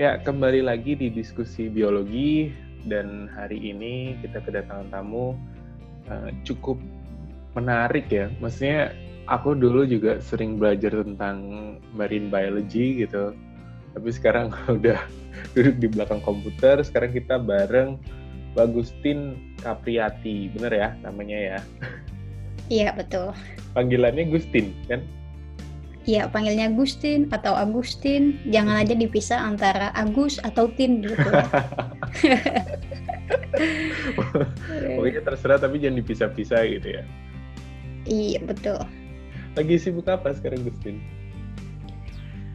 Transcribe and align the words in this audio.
Ya, 0.00 0.16
kembali 0.16 0.64
lagi 0.64 0.96
di 0.96 1.12
diskusi 1.12 1.68
biologi 1.68 2.48
dan 2.88 3.28
hari 3.36 3.60
ini 3.60 4.16
kita 4.24 4.40
kedatangan 4.40 4.88
tamu 4.88 5.36
uh, 6.08 6.32
cukup 6.40 6.80
menarik 7.52 8.08
ya. 8.08 8.32
Maksudnya 8.40 8.96
aku 9.28 9.52
dulu 9.52 9.84
juga 9.84 10.16
sering 10.24 10.56
belajar 10.56 11.04
tentang 11.04 11.36
marine 11.92 12.32
biology 12.32 13.04
gitu. 13.04 13.36
Tapi 13.92 14.08
sekarang 14.08 14.48
udah 14.80 15.04
duduk 15.52 15.76
di 15.76 15.92
belakang 15.92 16.24
komputer, 16.24 16.80
sekarang 16.80 17.12
kita 17.12 17.36
bareng 17.36 18.00
Bagustin 18.56 19.52
Capriati. 19.60 20.48
Bener 20.56 20.72
ya 20.72 20.88
namanya 21.04 21.36
ya? 21.36 21.58
Iya, 22.72 22.96
betul. 22.96 23.36
Panggilannya 23.76 24.32
Gustin, 24.32 24.72
kan? 24.88 25.04
Ya 26.08 26.28
panggilnya 26.28 26.70
Agustin 26.72 27.28
atau 27.32 27.56
Agustin. 27.56 28.38
Jangan 28.48 28.80
aja 28.84 28.94
dipisah 28.96 29.40
antara 29.40 29.92
Agus 29.96 30.40
atau 30.40 30.68
Tin 30.72 31.04
gitu. 31.04 31.30
Pokoknya 34.96 35.22
terserah 35.22 35.58
tapi 35.60 35.78
jangan 35.78 36.00
dipisah-pisah 36.02 36.60
gitu 36.66 36.88
ya. 37.00 37.02
Iya 38.08 38.40
betul. 38.42 38.80
Lagi 39.54 39.74
sibuk 39.76 40.08
apa 40.08 40.32
sekarang 40.34 40.64
Gustin 40.66 41.20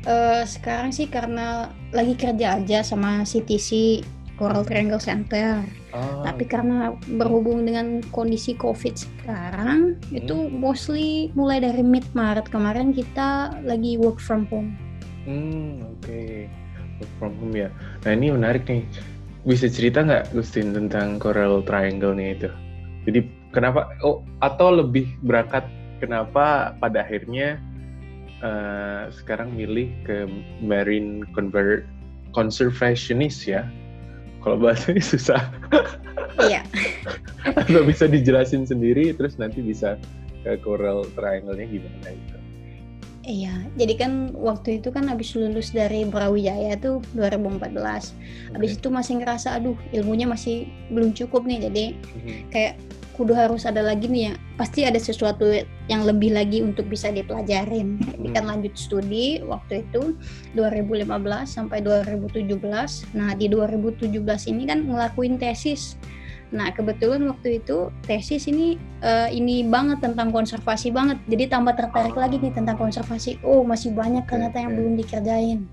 uh, 0.05 0.43
sekarang 0.45 0.93
sih 0.93 1.09
karena 1.09 1.69
lagi 1.91 2.15
kerja 2.15 2.61
aja 2.61 2.79
sama 2.85 3.25
CTC 3.25 4.01
Coral 4.35 4.67
Triangle 4.67 4.99
Center. 4.99 5.63
Oh. 5.95 6.23
Tapi 6.27 6.43
karena 6.43 6.91
berhubung 7.15 7.63
dengan 7.63 8.03
kondisi 8.11 8.55
COVID 8.55 8.95
sekarang, 8.99 9.95
hmm. 9.95 10.19
itu 10.19 10.35
mostly 10.51 11.31
mulai 11.33 11.63
dari 11.63 11.81
mid 11.81 12.03
Maret 12.11 12.51
kemarin 12.51 12.91
kita 12.91 13.55
lagi 13.63 13.95
work 13.95 14.19
from 14.19 14.43
home. 14.51 14.75
Hmm, 15.23 15.81
oke. 15.87 16.03
Okay. 16.03 16.51
Work 16.99 17.11
from 17.19 17.33
home 17.39 17.55
ya. 17.55 17.69
Nah 18.03 18.11
ini 18.11 18.31
menarik 18.35 18.67
nih. 18.67 18.83
Bisa 19.45 19.69
cerita 19.69 20.01
nggak 20.01 20.33
Gustin 20.33 20.73
tentang 20.73 21.21
Coral 21.21 21.61
Triangle 21.63 22.17
nih 22.17 22.29
itu? 22.33 22.49
Jadi 23.05 23.19
kenapa? 23.53 23.93
Oh, 24.01 24.25
atau 24.41 24.73
lebih 24.73 25.05
berangkat 25.21 25.69
kenapa 26.01 26.73
pada 26.81 27.05
akhirnya 27.05 27.61
uh, 28.41 29.07
sekarang 29.13 29.53
milih 29.53 29.93
ke 30.01 30.25
marine 30.65 31.21
convert 31.37 31.85
conservationist 32.33 33.45
ya? 33.45 33.69
Kalau 34.45 34.61
bahasanya 34.61 35.01
susah. 35.01 35.41
Iya. 36.45 36.61
Atau 37.65 37.81
bisa 37.81 38.05
dijelasin 38.05 38.69
sendiri, 38.69 39.09
terus 39.17 39.41
nanti 39.41 39.65
bisa 39.65 39.97
ke 40.45 40.53
coral 40.61 41.09
triangle-nya 41.17 41.65
gimana 41.65 42.13
itu. 42.13 42.37
Iya, 43.25 43.57
jadi 43.73 43.93
kan 43.97 44.37
waktu 44.37 44.77
itu 44.77 44.93
kan 44.93 45.09
habis 45.09 45.33
lulus 45.33 45.73
dari 45.73 46.05
Brawijaya 46.05 46.77
tuh 46.77 47.01
2014. 47.17 47.57
Okay. 47.57 48.53
Habis 48.53 48.77
itu 48.77 48.87
masih 48.93 49.17
ngerasa 49.17 49.57
aduh 49.57 49.73
ilmunya 49.89 50.29
masih 50.29 50.69
belum 50.93 51.09
cukup 51.17 51.41
nih. 51.49 51.65
Jadi 51.65 51.85
mm 51.97 52.19
-hmm. 52.21 52.37
kayak 52.53 52.77
kudu 53.15 53.31
harus 53.31 53.63
ada 53.63 53.79
lagi 53.79 54.11
nih 54.11 54.31
ya. 54.31 54.33
Pasti 54.59 54.83
ada 54.83 54.99
sesuatu 54.99 55.47
yang 55.87 56.03
lebih 56.03 56.35
lagi 56.35 56.59
untuk 56.59 56.91
bisa 56.91 57.09
dipelajarin. 57.09 57.97
Ini 58.19 58.29
kan 58.35 58.45
lanjut 58.45 58.75
studi 58.75 59.39
waktu 59.41 59.87
itu 59.87 60.19
2015 60.53 61.07
sampai 61.47 61.79
2017 61.81 63.15
nah 63.15 63.31
di 63.33 63.47
2017 63.47 64.11
ini 64.51 64.63
kan 64.67 64.83
ngelakuin 64.83 65.39
tesis. 65.39 65.95
Nah 66.53 66.69
kebetulan 66.71 67.25
waktu 67.25 67.63
itu 67.63 67.89
tesis 68.05 68.45
ini 68.45 68.77
uh, 69.01 69.31
ini 69.31 69.65
banget 69.65 70.03
tentang 70.03 70.29
konservasi 70.29 70.91
banget. 70.91 71.17
Jadi 71.31 71.49
tambah 71.49 71.73
tertarik 71.73 72.13
lagi 72.13 72.37
nih 72.37 72.53
tentang 72.53 72.77
konservasi. 72.77 73.41
Oh 73.41 73.65
masih 73.65 73.95
banyak 73.95 74.27
ternyata 74.29 74.61
yang 74.61 74.75
belum 74.75 74.93
dikerjain. 74.99 75.65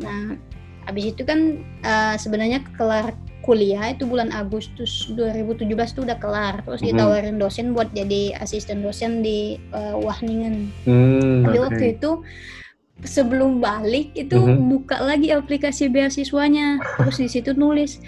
Nah 0.00 0.38
habis 0.84 1.12
itu 1.12 1.22
kan 1.24 1.60
uh, 1.84 2.14
sebenarnya 2.16 2.60
kelar 2.76 3.12
kuliah 3.44 3.92
itu 3.92 4.08
bulan 4.08 4.32
Agustus 4.32 5.12
2017 5.12 5.68
tuh 5.92 6.02
udah 6.08 6.16
kelar 6.16 6.64
terus 6.64 6.80
mm-hmm. 6.80 6.96
ditawarin 6.96 7.36
dosen 7.36 7.76
buat 7.76 7.92
jadi 7.92 8.40
asisten 8.40 8.80
dosen 8.80 9.20
di 9.20 9.60
uh, 9.76 10.00
Wahningen 10.00 10.72
mm, 10.88 11.44
tapi 11.44 11.58
okay. 11.60 11.64
waktu 11.68 11.84
itu 12.00 12.10
sebelum 13.04 13.60
balik 13.60 14.16
itu 14.16 14.40
mm-hmm. 14.40 14.72
buka 14.72 14.96
lagi 15.04 15.28
aplikasi 15.30 15.92
beasiswanya 15.92 16.80
terus 16.96 17.20
di 17.20 17.28
situ 17.28 17.52
nulis 17.52 18.00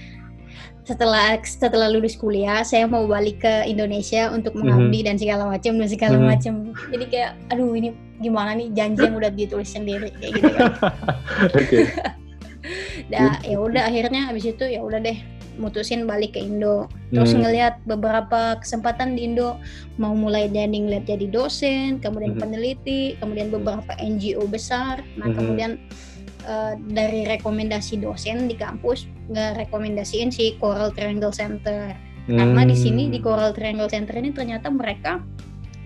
setelah 0.89 1.37
setelah 1.45 1.91
lulus 1.93 2.17
kuliah 2.17 2.65
saya 2.65 2.89
mau 2.89 3.05
balik 3.05 3.45
ke 3.45 3.55
Indonesia 3.69 4.33
untuk 4.33 4.57
mengabdi 4.57 5.05
mm-hmm. 5.05 5.09
dan 5.13 5.17
segala 5.21 5.45
macam 5.53 5.73
dan 5.77 5.89
segala 5.93 6.17
mm-hmm. 6.17 6.33
macam 6.33 6.55
jadi 6.97 7.05
kayak 7.13 7.31
aduh 7.53 7.77
ini 7.77 7.93
gimana 8.25 8.57
nih 8.57 8.73
janji 8.73 9.05
yang 9.05 9.17
udah 9.21 9.29
ditulis 9.29 9.69
sendiri 9.69 10.09
kayak 10.17 10.33
gitu 10.41 10.51
kan 10.57 10.73
Dah 13.12 13.38
ya 13.44 13.59
udah 13.59 13.87
akhirnya 13.87 14.31
habis 14.31 14.47
itu 14.49 14.65
ya 14.66 14.82
udah 14.82 14.99
deh 15.03 15.19
mutusin 15.56 16.04
balik 16.04 16.37
ke 16.37 16.41
Indo. 16.44 16.87
Terus 17.10 17.32
hmm. 17.32 17.41
ngelihat 17.43 17.75
beberapa 17.88 18.60
kesempatan 18.60 19.16
di 19.16 19.32
Indo 19.32 19.56
mau 19.97 20.12
mulai 20.12 20.53
jadi 20.53 20.71
ngeliat 20.71 21.09
jadi 21.09 21.27
dosen, 21.28 21.99
kemudian 21.99 22.37
hmm. 22.37 22.41
peneliti, 22.41 23.16
kemudian 23.19 23.49
beberapa 23.49 23.97
NGO 23.99 24.44
besar. 24.47 25.00
Nah, 25.16 25.32
hmm. 25.32 25.37
kemudian 25.37 25.72
uh, 26.47 26.77
dari 26.93 27.25
rekomendasi 27.27 28.00
dosen 28.00 28.47
di 28.47 28.56
kampus 28.56 29.09
ngerekomendasiin 29.33 30.31
si 30.31 30.54
Coral 30.60 30.93
Triangle 30.93 31.34
Center. 31.34 31.97
Hmm. 32.28 32.37
Karena 32.37 32.62
di 32.69 32.77
sini 32.77 33.09
di 33.09 33.19
Coral 33.19 33.56
Triangle 33.56 33.91
Center 33.91 34.15
ini 34.21 34.31
ternyata 34.31 34.69
mereka 34.69 35.25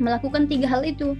melakukan 0.03 0.51
tiga 0.51 0.67
hal 0.77 0.83
itu. 0.83 1.15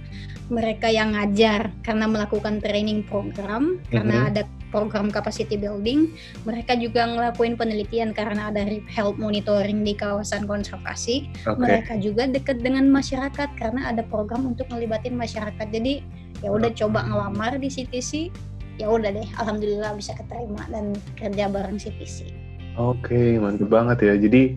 Mereka 0.51 0.91
yang 0.91 1.15
ngajar 1.15 1.71
karena 1.79 2.11
melakukan 2.11 2.59
training 2.59 3.07
program, 3.07 3.79
karena 3.87 4.27
ada 4.27 4.43
program 4.71 5.11
capacity 5.11 5.59
building. 5.59 6.15
Mereka 6.47 6.79
juga 6.79 7.05
ngelakuin 7.05 7.59
penelitian 7.59 8.15
karena 8.15 8.49
ada 8.49 8.63
health 8.87 9.19
monitoring 9.19 9.83
di 9.83 9.93
kawasan 9.93 10.47
konservasi. 10.47 11.29
Okay. 11.43 11.59
Mereka 11.59 11.93
juga 11.99 12.25
dekat 12.25 12.63
dengan 12.63 12.87
masyarakat 12.89 13.49
karena 13.59 13.91
ada 13.91 14.01
program 14.07 14.47
untuk 14.47 14.71
melibatin 14.71 15.13
masyarakat. 15.19 15.67
Jadi 15.69 16.01
ya 16.41 16.49
udah 16.49 16.71
coba 16.73 17.05
ngelamar 17.05 17.59
di 17.61 17.69
CTC, 17.69 18.33
ya 18.81 18.89
udah 18.89 19.13
deh, 19.13 19.29
alhamdulillah 19.37 19.93
bisa 19.93 20.17
keterima 20.17 20.65
dan 20.73 20.97
kerja 21.19 21.45
bareng 21.51 21.77
CTC. 21.77 22.31
Oke, 22.79 23.11
okay, 23.11 23.29
mantap 23.37 23.67
banget 23.67 23.97
ya. 24.07 24.13
Jadi 24.15 24.55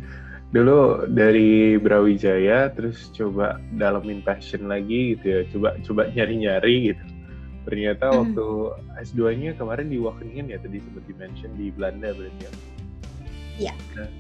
dulu 0.55 1.11
dari 1.11 1.75
Brawijaya 1.83 2.71
terus 2.71 3.11
coba 3.11 3.59
dalamin 3.75 4.23
passion 4.23 4.71
lagi 4.71 5.19
gitu 5.19 5.25
ya 5.27 5.41
coba 5.51 5.75
coba 5.83 6.03
nyari-nyari 6.15 6.95
gitu 6.95 7.03
ternyata 7.65 8.13
mm. 8.13 8.15
waktu 8.15 8.47
S2-nya 9.09 9.57
kemarin 9.57 9.89
di 9.89 9.99
Wageningen 10.01 10.53
ya 10.53 10.59
tadi 10.61 10.81
sempat 10.81 11.05
di-mention 11.09 11.51
di 11.57 11.73
Belanda 11.73 12.13
berarti 12.13 12.43
ya 12.45 12.53
iya 13.59 13.75
nah, 13.97 14.11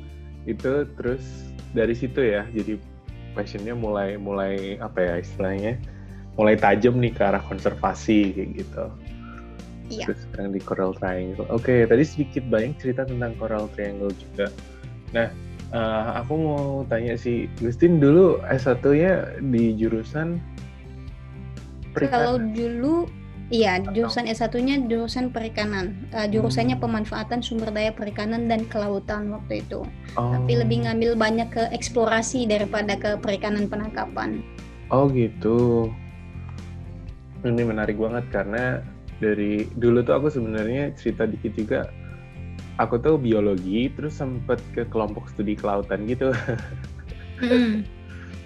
itu 0.48 0.88
terus 0.96 1.24
dari 1.76 1.94
situ 1.96 2.20
ya 2.20 2.48
jadi 2.52 2.80
passionnya 3.36 3.74
mulai 3.76 4.16
mulai 4.16 4.78
apa 4.78 4.98
ya 5.00 5.14
istilahnya 5.20 5.76
mulai 6.34 6.58
tajam 6.58 6.98
nih 6.98 7.14
ke 7.14 7.22
arah 7.22 7.42
konservasi 7.46 8.34
kayak 8.34 8.50
gitu 8.64 8.86
Iya. 9.92 10.08
Terus 10.08 10.24
sekarang 10.24 10.48
di 10.56 10.60
Coral 10.64 10.96
Triangle. 10.96 11.44
Oke, 11.52 11.68
okay, 11.68 11.78
tadi 11.84 12.08
sedikit 12.08 12.48
banyak 12.48 12.72
cerita 12.80 13.04
tentang 13.04 13.36
Coral 13.36 13.68
Triangle 13.76 14.16
juga. 14.16 14.48
Nah, 15.12 15.28
Uh, 15.74 16.22
aku 16.22 16.32
mau 16.38 16.66
tanya 16.86 17.18
sih, 17.18 17.50
Gustin 17.58 17.98
dulu 17.98 18.38
S1-nya 18.46 19.42
di 19.42 19.74
jurusan 19.74 20.38
perikanan. 21.90 22.14
Kalau 22.14 22.36
dulu 22.54 22.94
Iya, 23.52 23.84
jurusan 23.92 24.24
S1-nya 24.24 24.88
jurusan 24.88 25.28
perikanan. 25.28 26.08
Uh, 26.16 26.24
jurusannya 26.24 26.80
hmm. 26.80 26.84
pemanfaatan 26.84 27.44
sumber 27.44 27.68
daya 27.68 27.92
perikanan 27.92 28.48
dan 28.48 28.64
kelautan 28.72 29.28
waktu 29.28 29.60
itu. 29.60 29.84
Oh. 30.16 30.32
Tapi 30.32 30.64
lebih 30.64 30.88
ngambil 30.88 31.12
banyak 31.12 31.48
ke 31.52 31.62
eksplorasi 31.68 32.48
daripada 32.48 32.96
ke 32.96 33.20
perikanan 33.20 33.68
penangkapan. 33.68 34.40
Oh 34.88 35.12
gitu. 35.12 35.92
Ini 37.44 37.62
menarik 37.68 38.00
banget 38.00 38.24
karena 38.32 38.80
dari 39.20 39.68
dulu 39.76 40.00
tuh 40.00 40.16
aku 40.16 40.28
sebenarnya 40.32 40.96
cerita 40.96 41.28
dikit 41.28 41.52
juga 41.52 41.80
aku 42.78 42.98
tuh 42.98 43.14
biologi 43.14 43.86
terus 43.94 44.18
sempet 44.18 44.58
ke 44.74 44.82
kelompok 44.90 45.30
studi 45.30 45.54
kelautan 45.54 46.06
gitu 46.10 46.34
mm. 47.38 47.86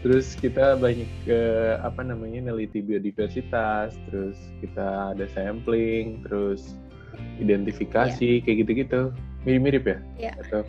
Terus 0.01 0.39
kita 0.39 0.79
banyak 0.79 1.09
ke 1.27 1.41
apa 1.83 2.07
namanya 2.07 2.53
neliti 2.53 2.79
biodiversitas 2.79 3.99
terus 4.09 4.39
kita 4.63 5.15
ada 5.15 5.27
sampling 5.35 6.23
terus 6.23 6.79
identifikasi 7.43 8.39
yeah. 8.39 8.43
kayak 8.47 8.57
gitu-gitu 8.67 9.11
mirip-mirip 9.43 9.85
ya 9.87 9.99
yeah. 10.31 10.35
atau 10.47 10.63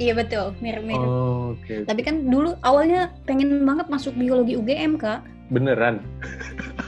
Iya 0.00 0.16
betul, 0.16 0.56
mirip-mirip. 0.64 1.04
Oh, 1.04 1.52
okay. 1.60 1.84
Tapi 1.84 2.00
kan 2.00 2.24
dulu 2.24 2.56
awalnya 2.64 3.12
pengen 3.28 3.68
banget 3.68 3.84
masuk 3.92 4.16
biologi 4.16 4.56
UGM 4.56 4.96
kak. 4.96 5.20
Beneran? 5.52 6.00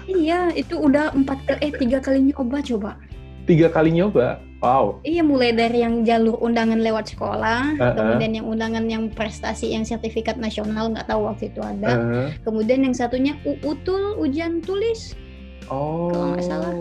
iya, 0.09 0.49
itu 0.57 0.81
udah 0.81 1.13
empat 1.13 1.45
kali, 1.45 1.61
eh 1.61 1.73
tiga 1.77 2.01
kali 2.01 2.33
nyoba 2.33 2.65
coba. 2.65 2.97
Tiga 3.45 3.69
kali 3.69 3.93
nyoba? 3.93 4.41
Wow. 4.63 5.03
Iya 5.03 5.27
mulai 5.27 5.51
dari 5.51 5.83
yang 5.83 6.07
jalur 6.07 6.39
undangan 6.39 6.79
lewat 6.79 7.19
sekolah, 7.19 7.75
uh 7.77 7.83
-uh. 7.83 7.95
kemudian 7.99 8.39
yang 8.39 8.47
undangan 8.47 8.87
yang 8.87 9.11
prestasi 9.11 9.75
yang 9.75 9.83
sertifikat 9.83 10.39
nasional 10.39 10.87
nggak 10.95 11.11
tahu 11.11 11.27
waktu 11.27 11.51
itu 11.51 11.59
ada. 11.59 11.91
Uh 11.91 11.99
-huh. 11.99 12.27
Kemudian 12.47 12.87
yang 12.87 12.95
satunya 12.95 13.35
UUTUL 13.43 14.23
ujian 14.23 14.63
tulis. 14.63 15.19
Oh. 15.67 16.15
Kalau 16.15 16.27
nggak 16.39 16.47
salah. 16.47 16.73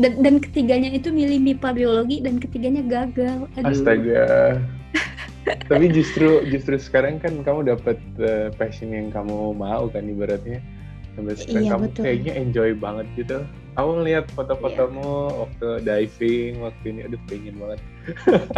Dan, 0.00 0.12
dan 0.24 0.34
ketiganya 0.40 0.88
itu 0.88 1.12
milih 1.12 1.36
MIPA 1.36 1.76
biologi 1.76 2.24
dan 2.24 2.40
ketiganya 2.40 2.80
gagal. 2.80 3.44
Aduh. 3.60 3.76
Astaga. 3.76 4.24
Tapi 5.70 5.84
justru 5.92 6.44
justru 6.48 6.80
sekarang 6.80 7.20
kan 7.20 7.44
kamu 7.44 7.76
dapat 7.76 8.00
uh, 8.24 8.48
passion 8.56 8.88
yang 8.88 9.12
kamu 9.12 9.52
mau 9.52 9.84
kan 9.92 10.08
ibaratnya. 10.08 10.64
Sampai 11.12 11.34
sekarang 11.36 11.64
iya, 11.66 11.72
kamu 11.76 11.86
betul. 11.92 12.02
kayaknya 12.08 12.32
enjoy 12.40 12.70
banget 12.72 13.06
gitu. 13.20 13.38
Aku 13.78 14.02
ngeliat 14.02 14.26
foto-fotomu 14.34 15.06
iya. 15.30 15.38
waktu 15.38 15.68
diving 15.86 16.52
waktu 16.66 16.84
ini, 16.90 17.00
aduh 17.06 17.20
pengen 17.30 17.54
banget. 17.62 17.80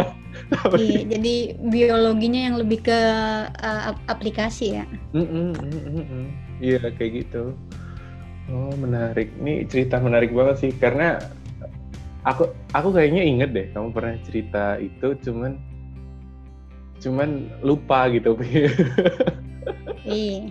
iya, 0.81 0.99
jadi 1.05 1.35
biologinya 1.61 2.41
yang 2.49 2.55
lebih 2.57 2.81
ke 2.81 2.99
uh, 3.53 3.93
aplikasi 4.09 4.81
ya. 4.81 4.85
Mm 5.13 5.27
-mm, 5.29 5.47
mm 5.61 6.03
-mm. 6.09 6.25
Iya 6.57 6.89
kayak 6.97 7.11
gitu. 7.21 7.53
Oh 8.49 8.73
menarik, 8.81 9.29
ini 9.37 9.61
cerita 9.69 10.01
menarik 10.01 10.33
banget 10.33 10.57
sih 10.57 10.71
karena 10.73 11.21
aku 12.25 12.49
aku 12.73 12.89
kayaknya 12.89 13.21
inget 13.21 13.49
deh 13.53 13.67
kamu 13.77 13.93
pernah 13.93 14.17
cerita 14.25 14.81
itu 14.81 15.13
cuman 15.21 15.61
cuman 16.97 17.29
lupa 17.61 18.09
gitu. 18.09 18.33
iya. 20.05 20.49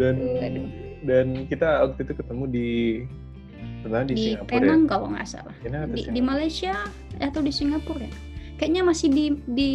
Dan 0.00 0.16
dan 1.04 1.26
kita 1.48 1.88
waktu 1.92 2.08
itu 2.08 2.12
ketemu 2.16 2.44
di 2.48 2.70
Di, 3.80 4.14
di 4.14 4.22
Singapura 4.34 4.52
ya? 4.52 4.60
Penang 4.60 4.82
ya? 4.84 4.88
kalau 4.88 5.06
nggak 5.12 5.28
salah. 5.28 5.54
Di, 5.64 6.02
di 6.12 6.20
Malaysia 6.20 6.74
atau 7.18 7.40
di 7.40 7.52
Singapura 7.52 8.04
ya? 8.04 8.12
Kayaknya 8.60 8.82
masih 8.84 9.08
di 9.08 9.26
di 9.48 9.68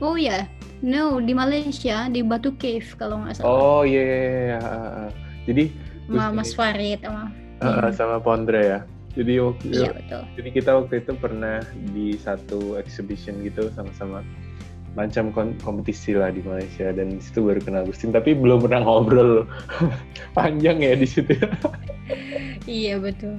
Oh 0.00 0.16
ya, 0.16 0.48
no 0.80 1.20
di 1.20 1.36
Malaysia 1.36 2.08
di 2.08 2.24
Batu 2.24 2.56
Cave 2.56 2.88
kalau 2.96 3.20
nggak 3.20 3.36
salah. 3.36 3.52
Oh 3.52 3.82
iya, 3.84 4.00
yeah, 4.00 4.16
yeah, 4.16 4.48
yeah. 4.56 5.10
jadi 5.44 5.64
sama 6.08 6.26
Mas 6.32 6.50
Farid 6.56 7.00
sama 7.04 7.24
uh, 7.60 7.88
sama 7.92 8.16
Pondre 8.18 8.62
ya. 8.64 8.80
Jadi 9.10 9.42
waktu 9.42 9.64
iya, 9.74 9.90
betul. 9.90 10.22
jadi 10.38 10.48
kita 10.54 10.70
waktu 10.78 10.94
itu 11.02 11.12
pernah 11.18 11.58
di 11.92 12.14
satu 12.14 12.78
exhibition 12.78 13.42
gitu 13.42 13.66
sama-sama 13.74 14.22
macam 14.98 15.30
kompetisi 15.62 16.18
lah 16.18 16.34
di 16.34 16.42
Malaysia 16.42 16.90
dan 16.90 17.14
di 17.14 17.22
situ 17.22 17.46
baru 17.46 17.62
kenal 17.62 17.86
Agustin 17.86 18.10
tapi 18.10 18.34
belum 18.34 18.66
pernah 18.66 18.82
ngobrol 18.82 19.46
panjang 20.36 20.82
ya 20.82 20.98
di 20.98 21.06
situ. 21.06 21.34
iya 22.66 22.98
betul. 22.98 23.38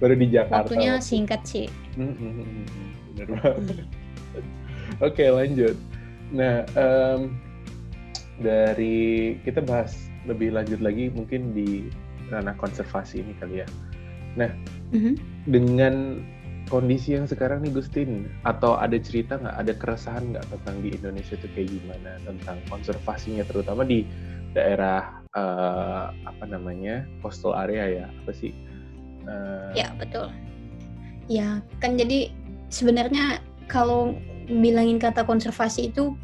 Baru 0.00 0.16
di 0.16 0.28
Jakarta. 0.32 0.64
Waktunya 0.64 0.96
singkat 1.00 1.44
sih. 1.44 1.68
Benar 1.96 3.28
banget. 3.40 3.84
Oke 5.04 5.24
lanjut. 5.28 5.76
Nah 6.32 6.64
um, 6.76 7.36
dari 8.40 9.36
kita 9.44 9.60
bahas 9.60 10.08
lebih 10.24 10.56
lanjut 10.56 10.80
lagi 10.80 11.12
mungkin 11.12 11.52
di 11.52 11.92
ranah 12.32 12.56
konservasi 12.56 13.20
ini 13.20 13.36
kali 13.36 13.60
ya. 13.60 13.68
Nah 14.40 14.48
mm 14.96 15.00
-hmm. 15.00 15.14
dengan 15.48 16.24
kondisi 16.66 17.14
yang 17.14 17.26
sekarang 17.26 17.62
nih 17.62 17.72
Gustin? 17.74 18.30
Atau 18.42 18.76
ada 18.78 18.98
cerita 18.98 19.38
nggak 19.38 19.56
ada 19.56 19.72
keresahan 19.74 20.34
nggak 20.34 20.46
tentang 20.50 20.76
di 20.82 20.88
Indonesia 20.94 21.34
itu 21.38 21.48
kayak 21.54 21.68
gimana? 21.70 22.10
Tentang 22.22 22.58
konservasinya 22.70 23.44
terutama 23.46 23.82
di 23.86 24.06
daerah 24.52 25.22
uh, 25.36 26.10
apa 26.26 26.44
namanya 26.46 27.06
coastal 27.22 27.54
area 27.56 28.04
ya? 28.04 28.06
Apa 28.22 28.32
sih? 28.34 28.52
Uh, 29.26 29.72
ya 29.74 29.90
betul. 29.98 30.30
Ya 31.26 31.62
kan 31.82 31.98
jadi 31.98 32.30
sebenarnya 32.70 33.42
kalau 33.66 34.14
bilangin 34.46 35.02
kata 35.02 35.26
konservasi 35.26 35.90
itu 35.90 36.14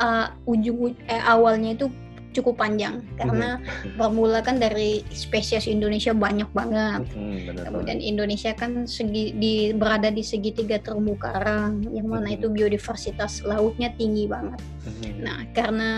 uh, 0.00 0.32
ujung 0.44 0.96
eh, 1.08 1.22
awalnya 1.24 1.76
itu 1.76 1.86
cukup 2.30 2.62
panjang 2.62 3.02
karena 3.18 3.58
mm-hmm. 3.58 3.98
bermula 3.98 4.38
kan 4.40 4.62
dari 4.62 5.02
spesies 5.10 5.66
Indonesia 5.66 6.14
banyak 6.14 6.46
banget. 6.54 7.06
Mm-hmm, 7.10 7.66
Kemudian 7.66 7.98
Indonesia 7.98 8.54
kan 8.54 8.86
segi 8.86 9.34
di 9.34 9.74
berada 9.74 10.08
di 10.14 10.22
segitiga 10.22 10.78
terumbu 10.78 11.18
karang 11.18 11.82
yang 11.90 12.06
mana 12.06 12.30
mm-hmm. 12.30 12.36
itu 12.38 12.46
biodiversitas 12.50 13.42
lautnya 13.42 13.90
tinggi 13.98 14.30
banget. 14.30 14.60
Mm-hmm. 14.86 15.14
Nah, 15.22 15.38
karena 15.52 15.90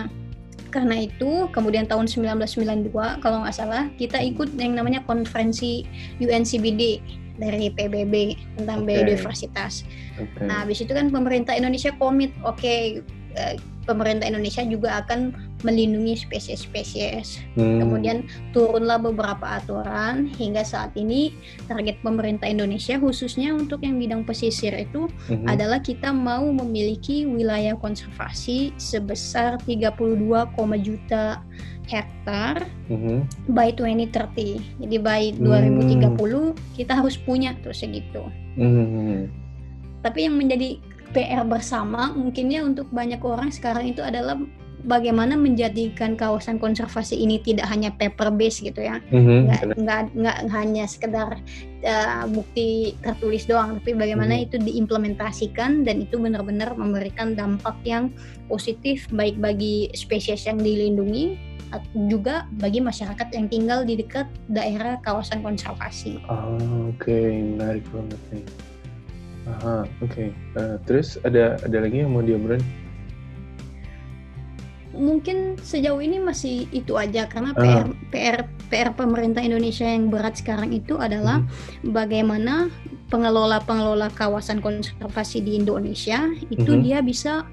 karena 0.73 1.05
itu 1.05 1.53
kemudian 1.53 1.85
tahun 1.85 2.09
1992 2.09 3.21
kalau 3.21 3.45
nggak 3.45 3.53
salah 3.53 3.93
kita 4.01 4.17
ikut 4.25 4.57
yang 4.57 4.73
namanya 4.73 5.05
konferensi 5.05 5.85
UNCBD 6.17 7.05
dari 7.37 7.69
PBB 7.69 8.15
tentang 8.57 8.85
okay. 8.85 8.89
biodiversitas. 8.89 9.85
Okay. 10.17 10.49
Nah, 10.49 10.65
habis 10.65 10.81
itu 10.81 10.93
kan 10.93 11.09
pemerintah 11.09 11.57
Indonesia 11.57 11.93
komit, 11.97 12.33
oke 12.45 12.61
okay, 12.61 13.01
eh, 13.37 13.57
pemerintah 13.85 14.29
Indonesia 14.29 14.63
juga 14.63 15.03
akan 15.05 15.52
melindungi 15.63 16.27
spesies-spesies. 16.27 17.43
Hmm. 17.59 17.83
Kemudian 17.83 18.27
turunlah 18.55 18.99
beberapa 18.99 19.59
aturan 19.59 20.31
hingga 20.37 20.63
saat 20.63 20.95
ini 20.95 21.35
target 21.67 21.99
pemerintah 22.03 22.47
Indonesia 22.51 22.99
khususnya 22.99 23.55
untuk 23.55 23.83
yang 23.83 23.99
bidang 23.99 24.23
pesisir 24.23 24.75
itu 24.75 25.11
hmm. 25.31 25.47
adalah 25.49 25.83
kita 25.83 26.11
mau 26.11 26.45
memiliki 26.51 27.25
wilayah 27.27 27.75
konservasi 27.79 28.75
sebesar 28.77 29.59
32, 29.65 29.99
juta 30.83 31.41
hektar 31.87 32.67
hmm. 32.91 33.27
by 33.51 33.75
2030. 33.75 34.83
Jadi 34.83 34.97
by 34.99 35.35
2030 35.39 36.15
hmm. 36.15 36.53
kita 36.79 36.93
harus 36.99 37.19
punya 37.19 37.55
tuh 37.63 37.75
segitu. 37.75 38.23
Hmm. 38.59 39.31
Tapi 40.03 40.27
yang 40.27 40.35
menjadi 40.35 40.83
PR 41.13 41.45
bersama 41.45 42.11
mungkinnya 42.17 42.65
untuk 42.65 42.89
banyak 42.89 43.21
orang 43.21 43.53
sekarang 43.53 43.93
itu 43.93 44.01
adalah 44.01 44.41
bagaimana 44.83 45.39
menjadikan 45.39 46.19
kawasan 46.19 46.59
konservasi 46.59 47.19
ini 47.19 47.39
tidak 47.39 47.71
hanya 47.71 47.95
paper 47.95 48.35
base 48.35 48.63
gitu 48.63 48.83
ya 48.83 48.99
mm-hmm. 49.11 49.41
nggak, 49.49 49.63
nggak 49.79 50.01
nggak 50.19 50.39
hanya 50.51 50.85
sekedar 50.91 51.39
uh, 51.87 52.25
bukti 52.31 52.99
tertulis 53.03 53.47
doang 53.47 53.79
tapi 53.83 53.95
bagaimana 53.95 54.39
mm-hmm. 54.39 54.47
itu 54.51 54.57
diimplementasikan 54.59 55.87
dan 55.87 56.03
itu 56.03 56.19
benar-benar 56.19 56.75
memberikan 56.75 57.39
dampak 57.39 57.79
yang 57.87 58.11
positif 58.51 59.07
baik 59.15 59.39
bagi 59.39 59.91
spesies 59.95 60.47
yang 60.47 60.59
dilindungi 60.59 61.39
juga 62.13 62.45
bagi 62.61 62.85
masyarakat 62.85 63.33
yang 63.33 63.49
tinggal 63.49 63.81
di 63.81 63.97
dekat 63.97 64.29
daerah 64.53 65.01
kawasan 65.01 65.41
konservasi. 65.41 66.21
Oh, 66.29 66.61
Oke, 66.93 67.09
okay. 67.09 67.33
menarik 67.33 67.81
banget 67.89 68.21
nih. 68.29 68.45
Aha, 69.49 69.89
oke. 70.05 70.13
Okay. 70.13 70.29
Uh, 70.55 70.77
terus 70.87 71.19
ada 71.27 71.59
ada 71.65 71.79
lagi 71.83 72.05
yang 72.05 72.15
mau 72.15 72.23
diobrolin? 72.23 72.63
Mungkin 74.93 75.57
sejauh 75.61 76.01
ini 76.05 76.21
masih 76.21 76.69
itu 76.71 76.97
aja 77.01 77.27
karena 77.27 77.57
uh. 77.57 77.61
PR 77.61 77.85
PR 78.13 78.39
PR 78.69 78.89
pemerintah 78.93 79.41
Indonesia 79.45 79.85
yang 79.89 80.13
berat 80.13 80.41
sekarang 80.41 80.73
itu 80.73 80.97
adalah 81.01 81.41
hmm. 81.41 81.93
bagaimana 81.93 82.69
pengelola-pengelola 83.13 84.09
kawasan 84.17 84.65
konservasi 84.65 85.45
di 85.45 85.61
Indonesia 85.61 86.33
itu 86.49 86.73
hmm. 86.73 86.81
dia 86.81 86.99
bisa 87.05 87.45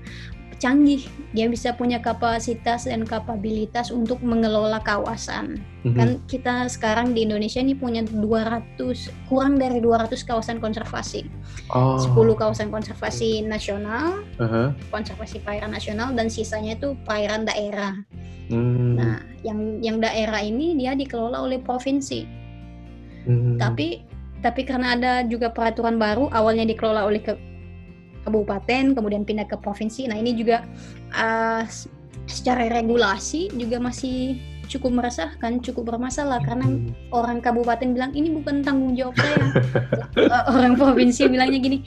canggih, 0.59 1.07
dia 1.31 1.47
bisa 1.47 1.71
punya 1.73 1.97
kapasitas 2.03 2.85
dan 2.85 3.07
kapabilitas 3.07 3.89
untuk 3.89 4.19
mengelola 4.19 4.83
kawasan. 4.83 5.63
Mm-hmm. 5.87 5.95
Kan 5.95 6.09
kita 6.27 6.55
sekarang 6.67 7.15
di 7.15 7.23
Indonesia 7.23 7.63
ini 7.63 7.73
punya 7.73 8.03
200 8.03 8.77
kurang 9.31 9.55
dari 9.55 9.79
200 9.79 10.11
kawasan 10.27 10.59
konservasi. 10.59 11.25
Oh. 11.71 11.97
10 11.97 12.13
kawasan 12.35 12.67
konservasi 12.69 13.47
nasional, 13.47 14.21
uh-huh. 14.37 14.75
konservasi 14.91 15.39
perairan 15.39 15.71
nasional 15.71 16.11
dan 16.11 16.27
sisanya 16.27 16.75
itu 16.75 16.93
perairan 17.07 17.47
daerah. 17.47 17.95
Mm. 18.49 18.97
Nah, 18.97 19.21
yang 19.45 19.79
yang 19.79 19.97
daerah 20.01 20.41
ini 20.41 20.73
dia 20.75 20.97
dikelola 20.97 21.45
oleh 21.45 21.61
provinsi. 21.61 22.25
Mm. 23.29 23.61
Tapi 23.61 24.01
tapi 24.39 24.63
karena 24.63 24.95
ada 24.95 25.11
juga 25.27 25.51
peraturan 25.51 25.99
baru 25.99 26.31
awalnya 26.31 26.63
dikelola 26.63 27.03
oleh 27.03 27.21
ke, 27.21 27.35
kabupaten 28.25 28.95
kemudian 28.95 29.23
pindah 29.23 29.47
ke 29.47 29.55
provinsi 29.59 30.09
nah 30.09 30.17
ini 30.17 30.35
juga 30.35 30.65
uh, 31.15 31.63
secara 32.29 32.69
regulasi 32.69 33.49
juga 33.57 33.81
masih 33.81 34.37
cukup 34.69 35.01
meresahkan, 35.01 35.59
cukup 35.65 35.97
bermasalah 35.97 36.45
karena 36.45 36.69
hmm. 36.69 37.09
orang 37.09 37.41
kabupaten 37.41 37.89
bilang 37.89 38.13
ini 38.13 38.29
bukan 38.29 38.61
tanggung 38.61 38.93
jawab 38.93 39.17
saya. 39.17 39.49
orang 40.53 40.77
provinsi 40.77 41.25
bilangnya 41.25 41.59
gini, 41.59 41.77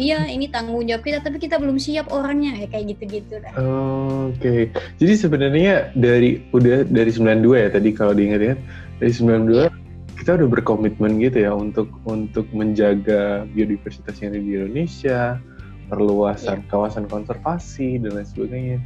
iya 0.00 0.24
ini 0.24 0.48
tanggung 0.48 0.88
jawab 0.88 1.04
kita 1.04 1.20
tapi 1.20 1.36
kita 1.36 1.60
belum 1.60 1.76
siap 1.76 2.08
orangnya 2.08 2.56
ya 2.56 2.66
kayak 2.72 2.96
gitu-gitu. 2.96 3.36
Oh, 3.60 4.32
Oke, 4.32 4.40
okay. 4.40 4.60
jadi 4.96 5.12
sebenarnya 5.20 5.92
dari 5.92 6.40
udah 6.56 6.88
dari 6.88 7.12
92 7.12 7.52
ya 7.52 7.68
tadi 7.68 7.88
kalau 7.92 8.16
diingat-ingat 8.16 8.58
dari 8.98 9.12
92 9.12 9.68
ya. 9.68 9.70
kita 10.16 10.40
udah 10.42 10.48
berkomitmen 10.48 11.20
gitu 11.20 11.44
ya 11.44 11.52
untuk 11.52 11.92
untuk 12.08 12.48
menjaga 12.56 13.44
biodiversitas 13.52 14.16
yang 14.24 14.32
ada 14.34 14.40
di 14.40 14.52
Indonesia, 14.56 15.36
perluasan 15.86 16.62
yeah. 16.62 16.68
kawasan 16.70 17.04
konservasi 17.06 18.02
dan 18.02 18.18
lain 18.18 18.28
sebagainya 18.28 18.78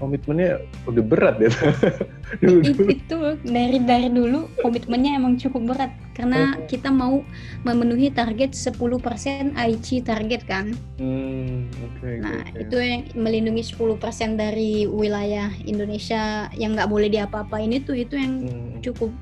komitmennya 0.00 0.64
udah 0.88 1.04
berat 1.04 1.36
ya 1.44 1.52
dulu, 2.42 2.64
dulu. 2.64 2.88
itu 2.88 3.18
dari 3.44 3.78
dari 3.84 4.08
dulu 4.08 4.48
komitmennya 4.64 5.20
emang 5.20 5.36
cukup 5.36 5.76
berat 5.76 5.92
karena 6.16 6.56
okay. 6.56 6.80
kita 6.80 6.88
mau 6.88 7.20
memenuhi 7.68 8.08
target 8.08 8.56
10% 8.56 8.80
IC 9.52 9.88
target 10.08 10.42
kan 10.48 10.72
hmm, 10.96 11.68
okay, 11.68 12.16
nah 12.24 12.40
okay. 12.40 12.64
itu 12.64 12.76
yang 12.80 13.02
melindungi 13.12 13.60
10% 13.60 14.40
dari 14.40 14.88
wilayah 14.88 15.52
Indonesia 15.68 16.48
yang 16.56 16.72
nggak 16.72 16.88
boleh 16.88 17.12
diapa-apain 17.12 17.68
itu 17.68 17.92
itu 17.92 18.16
yang 18.16 18.40
hmm. 18.48 18.80
cukup 18.80 19.12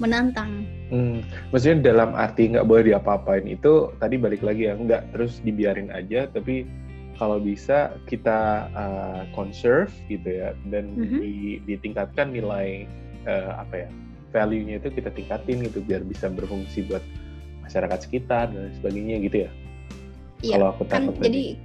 menantang 0.00 0.64
Hmm, 0.86 1.26
maksudnya 1.50 1.90
dalam 1.90 2.14
arti 2.14 2.54
nggak 2.54 2.62
boleh 2.62 2.94
diapa-apain 2.94 3.42
itu 3.50 3.90
tadi 3.98 4.22
balik 4.22 4.46
lagi 4.46 4.70
ya 4.70 4.78
nggak 4.78 5.10
terus 5.10 5.42
dibiarin 5.42 5.90
aja 5.90 6.30
tapi 6.30 6.62
kalau 7.18 7.42
bisa 7.42 7.96
kita 8.06 8.70
uh, 8.70 9.26
conserve 9.34 9.90
gitu 10.06 10.46
ya 10.46 10.54
dan 10.70 10.94
mm-hmm. 10.94 11.20
di, 11.20 11.58
ditingkatkan 11.66 12.30
nilai 12.30 12.86
uh, 13.26 13.66
apa 13.66 13.82
ya 13.82 13.88
value-nya 14.30 14.78
itu 14.78 14.94
kita 14.94 15.10
tingkatin 15.10 15.64
gitu 15.66 15.82
biar 15.82 16.06
bisa 16.06 16.30
berfungsi 16.30 16.86
buat 16.86 17.02
masyarakat 17.66 17.98
sekitar 18.06 18.54
dan 18.54 18.70
sebagainya 18.78 19.16
gitu 19.26 19.36
ya. 19.48 19.50
Iya, 20.44 20.54
kalau 20.60 20.66
aku 20.76 20.84
kan 20.86 21.02
jadi 21.18 21.56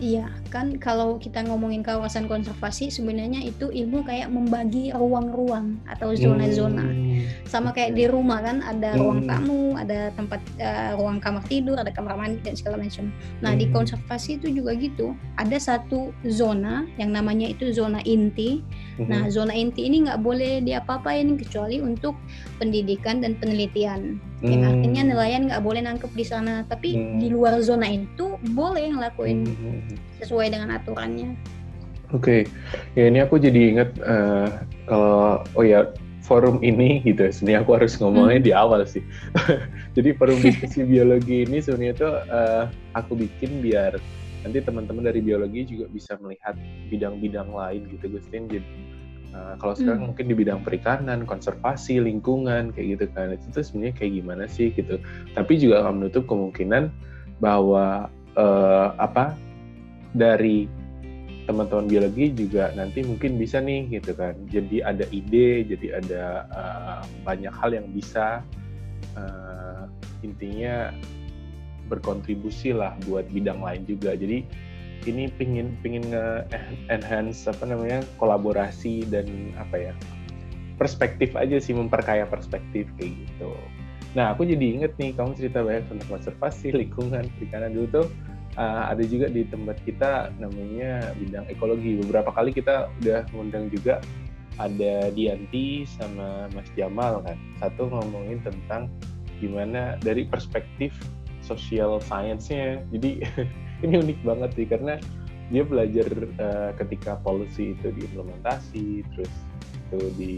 Iya, 0.00 0.24
kan 0.48 0.80
kalau 0.80 1.20
kita 1.20 1.44
ngomongin 1.44 1.84
kawasan 1.84 2.24
konservasi 2.24 2.88
sebenarnya 2.88 3.44
itu 3.44 3.68
ilmu 3.68 4.00
kayak 4.08 4.32
membagi 4.32 4.88
ruang-ruang 4.88 5.76
atau 5.84 6.16
zona-zona. 6.16 6.80
Hmm. 6.80 7.28
Sama 7.44 7.76
kayak 7.76 7.92
di 7.92 8.08
rumah 8.08 8.40
kan 8.40 8.64
ada 8.64 8.96
hmm. 8.96 9.00
ruang 9.04 9.20
tamu, 9.28 9.76
ada 9.76 10.08
tempat 10.16 10.40
uh, 10.56 10.96
ruang 10.96 11.20
kamar 11.20 11.44
tidur, 11.44 11.76
ada 11.76 11.92
kamar 11.92 12.16
mandi 12.16 12.40
dan 12.40 12.56
segala 12.56 12.80
macam. 12.80 13.12
Nah, 13.44 13.52
hmm. 13.52 13.60
di 13.60 13.66
konservasi 13.68 14.40
itu 14.40 14.48
juga 14.64 14.72
gitu. 14.80 15.12
Ada 15.36 15.60
satu 15.60 16.16
zona 16.24 16.88
yang 16.96 17.12
namanya 17.12 17.52
itu 17.52 17.68
zona 17.68 18.00
inti. 18.08 18.64
Hmm. 18.96 19.12
Nah, 19.12 19.22
zona 19.28 19.52
inti 19.52 19.84
ini 19.84 20.08
nggak 20.08 20.24
boleh 20.24 20.64
diapa-apain 20.64 21.36
kecuali 21.36 21.84
untuk 21.84 22.16
pendidikan 22.56 23.20
dan 23.20 23.36
penelitian. 23.36 24.31
Yang 24.42 24.62
hmm. 24.62 24.70
artinya 24.74 25.02
nelayan 25.06 25.42
nggak 25.46 25.62
boleh 25.62 25.80
nangkep 25.86 26.12
di 26.18 26.24
sana, 26.26 26.66
tapi 26.66 26.98
hmm. 26.98 27.22
di 27.22 27.28
luar 27.30 27.62
zona 27.62 27.86
itu 27.86 28.36
boleh 28.50 28.90
ngelakuin 28.90 29.38
hmm 29.46 29.80
sesuai 30.22 30.54
dengan 30.54 30.78
aturannya. 30.78 31.34
Oke, 32.14 32.46
okay. 32.46 32.94
ya 32.94 33.10
ini 33.10 33.18
aku 33.18 33.42
jadi 33.42 33.74
ingat 33.74 33.90
uh, 34.06 34.62
kalau 34.86 35.42
oh 35.58 35.64
ya 35.66 35.90
forum 36.22 36.62
ini 36.62 37.02
gitu. 37.02 37.26
Sebenarnya 37.26 37.66
aku 37.66 37.72
harus 37.74 37.98
ngomongnya 37.98 38.38
hmm. 38.38 38.46
di 38.46 38.52
awal 38.54 38.86
sih. 38.86 39.02
jadi 39.98 40.14
forum 40.14 40.38
diskusi 40.38 40.86
biologi 40.92 41.42
ini 41.42 41.58
sebenarnya 41.58 41.92
itu 41.98 42.08
uh, 42.30 42.64
aku 42.94 43.18
bikin 43.18 43.58
biar 43.58 43.98
nanti 44.46 44.58
teman-teman 44.62 45.06
dari 45.06 45.22
biologi 45.22 45.66
juga 45.66 45.86
bisa 45.90 46.18
melihat 46.22 46.54
bidang-bidang 46.90 47.50
lain 47.50 47.82
gitu, 47.90 48.06
Gustin. 48.14 48.46
Jadi 48.46 48.66
uh, 49.32 49.54
kalau 49.58 49.74
sekarang 49.76 50.00
hmm. 50.04 50.08
mungkin 50.12 50.24
di 50.30 50.34
bidang 50.36 50.60
perikanan, 50.62 51.24
konservasi, 51.28 52.00
lingkungan 52.00 52.72
kayak 52.72 53.00
gitu 53.00 53.06
kan. 53.12 53.34
Itu 53.34 53.46
tuh 53.52 53.64
sebenarnya 53.64 53.94
kayak 53.98 54.12
gimana 54.22 54.44
sih 54.48 54.72
gitu. 54.72 55.00
Tapi 55.34 55.52
juga 55.58 55.84
akan 55.84 56.04
menutup 56.04 56.24
kemungkinan 56.28 56.92
bahwa 57.42 58.08
uh, 58.38 58.88
apa 58.96 59.36
dari 60.12 60.68
teman-teman 61.42 61.90
biologi 61.90 62.30
juga 62.30 62.70
nanti 62.78 63.02
mungkin 63.02 63.34
bisa 63.34 63.58
nih 63.58 63.90
gitu 63.90 64.14
kan 64.14 64.38
jadi 64.46 64.86
ada 64.86 65.04
ide 65.10 65.66
jadi 65.66 65.98
ada 65.98 66.24
uh, 66.54 67.02
banyak 67.26 67.50
hal 67.50 67.74
yang 67.74 67.90
bisa 67.90 68.46
uh, 69.18 69.90
intinya 70.22 70.94
berkontribusi 71.90 72.70
lah 72.70 72.94
buat 73.10 73.26
bidang 73.34 73.58
lain 73.58 73.82
juga 73.84 74.14
jadi 74.14 74.46
ini 75.06 75.30
pingin 75.34 75.74
pingin 75.80 76.04
nge 76.10 76.46
enhance 76.90 77.46
apa 77.50 77.64
namanya 77.66 78.02
kolaborasi 78.18 79.06
dan 79.08 79.52
apa 79.58 79.90
ya 79.90 79.92
perspektif 80.76 81.34
aja 81.38 81.58
sih 81.62 81.76
memperkaya 81.76 82.26
perspektif 82.26 82.88
kayak 82.98 83.12
gitu 83.14 83.52
nah 84.12 84.36
aku 84.36 84.44
jadi 84.44 84.80
inget 84.80 84.92
nih 85.00 85.16
kamu 85.16 85.32
cerita 85.38 85.64
banyak 85.64 85.88
tentang 85.88 86.08
konservasi 86.20 86.74
lingkungan 86.74 87.26
perikanan 87.38 87.72
dulu 87.72 88.04
tuh 88.04 88.06
uh, 88.56 88.92
ada 88.92 89.04
juga 89.04 89.28
di 89.32 89.46
tempat 89.48 89.80
kita 89.84 90.32
namanya 90.36 91.12
bidang 91.16 91.48
ekologi. 91.48 92.00
Beberapa 92.00 92.32
kali 92.32 92.52
kita 92.52 92.92
udah 93.02 93.24
ngundang 93.32 93.72
juga 93.72 94.00
ada 94.60 95.08
Dianti 95.12 95.88
sama 95.88 96.48
Mas 96.52 96.68
Jamal 96.76 97.24
kan. 97.24 97.38
Satu 97.60 97.88
ngomongin 97.88 98.44
tentang 98.44 98.92
gimana 99.40 99.96
dari 100.00 100.28
perspektif 100.28 100.92
social 101.40 101.98
science-nya. 102.04 102.84
Jadi 102.92 103.24
ini 103.82 103.94
unik 103.98 104.18
banget 104.22 104.50
sih 104.54 104.66
karena 104.66 104.94
dia 105.52 105.62
belajar 105.68 106.08
uh, 106.40 106.70
ketika 106.80 107.20
polusi 107.20 107.76
itu 107.76 107.92
diimplementasi, 107.92 109.04
terus 109.12 109.32
itu 109.90 109.98
di 110.16 110.34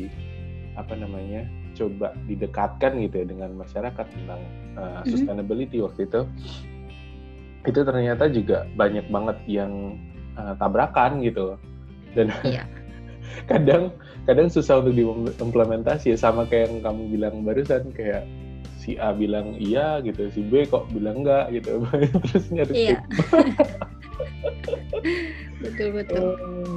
apa 0.75 0.99
namanya 0.99 1.47
coba 1.79 2.11
didekatkan 2.27 2.99
gitu 2.99 3.23
ya 3.23 3.27
dengan 3.31 3.55
masyarakat 3.55 4.07
tentang 4.11 4.43
uh, 4.75 5.03
sustainability 5.07 5.79
waktu 5.79 6.11
itu. 6.11 6.27
Itu 7.65 7.81
ternyata 7.87 8.27
juga 8.29 8.67
banyak 8.75 9.07
banget 9.09 9.39
yang 9.47 10.03
uh, 10.35 10.59
tabrakan 10.59 11.23
gitu. 11.23 11.55
Dan 12.19 12.35
iya. 12.43 12.67
kadang 13.51 13.95
kadang 14.27 14.49
susah 14.51 14.83
untuk 14.83 14.95
diimplementasi 14.99 16.15
ya 16.15 16.19
sama 16.19 16.49
kayak 16.51 16.75
yang 16.75 16.81
kamu 16.83 17.03
bilang 17.13 17.35
barusan 17.47 17.95
kayak 17.95 18.27
si 18.85 19.01
A 19.01 19.17
bilang 19.17 19.57
iya 19.57 20.05
gitu 20.05 20.29
si 20.29 20.45
B 20.45 20.69
kok 20.69 20.93
bilang 20.93 21.25
enggak 21.25 21.49
gitu 21.57 21.81
terus 22.29 22.45
nyari 22.53 22.93
iya. 22.93 23.01
betul 25.65 25.89
betul 25.97 26.37
oh, 26.37 26.77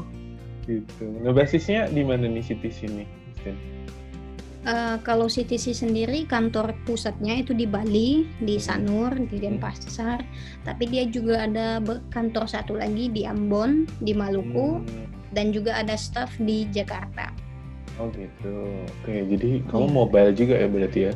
gitu 0.64 1.06
nah 1.20 1.36
basisnya 1.36 1.92
di 1.92 2.08
mana 2.08 2.32
nih 2.32 2.44
situs 2.44 2.80
ini 2.88 3.04
Uh, 4.68 5.00
kalau 5.00 5.32
CTC 5.32 5.72
sendiri 5.72 6.28
kantor 6.28 6.76
pusatnya 6.84 7.40
itu 7.40 7.56
di 7.56 7.64
Bali, 7.64 8.28
di 8.44 8.60
hmm. 8.60 8.66
Sanur, 8.68 9.16
di 9.16 9.40
hmm. 9.40 9.64
Denpasar. 9.64 10.20
Tapi 10.68 10.84
dia 10.92 11.08
juga 11.08 11.48
ada 11.48 11.80
kantor 12.12 12.52
satu 12.52 12.76
lagi 12.76 13.08
di 13.08 13.24
Ambon, 13.24 13.88
di 14.04 14.12
Maluku, 14.12 14.84
hmm. 14.84 15.32
dan 15.32 15.56
juga 15.56 15.80
ada 15.80 15.96
staff 15.96 16.36
di 16.44 16.68
Jakarta. 16.68 17.32
Oh 17.96 18.12
gitu. 18.12 18.84
Oke, 19.02 19.24
jadi 19.32 19.64
kamu 19.72 19.88
yeah. 19.88 19.96
mobile 19.96 20.32
juga 20.36 20.54
ya 20.60 20.68
berarti 20.68 21.00
ya? 21.08 21.14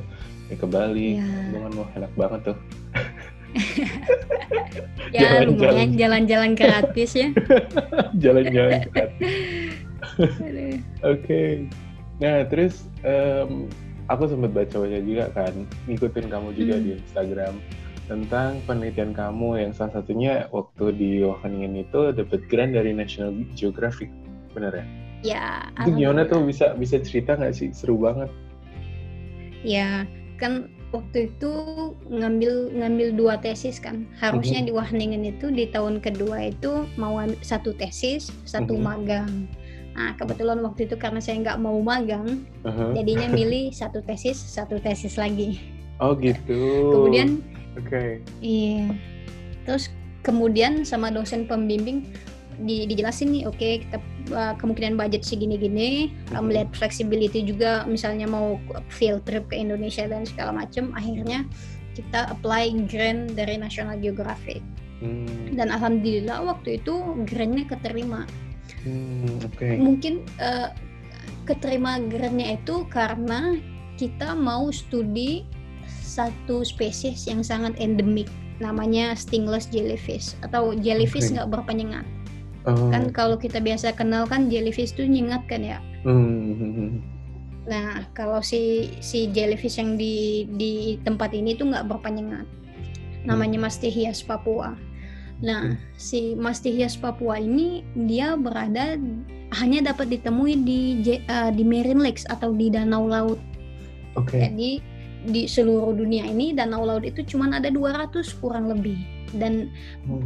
Ya 0.51 0.55
ke 0.59 0.67
Bali, 0.67 1.15
yeah. 1.15 1.55
Iya. 1.55 1.69
mau 1.71 1.87
enak 1.95 2.11
banget 2.19 2.41
tuh. 2.51 2.57
ya 5.15 5.43
jalan, 5.43 5.55
lumayan 5.55 5.89
jalan-jalan 5.95 6.51
gratis 6.55 7.11
ya. 7.15 7.31
Jalan-jalan 8.23 8.87
gratis. 8.91 9.31
Oke. 10.19 10.75
Okay. 11.03 11.49
Nah, 12.21 12.45
terus 12.47 12.85
um, 13.01 13.71
aku 14.11 14.29
sempat 14.29 14.51
baca-baca 14.51 14.99
juga 15.01 15.25
kan, 15.33 15.53
ngikutin 15.87 16.27
kamu 16.27 16.49
juga 16.53 16.75
hmm. 16.77 16.83
di 16.85 16.91
Instagram 16.99 17.55
tentang 18.11 18.59
penelitian 18.67 19.15
kamu 19.15 19.63
yang 19.63 19.71
salah 19.71 20.03
satunya 20.03 20.51
waktu 20.51 20.91
di 20.99 21.09
Wageningen 21.23 21.79
itu 21.79 22.11
dapat 22.11 22.43
grant 22.51 22.75
dari 22.75 22.91
National 22.91 23.31
Geographic, 23.55 24.11
benar 24.51 24.75
ya? 24.75 24.85
Ya. 25.21 25.47
Itu 25.79 25.95
gimana 25.95 26.27
tuh 26.27 26.43
bisa 26.43 26.75
bisa 26.75 26.99
cerita 26.99 27.37
nggak 27.37 27.55
sih? 27.55 27.69
Seru 27.71 27.95
banget. 27.95 28.27
Ya, 29.61 30.09
kan 30.41 30.73
waktu 30.89 31.29
itu 31.29 31.53
ngambil 32.09 32.73
ngambil 32.73 33.07
dua 33.13 33.33
tesis 33.37 33.77
kan 33.77 34.09
harusnya 34.17 34.65
mm 34.65 34.73
-hmm. 34.73 34.73
di 34.73 34.77
Wageningen 34.81 35.23
itu 35.23 35.45
di 35.53 35.69
tahun 35.69 36.01
kedua 36.01 36.49
itu 36.49 36.89
mau 36.97 37.21
satu 37.45 37.77
tesis 37.77 38.33
satu 38.43 38.73
mm 38.73 38.81
-hmm. 38.81 38.89
magang 38.89 39.31
Nah, 39.91 40.15
kebetulan 40.15 40.63
waktu 40.63 40.87
itu 40.87 40.95
karena 40.95 41.19
saya 41.19 41.43
nggak 41.43 41.59
mau 41.59 41.75
magang, 41.83 42.47
uh-huh. 42.63 42.95
jadinya 42.95 43.27
milih 43.37 43.75
satu 43.75 43.99
tesis, 43.99 44.39
satu 44.39 44.79
tesis 44.79 45.19
lagi. 45.19 45.59
Oh 45.99 46.15
gitu. 46.15 46.95
Kemudian, 46.95 47.43
oke. 47.75 47.91
Okay. 47.91 48.09
Iya. 48.39 48.95
Terus 49.67 49.91
kemudian 50.23 50.87
sama 50.87 51.11
dosen 51.11 51.45
pembimbing 51.45 52.07
di, 52.63 52.85
dijelasin 52.87 53.33
nih, 53.33 53.43
oke 53.49 53.57
okay, 53.57 53.73
kita 53.83 53.97
uh, 54.33 54.53
kemungkinan 54.57 54.95
budget 54.95 55.25
segini-gini, 55.25 56.13
uh-huh. 56.31 56.41
melihat 56.45 56.69
flexibility 56.73 57.41
juga, 57.43 57.83
misalnya 57.89 58.29
mau 58.29 58.61
field 58.93 59.25
trip 59.25 59.49
ke 59.49 59.57
Indonesia 59.57 60.05
dan 60.05 60.23
segala 60.23 60.65
macam, 60.65 60.93
akhirnya 60.93 61.45
kita 61.97 62.31
apply 62.31 62.87
grant 62.87 63.35
dari 63.35 63.59
National 63.59 63.99
Geographic. 63.99 64.63
Hmm. 65.01 65.57
Dan 65.57 65.73
alhamdulillah 65.73 66.45
waktu 66.45 66.77
itu 66.77 66.93
grantnya 67.25 67.65
keterima. 67.65 68.29
Hmm, 68.85 69.41
okay. 69.43 69.75
Mungkin 69.75 70.23
uh, 70.37 70.71
keterima 71.49 71.97
grantnya 72.05 72.55
itu 72.55 72.85
karena 72.87 73.57
kita 73.97 74.37
mau 74.37 74.69
studi 74.69 75.43
satu 76.05 76.61
spesies 76.61 77.25
yang 77.25 77.41
sangat 77.41 77.75
endemik 77.81 78.29
namanya 78.61 79.17
stingless 79.17 79.65
jellyfish 79.73 80.37
atau 80.45 80.77
jellyfish 80.77 81.33
nggak 81.33 81.49
okay. 81.49 81.55
berpenyengat. 81.57 82.05
Oh. 82.69 82.93
Kan 82.93 83.09
kalau 83.09 83.41
kita 83.41 83.57
biasa 83.57 83.97
kenal 83.97 84.29
kan 84.29 84.51
jellyfish 84.51 84.93
itu 84.93 85.07
nyengat 85.09 85.41
kan 85.49 85.61
ya. 85.65 85.79
Hmm. 86.05 87.01
Nah 87.65 88.05
kalau 88.13 88.41
si 88.41 88.93
si 89.01 89.29
jellyfish 89.33 89.81
yang 89.81 89.97
di 89.97 90.45
di 90.57 91.01
tempat 91.01 91.33
ini 91.33 91.57
tuh 91.57 91.73
nggak 91.73 91.89
berpenyengat. 91.89 92.45
Namanya 93.25 93.57
hmm. 93.61 93.65
Mastihias 93.65 94.21
papua. 94.21 94.77
Nah, 95.41 95.73
hmm. 95.73 95.97
si 95.97 96.37
Mastihias 96.37 96.93
Papua 96.93 97.41
ini 97.41 97.81
dia 97.97 98.37
berada 98.37 98.93
hanya 99.57 99.91
dapat 99.91 100.13
ditemui 100.13 100.53
di 100.63 100.79
uh, 101.27 101.49
di 101.49 101.65
Marine 101.65 101.99
Lakes 101.99 102.29
atau 102.29 102.53
di 102.53 102.69
danau 102.69 103.09
laut. 103.09 103.41
Oke. 104.15 104.37
Okay. 104.37 104.41
Jadi 104.47 104.71
di 105.21 105.45
seluruh 105.49 105.97
dunia 105.97 106.29
ini 106.29 106.53
danau 106.53 106.85
laut 106.85 107.05
itu 107.05 107.25
cuma 107.25 107.49
ada 107.49 107.73
200 107.73 108.21
kurang 108.37 108.69
lebih. 108.69 109.01
Dan 109.37 109.71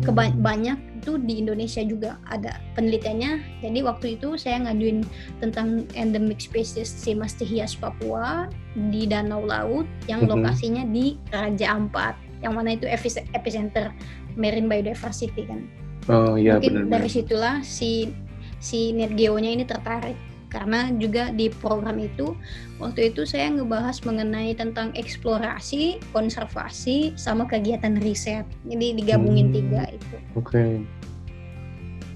keba 0.01 0.33
banyak 0.33 0.77
itu 1.01 1.21
di 1.21 1.43
Indonesia 1.45 1.85
juga 1.85 2.17
ada 2.29 2.57
penelitiannya. 2.73 3.61
Jadi 3.61 3.79
waktu 3.85 4.05
itu 4.17 4.37
saya 4.37 4.65
ngajuin 4.65 5.05
tentang 5.39 5.85
endemic 5.93 6.41
species 6.41 6.89
si 6.89 7.13
mastihias 7.13 7.77
Papua 7.77 8.49
di 8.91 9.05
danau 9.05 9.45
laut 9.45 9.85
yang 10.09 10.25
mm 10.25 10.29
-hmm. 10.29 10.33
lokasinya 10.41 10.83
di 10.89 11.15
Raja 11.29 11.77
Ampat, 11.77 12.15
yang 12.41 12.57
mana 12.57 12.73
itu 12.73 12.89
epicenter 13.33 13.93
marine 14.33 14.67
biodiversity 14.67 15.45
kan. 15.45 15.65
Oh 16.05 16.37
iya 16.37 16.57
Mungkin 16.57 16.85
benar. 16.85 17.01
dari 17.01 17.09
situlah 17.09 17.55
si 17.65 18.13
si 18.61 18.93
NetGeo-nya 18.93 19.51
ini 19.57 19.65
tertarik 19.65 20.17
karena 20.55 20.87
juga 20.95 21.35
di 21.35 21.51
program 21.51 21.99
itu 21.99 22.31
waktu 22.79 23.11
itu 23.11 23.27
saya 23.27 23.51
ngebahas 23.51 23.99
mengenai 24.07 24.55
tentang 24.55 24.95
eksplorasi, 24.95 25.99
konservasi, 26.15 27.11
sama 27.19 27.43
kegiatan 27.43 27.99
riset. 27.99 28.47
Jadi 28.63 29.03
digabungin 29.03 29.51
hmm, 29.51 29.55
tiga 29.59 29.83
itu. 29.91 30.15
Oke, 30.39 30.55
okay. 30.55 30.71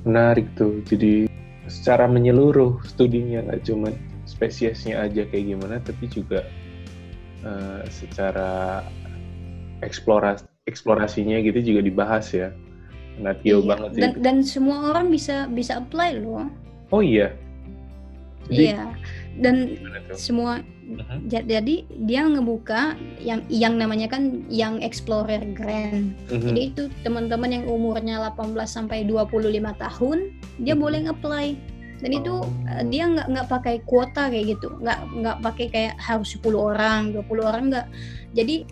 menarik 0.07 0.47
tuh. 0.55 0.79
Jadi 0.87 1.27
secara 1.67 2.07
menyeluruh 2.07 2.79
studinya 2.87 3.43
nggak 3.43 3.67
cuma 3.67 3.91
spesiesnya 4.23 5.03
aja 5.03 5.27
kayak 5.27 5.51
gimana, 5.51 5.83
tapi 5.83 6.07
juga 6.07 6.47
uh, 7.43 7.83
secara 7.91 8.87
eksplorasi 9.83 10.47
eksplorasinya 10.63 11.41
gitu 11.43 11.75
juga 11.75 11.81
dibahas 11.83 12.31
ya. 12.31 12.55
Natio 13.19 13.59
iya. 13.59 13.67
banget 13.67 13.89
sih. 13.91 14.01
Dan, 14.01 14.11
dan 14.23 14.37
semua 14.47 14.95
orang 14.95 15.11
bisa 15.11 15.43
bisa 15.51 15.83
apply 15.83 16.23
loh. 16.23 16.47
Oh 16.95 17.03
iya. 17.03 17.35
Jadi, 18.49 18.65
iya. 18.73 18.91
Dan 19.39 19.79
semua 20.17 20.59
uh-huh. 20.59 21.19
jadi 21.29 21.85
dia 21.85 22.21
ngebuka 22.27 22.97
yang 23.21 23.45
yang 23.47 23.79
namanya 23.79 24.09
kan 24.11 24.43
yang 24.51 24.81
Explorer 24.83 25.39
Grant. 25.55 26.17
Uh-huh. 26.27 26.51
Jadi 26.51 26.61
itu 26.73 26.83
teman-teman 27.05 27.61
yang 27.61 27.65
umurnya 27.69 28.19
18 28.35 28.57
sampai 28.67 29.07
25 29.07 29.39
tahun 29.79 30.17
dia 30.59 30.73
uh-huh. 30.75 30.81
boleh 30.81 30.99
nge-apply 31.07 31.47
dan 31.99 32.11
itu 32.15 32.33
uh, 32.43 32.83
dia 32.87 33.07
nggak 33.07 33.27
nggak 33.27 33.47
pakai 33.51 33.75
kuota 33.83 34.31
kayak 34.31 34.55
gitu 34.57 34.71
nggak 34.79 34.99
nggak 35.19 35.37
pakai 35.43 35.65
kayak 35.67 35.93
harus 35.99 36.35
10 36.39 36.55
orang 36.55 37.11
20 37.11 37.27
orang 37.43 37.63
nggak 37.71 37.87
jadi 38.31 38.63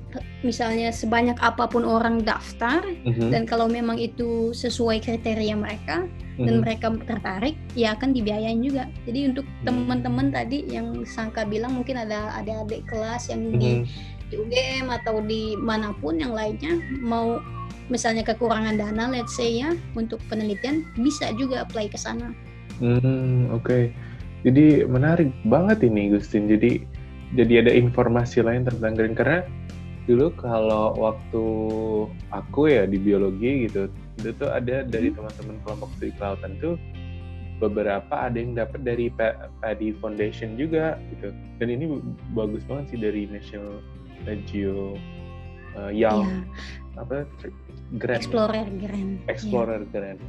misalnya 0.46 0.94
sebanyak 0.94 1.36
apa 1.44 1.68
pun 1.68 1.84
orang 1.84 2.24
daftar 2.24 2.80
uh-huh. 2.84 3.30
dan 3.34 3.44
kalau 3.44 3.68
memang 3.68 4.00
itu 4.00 4.56
sesuai 4.56 5.04
kriteria 5.04 5.58
mereka 5.58 6.08
uh-huh. 6.08 6.46
dan 6.46 6.54
mhm. 6.60 6.62
mereka 6.64 6.88
tertarik 7.04 7.56
ya 7.76 7.98
akan 7.98 8.16
dibiayain 8.16 8.64
juga 8.64 8.88
jadi 9.04 9.34
untuk 9.34 9.44
uh-huh. 9.44 9.66
teman-teman 9.68 10.28
tadi 10.32 10.64
yang 10.72 11.04
sangka 11.04 11.44
bilang 11.44 11.76
mungkin 11.76 12.00
ada 12.00 12.32
ada 12.32 12.64
adik 12.64 12.88
kelas 12.88 13.28
yang 13.28 13.52
uh-huh. 13.52 13.60
di 13.60 13.72
di 14.28 14.36
UGM 14.36 14.92
atau 14.92 15.24
di 15.24 15.56
mana 15.56 15.96
pun 16.04 16.20
yang 16.20 16.36
lainnya 16.36 16.80
mau 17.00 17.40
misalnya 17.88 18.28
kekurangan 18.28 18.76
dana 18.76 19.08
let's 19.08 19.40
say 19.40 19.64
ya 19.64 19.72
untuk 19.96 20.20
penelitian 20.28 20.84
bisa 21.00 21.32
juga 21.40 21.64
apply 21.64 21.88
ke 21.88 21.96
sana 21.96 22.36
Hmm, 22.80 23.50
oke. 23.54 23.64
Okay. 23.66 23.84
Jadi 24.46 24.86
menarik 24.86 25.34
banget 25.50 25.84
ini 25.84 26.14
Gustin. 26.14 26.46
Jadi 26.46 26.86
jadi 27.36 27.68
ada 27.68 27.72
informasi 27.76 28.40
lain 28.40 28.64
tentang 28.64 28.96
green 28.96 29.18
karena 29.18 29.44
dulu 30.08 30.32
kalau 30.40 30.96
waktu 30.96 31.46
aku 32.32 32.72
ya 32.72 32.88
di 32.88 32.96
biologi 32.96 33.68
gitu 33.68 33.92
itu 34.24 34.32
tuh 34.40 34.48
ada 34.48 34.88
dari 34.88 35.12
hmm. 35.12 35.20
teman-teman 35.20 35.56
kelompok 35.68 35.90
studi 36.00 36.16
kelautan 36.16 36.56
tuh 36.64 36.80
beberapa 37.60 38.16
ada 38.16 38.38
yang 38.40 38.56
dapat 38.56 38.88
dari 38.88 39.12
Paddy 39.60 40.00
Foundation 40.00 40.56
juga 40.56 40.96
gitu 41.12 41.36
dan 41.60 41.68
ini 41.68 42.00
bagus 42.32 42.64
banget 42.70 42.96
sih 42.96 43.00
dari 43.04 43.28
National 43.28 43.84
Geo 44.48 44.96
uh, 45.76 45.92
Young 45.92 46.24
yeah. 46.24 47.02
apa 47.04 47.28
Grant 48.00 48.24
Explorer 48.24 48.68
Grant 48.80 49.20
Explorer 49.28 49.82
yeah. 49.84 49.92
Grant 49.92 50.22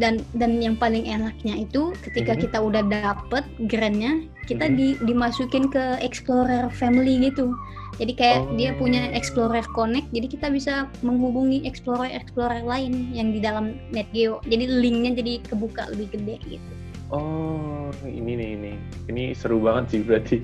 dan 0.00 0.24
dan 0.36 0.60
yang 0.60 0.76
paling 0.76 1.04
enaknya 1.04 1.68
itu 1.68 1.92
ketika 2.00 2.32
mm-hmm. 2.32 2.44
kita 2.48 2.58
udah 2.60 2.82
dapet 2.88 3.44
grantnya 3.68 4.24
kita 4.48 4.66
mm-hmm. 4.68 4.78
di, 4.78 4.88
dimasukin 5.04 5.68
ke 5.68 6.00
explorer 6.00 6.72
family 6.72 7.20
gitu 7.28 7.52
jadi 8.00 8.12
kayak 8.16 8.40
oh. 8.40 8.56
dia 8.56 8.70
punya 8.80 9.12
explorer 9.12 9.64
connect 9.76 10.08
jadi 10.16 10.26
kita 10.28 10.46
bisa 10.48 10.74
menghubungi 11.04 11.68
explorer 11.68 12.08
explorer 12.08 12.64
lain 12.64 13.12
yang 13.12 13.36
di 13.36 13.40
dalam 13.44 13.76
netgeo 13.92 14.40
jadi 14.48 14.64
linknya 14.64 15.20
jadi 15.20 15.44
kebuka 15.44 15.92
lebih 15.92 16.16
gede 16.16 16.36
gitu 16.56 16.72
oh 17.12 17.92
ini 18.08 18.32
nih 18.40 18.50
ini 18.56 18.72
ini 19.12 19.22
seru 19.36 19.60
banget 19.60 19.84
sih 19.92 20.00
berarti 20.00 20.36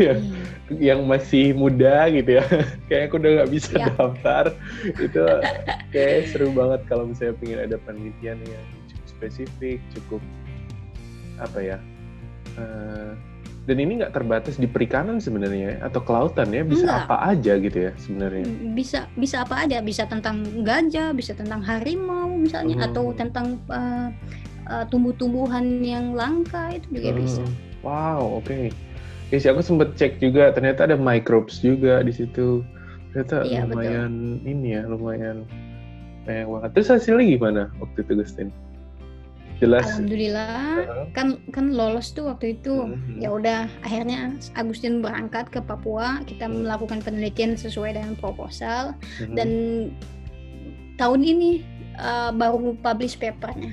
yang 0.00 0.20
hmm. 0.20 0.78
yang 0.80 1.00
masih 1.04 1.52
muda 1.52 2.08
gitu 2.08 2.40
ya 2.40 2.44
kayak 2.88 3.12
aku 3.12 3.20
udah 3.20 3.30
nggak 3.42 3.50
bisa 3.52 3.72
ya. 3.76 3.86
daftar 3.92 4.44
itu 4.96 5.24
kayak 5.92 6.32
seru 6.32 6.48
banget 6.52 6.80
kalau 6.88 7.04
misalnya 7.08 7.36
pengen 7.40 7.58
ada 7.60 7.76
penelitian 7.84 8.38
yang 8.48 8.64
cukup 8.88 9.06
spesifik 9.08 9.78
cukup 9.92 10.22
apa 11.40 11.58
ya 11.60 11.78
uh, 12.56 13.12
dan 13.62 13.76
ini 13.78 14.02
nggak 14.02 14.10
terbatas 14.16 14.58
di 14.58 14.66
perikanan 14.66 15.22
sebenarnya 15.22 15.78
atau 15.86 16.02
kelautan 16.02 16.50
ya 16.50 16.66
bisa 16.66 16.82
Enggak. 16.88 17.06
apa 17.06 17.16
aja 17.30 17.52
gitu 17.62 17.78
ya 17.78 17.92
sebenarnya 18.00 18.44
bisa 18.74 19.00
bisa 19.14 19.36
apa 19.46 19.54
aja 19.68 19.78
bisa 19.84 20.02
tentang 20.08 20.42
gajah 20.66 21.14
bisa 21.14 21.36
tentang 21.36 21.62
harimau 21.62 22.32
misalnya 22.32 22.80
hmm. 22.80 22.86
atau 22.90 23.04
tentang 23.14 23.60
uh, 23.70 24.10
uh, 24.66 24.84
tumbuh-tumbuhan 24.90 25.84
yang 25.84 26.16
langka 26.16 26.74
itu 26.74 26.86
juga 26.90 27.10
hmm. 27.14 27.20
bisa 27.22 27.42
wow 27.84 28.40
oke 28.40 28.48
okay 28.48 28.72
ya 29.32 29.40
sih 29.40 29.48
aku 29.48 29.64
sempet 29.64 29.96
cek 29.96 30.20
juga 30.20 30.52
ternyata 30.52 30.84
ada 30.84 30.96
microbes 31.00 31.64
juga 31.64 32.04
di 32.04 32.12
situ. 32.12 32.60
Ternyata 33.12 33.48
iya, 33.48 33.64
lumayan 33.64 34.12
betul. 34.44 34.52
ini 34.52 34.68
ya 34.76 34.82
lumayan 34.84 35.36
banyak 36.28 36.46
banget. 36.52 36.70
Terus 36.76 36.88
hasilnya 36.92 37.24
gimana 37.24 37.62
waktu 37.80 37.98
itu 38.04 38.12
Gustin? 38.20 38.48
Jelas. 39.56 39.88
Alhamdulillah 39.88 40.84
uh, 40.84 41.06
kan 41.16 41.40
kan 41.48 41.72
lolos 41.72 42.12
tuh 42.12 42.28
waktu 42.28 42.60
itu. 42.60 42.92
Uh-huh. 42.92 43.16
ya 43.16 43.32
udah 43.32 43.60
akhirnya 43.80 44.36
Agustin 44.52 45.00
berangkat 45.00 45.48
ke 45.48 45.64
Papua. 45.64 46.20
Kita 46.28 46.44
uh-huh. 46.44 46.68
melakukan 46.68 47.00
penelitian 47.00 47.56
sesuai 47.56 47.96
dengan 47.96 48.12
proposal. 48.20 48.92
Uh-huh. 49.16 49.32
dan 49.32 49.48
tahun 51.00 51.24
ini 51.24 51.64
uh, 51.96 52.36
baru 52.36 52.76
publish 52.84 53.16
papernya. 53.16 53.72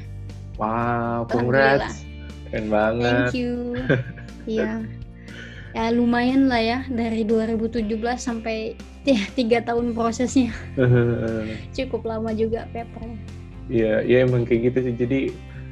Wow 0.55 1.27
congrats. 1.27 2.07
Keren 2.47 2.71
banget. 2.71 3.27
Thank 3.27 3.35
you. 3.35 3.55
Iya 4.49 4.81
ya 5.73 5.93
lumayan 5.93 6.49
lah 6.49 6.61
ya 6.61 6.79
dari 6.89 7.21
2017 7.21 7.85
sampai 8.17 8.73
ya, 9.09 9.21
tiga 9.37 9.61
tahun 9.61 9.93
prosesnya. 9.93 10.53
Cukup 11.77 12.05
lama 12.05 12.33
juga 12.33 12.65
papernya. 12.73 13.17
Iya 13.69 14.01
ya 14.01 14.17
emang 14.25 14.49
kayak 14.49 14.73
gitu 14.73 14.89
sih. 14.89 14.95
Jadi 14.97 15.19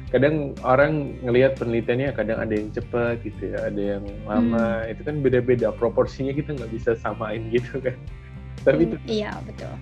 kadang 0.08 0.56
orang 0.64 1.20
ngelihat 1.20 1.60
penelitiannya 1.60 2.16
kadang 2.16 2.38
ada 2.40 2.54
yang 2.56 2.72
cepat 2.72 3.20
gitu 3.26 3.52
ya 3.52 3.68
ada 3.68 3.82
yang 3.98 4.04
lama. 4.24 4.86
Hmm. 4.86 4.92
itu 4.94 5.02
kan 5.04 5.16
beda-beda 5.20 5.68
proporsinya 5.74 6.32
kita 6.32 6.56
nggak 6.56 6.72
bisa 6.72 6.94
samain 6.96 7.50
gitu 7.54 7.82
kan. 7.82 7.98
Tapi 8.62 8.86
hmm, 8.86 8.88
itu 8.94 8.96
iya 9.10 9.34
betul. 9.44 9.74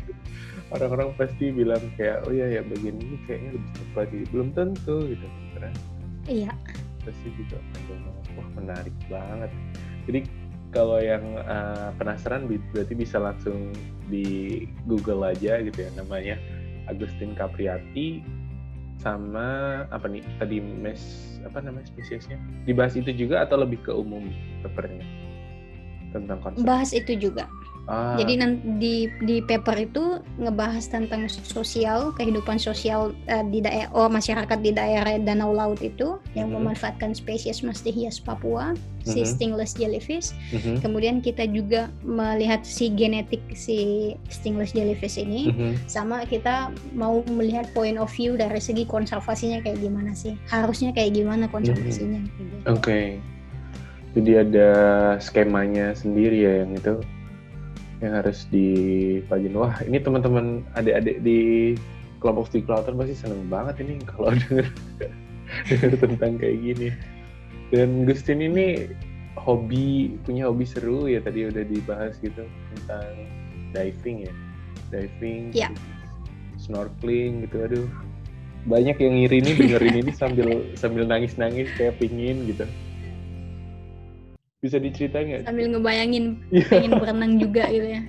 orang-orang 0.66 1.14
pasti 1.14 1.54
bilang 1.54 1.80
kayak 1.94 2.26
oh 2.26 2.34
ya 2.34 2.50
ya 2.50 2.60
bagian 2.66 2.98
ini 2.98 3.16
kayaknya 3.24 3.50
lebih 3.54 3.70
cepat 3.78 4.06
gitu 4.10 4.24
belum 4.34 4.48
tentu 4.56 4.96
gitu 5.12 5.26
kan. 5.60 5.72
Iya. 6.26 6.52
Pasti 7.06 7.28
juga 7.38 7.62
wah 8.36 8.48
menarik 8.58 8.96
banget 9.08 9.52
jadi 10.06 10.20
kalau 10.74 10.98
yang 11.00 11.24
uh, 11.46 11.94
penasaran 11.96 12.46
berarti 12.46 12.94
bisa 12.94 13.16
langsung 13.16 13.72
di 14.10 14.66
Google 14.84 15.24
aja 15.24 15.62
gitu 15.62 15.78
ya 15.86 15.90
namanya 15.96 16.36
Agustin 16.86 17.34
Capriati 17.34 18.22
sama 19.00 19.82
apa 19.92 20.06
nih 20.08 20.24
tadi 20.40 20.58
mes 20.58 21.36
apa 21.46 21.62
namanya 21.62 21.86
spesiesnya? 21.86 22.40
Dibahas 22.66 22.98
itu 22.98 23.14
juga 23.14 23.46
atau 23.46 23.62
lebih 23.62 23.78
ke 23.86 23.92
umum 23.94 24.26
papernya? 24.66 25.06
Tentang 26.10 26.42
konsep? 26.42 26.64
Bahas 26.66 26.90
itu 26.90 27.12
juga 27.14 27.46
Ah. 27.86 28.18
Jadi 28.18 28.42
nanti 28.42 28.66
di 28.82 28.94
di 29.22 29.36
paper 29.38 29.86
itu 29.86 30.18
ngebahas 30.42 30.90
tentang 30.90 31.30
sosial 31.30 32.10
kehidupan 32.18 32.58
sosial 32.58 33.14
uh, 33.30 33.44
di 33.46 33.62
daerah 33.62 33.86
oh, 33.94 34.10
masyarakat 34.10 34.58
di 34.58 34.74
daerah 34.74 35.14
danau 35.22 35.54
laut 35.54 35.78
itu 35.78 36.18
mm-hmm. 36.18 36.34
yang 36.34 36.50
memanfaatkan 36.50 37.14
spesies 37.14 37.62
mastihias 37.62 38.18
Papua, 38.18 38.74
mm-hmm. 38.74 39.06
si 39.06 39.22
stingless 39.22 39.78
jellyfish. 39.78 40.34
Mm-hmm. 40.50 40.82
Kemudian 40.82 41.16
kita 41.22 41.46
juga 41.46 41.86
melihat 42.02 42.66
si 42.66 42.90
genetik 42.90 43.40
si 43.54 44.12
stingless 44.34 44.74
jellyfish 44.74 45.14
ini, 45.22 45.54
mm-hmm. 45.54 45.86
sama 45.86 46.26
kita 46.26 46.74
mau 46.90 47.22
melihat 47.30 47.70
point 47.70 48.02
of 48.02 48.10
view 48.10 48.34
dari 48.34 48.58
segi 48.58 48.82
konservasinya 48.82 49.62
kayak 49.62 49.78
gimana 49.78 50.10
sih? 50.10 50.34
Harusnya 50.50 50.90
kayak 50.90 51.14
gimana 51.14 51.46
konservasinya? 51.46 52.18
Mm-hmm. 52.18 52.34
Gitu. 52.34 52.56
Oke. 52.66 52.82
Okay. 52.82 53.06
Jadi 54.16 54.32
ada 54.32 54.70
skemanya 55.20 55.92
sendiri 55.92 56.40
ya 56.40 56.64
yang 56.64 56.72
itu 56.72 57.04
yang 58.04 58.12
harus 58.20 58.44
dipajin 58.52 59.56
wah 59.56 59.76
ini 59.84 59.96
teman-teman 60.00 60.64
adik-adik 60.76 61.24
di 61.24 61.72
kelompok 62.20 62.48
studi 62.52 62.64
kelautan 62.68 62.96
pasti 63.00 63.16
seneng 63.16 63.48
banget 63.48 63.80
ini 63.84 64.00
kalau 64.04 64.32
denger 64.40 64.66
denger 65.68 65.92
tentang 66.00 66.36
kayak 66.36 66.56
gini 66.60 66.88
dan 67.72 68.04
Gustin 68.04 68.44
ini 68.44 68.92
hobi 69.36 70.16
punya 70.24 70.48
hobi 70.48 70.64
seru 70.68 71.08
ya 71.08 71.24
tadi 71.24 71.48
udah 71.48 71.64
dibahas 71.64 72.16
gitu 72.20 72.44
tentang 72.74 73.28
diving 73.72 74.28
ya 74.28 74.34
diving, 74.90 75.50
yeah. 75.54 75.72
snorkeling 76.58 77.46
gitu. 77.46 77.56
Aduh, 77.66 77.88
banyak 78.66 78.96
yang 78.98 79.14
ngiri 79.22 79.36
ini 79.42 79.50
dengerin 79.54 79.96
ini 80.02 80.12
sambil 80.14 80.48
sambil 80.78 81.04
nangis-nangis 81.06 81.70
kayak 81.74 81.98
pingin 81.98 82.46
gitu. 82.50 82.66
Bisa 84.64 84.76
diceritain 84.80 85.26
nggak? 85.28 85.42
Sambil 85.44 85.66
ngebayangin 85.72 86.24
yeah. 86.48 86.68
pengen 86.72 86.92
berenang 86.96 87.32
juga 87.36 87.68
gitu 87.68 87.88
ya. 87.96 88.02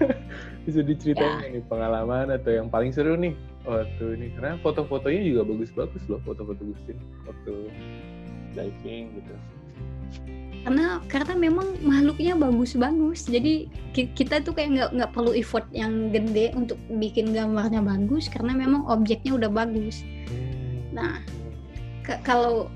Bisa 0.68 0.80
diceritain 0.86 1.42
yeah. 1.42 1.52
nih 1.58 1.64
pengalaman 1.66 2.30
atau 2.30 2.50
yang 2.54 2.68
paling 2.70 2.94
seru 2.94 3.18
nih 3.18 3.34
waktu 3.68 4.04
ini 4.16 4.26
karena 4.36 4.56
foto-fotonya 4.64 5.20
juga 5.20 5.42
bagus-bagus 5.44 6.02
loh 6.08 6.20
foto-foto 6.24 6.62
Gustin 6.64 6.96
waktu 7.28 7.68
diving 8.56 9.04
gitu 9.20 9.34
karena 10.60 11.00
karena 11.08 11.34
memang 11.36 11.80
makhluknya 11.80 12.36
bagus-bagus 12.36 13.24
jadi 13.24 13.68
kita 13.96 14.44
tuh 14.44 14.52
kayak 14.52 14.70
nggak 14.76 14.90
nggak 14.96 15.12
perlu 15.16 15.32
effort 15.32 15.64
yang 15.72 16.12
gede 16.12 16.52
untuk 16.52 16.76
bikin 17.00 17.32
gambarnya 17.32 17.80
bagus 17.80 18.28
karena 18.28 18.52
memang 18.52 18.84
objeknya 18.84 19.40
udah 19.40 19.50
bagus 19.52 20.04
hmm. 20.04 20.92
nah 20.92 21.20
kalau 22.24 22.68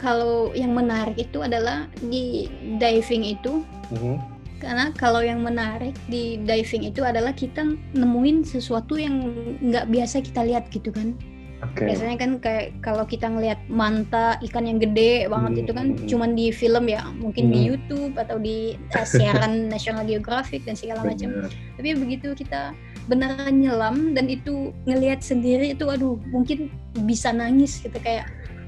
kalau 0.00 0.48
yang 0.56 0.72
menarik 0.72 1.20
itu 1.20 1.44
adalah 1.44 1.84
di 2.00 2.48
diving 2.80 3.36
itu 3.36 3.60
hmm. 3.92 4.16
karena 4.56 4.88
kalau 4.96 5.20
yang 5.20 5.44
menarik 5.44 5.92
di 6.08 6.40
diving 6.40 6.88
itu 6.88 7.04
adalah 7.04 7.36
kita 7.36 7.76
nemuin 7.92 8.48
sesuatu 8.48 8.96
yang 8.96 9.28
nggak 9.60 9.92
biasa 9.92 10.24
kita 10.24 10.48
lihat 10.48 10.72
gitu 10.72 10.88
kan 10.88 11.12
Okay. 11.60 11.92
Biasanya 11.92 12.16
kan 12.16 12.30
kayak 12.40 12.80
kalau 12.80 13.04
kita 13.04 13.28
ngelihat 13.28 13.60
manta 13.68 14.40
ikan 14.48 14.64
yang 14.64 14.80
gede 14.80 15.28
banget 15.28 15.52
hmm. 15.52 15.60
itu 15.60 15.72
kan 15.76 15.86
hmm. 15.92 16.08
cuman 16.08 16.30
di 16.32 16.46
film 16.56 16.88
ya, 16.88 17.04
mungkin 17.20 17.44
hmm. 17.48 17.52
di 17.52 17.60
YouTube 17.68 18.14
atau 18.16 18.40
di 18.40 18.80
uh, 18.96 19.04
siaran 19.04 19.52
National 19.72 20.08
Geographic 20.08 20.64
dan 20.64 20.72
segala 20.72 21.04
macam. 21.04 21.52
Tapi 21.76 21.88
begitu 22.00 22.32
kita 22.32 22.72
beneran 23.12 23.60
nyelam 23.60 24.16
dan 24.16 24.32
itu 24.32 24.72
ngelihat 24.88 25.20
sendiri 25.20 25.76
itu 25.76 25.84
aduh 25.84 26.16
mungkin 26.32 26.72
bisa 27.04 27.28
nangis 27.28 27.76
gitu 27.84 27.96
kayak 28.00 28.24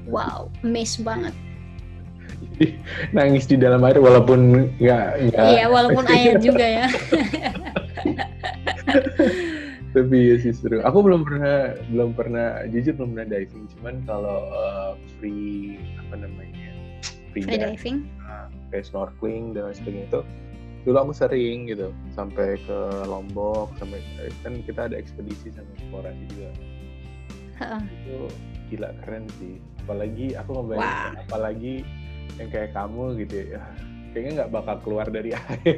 wow, 0.07 0.49
amazed 0.63 1.03
banget. 1.03 1.33
nangis 3.15 3.47
di 3.49 3.55
dalam 3.57 3.81
air 3.87 3.97
walaupun 3.97 4.69
nggak 4.77 5.07
Iya, 5.33 5.65
walaupun 5.69 6.05
air 6.11 6.37
juga 6.47 6.65
ya. 6.65 6.87
tapi 9.93 10.33
ya 10.33 10.35
sih 10.41 10.53
seru 10.57 10.81
aku 10.81 11.05
belum 11.05 11.21
pernah 11.21 11.77
belum 11.93 12.17
pernah 12.17 12.65
jujur 12.73 12.97
belum 12.97 13.13
pernah 13.13 13.27
diving 13.29 13.63
cuman 13.77 13.95
kalau 14.09 14.39
uh, 14.49 14.91
free 15.21 15.77
apa 16.01 16.17
namanya 16.17 16.73
free, 17.29 17.45
free 17.45 17.61
diving 17.61 18.09
uh, 18.25 18.49
kayak 18.73 18.89
snorkeling 18.89 19.53
dan 19.53 19.69
sebagainya 19.69 20.09
itu 20.09 20.21
dulu 20.83 20.97
aku 20.97 21.13
sering 21.15 21.69
gitu 21.69 21.93
sampai 22.17 22.57
ke 22.65 22.77
Lombok 23.05 23.71
sampai 23.77 24.01
kan 24.41 24.59
kita 24.65 24.89
ada 24.89 24.97
ekspedisi 24.97 25.53
sama 25.53 25.69
eksplorasi 25.77 26.23
juga 26.33 26.49
uh-uh. 27.61 27.81
itu 27.85 28.19
gila 28.73 28.89
keren 29.05 29.29
sih 29.37 29.61
apalagi 29.83 30.31
aku 30.39 30.49
ngebayangin 30.55 31.11
wow. 31.11 31.23
apalagi 31.27 31.73
yang 32.39 32.49
kayak 32.49 32.71
kamu 32.71 33.03
gitu 33.23 33.35
ya 33.53 33.61
kayaknya 34.15 34.31
nggak 34.41 34.51
bakal 34.55 34.75
keluar 34.81 35.07
dari 35.11 35.31
air 35.37 35.77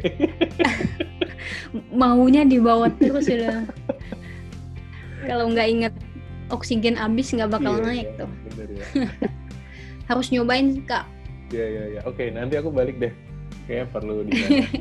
maunya 1.90 2.46
dibawa 2.46 2.88
terus 3.02 3.26
sudah 3.26 3.66
kalau 5.26 5.50
nggak 5.50 5.68
inget 5.68 5.94
oksigen 6.54 6.94
habis 6.94 7.34
nggak 7.34 7.50
bakal 7.50 7.82
iya, 7.82 7.86
naik 7.86 8.08
iya, 8.08 8.20
tuh 8.22 8.30
bener, 8.54 8.70
ya. 8.70 8.86
harus 10.14 10.30
nyobain 10.30 10.70
kak 10.86 11.06
Iya 11.54 11.66
iya 11.70 11.84
iya. 11.98 12.02
Oke, 12.10 12.34
nanti 12.34 12.58
aku 12.58 12.74
balik 12.74 12.98
deh. 12.98 13.14
Kayaknya 13.70 13.86
perlu 13.94 14.16
di 14.26 14.34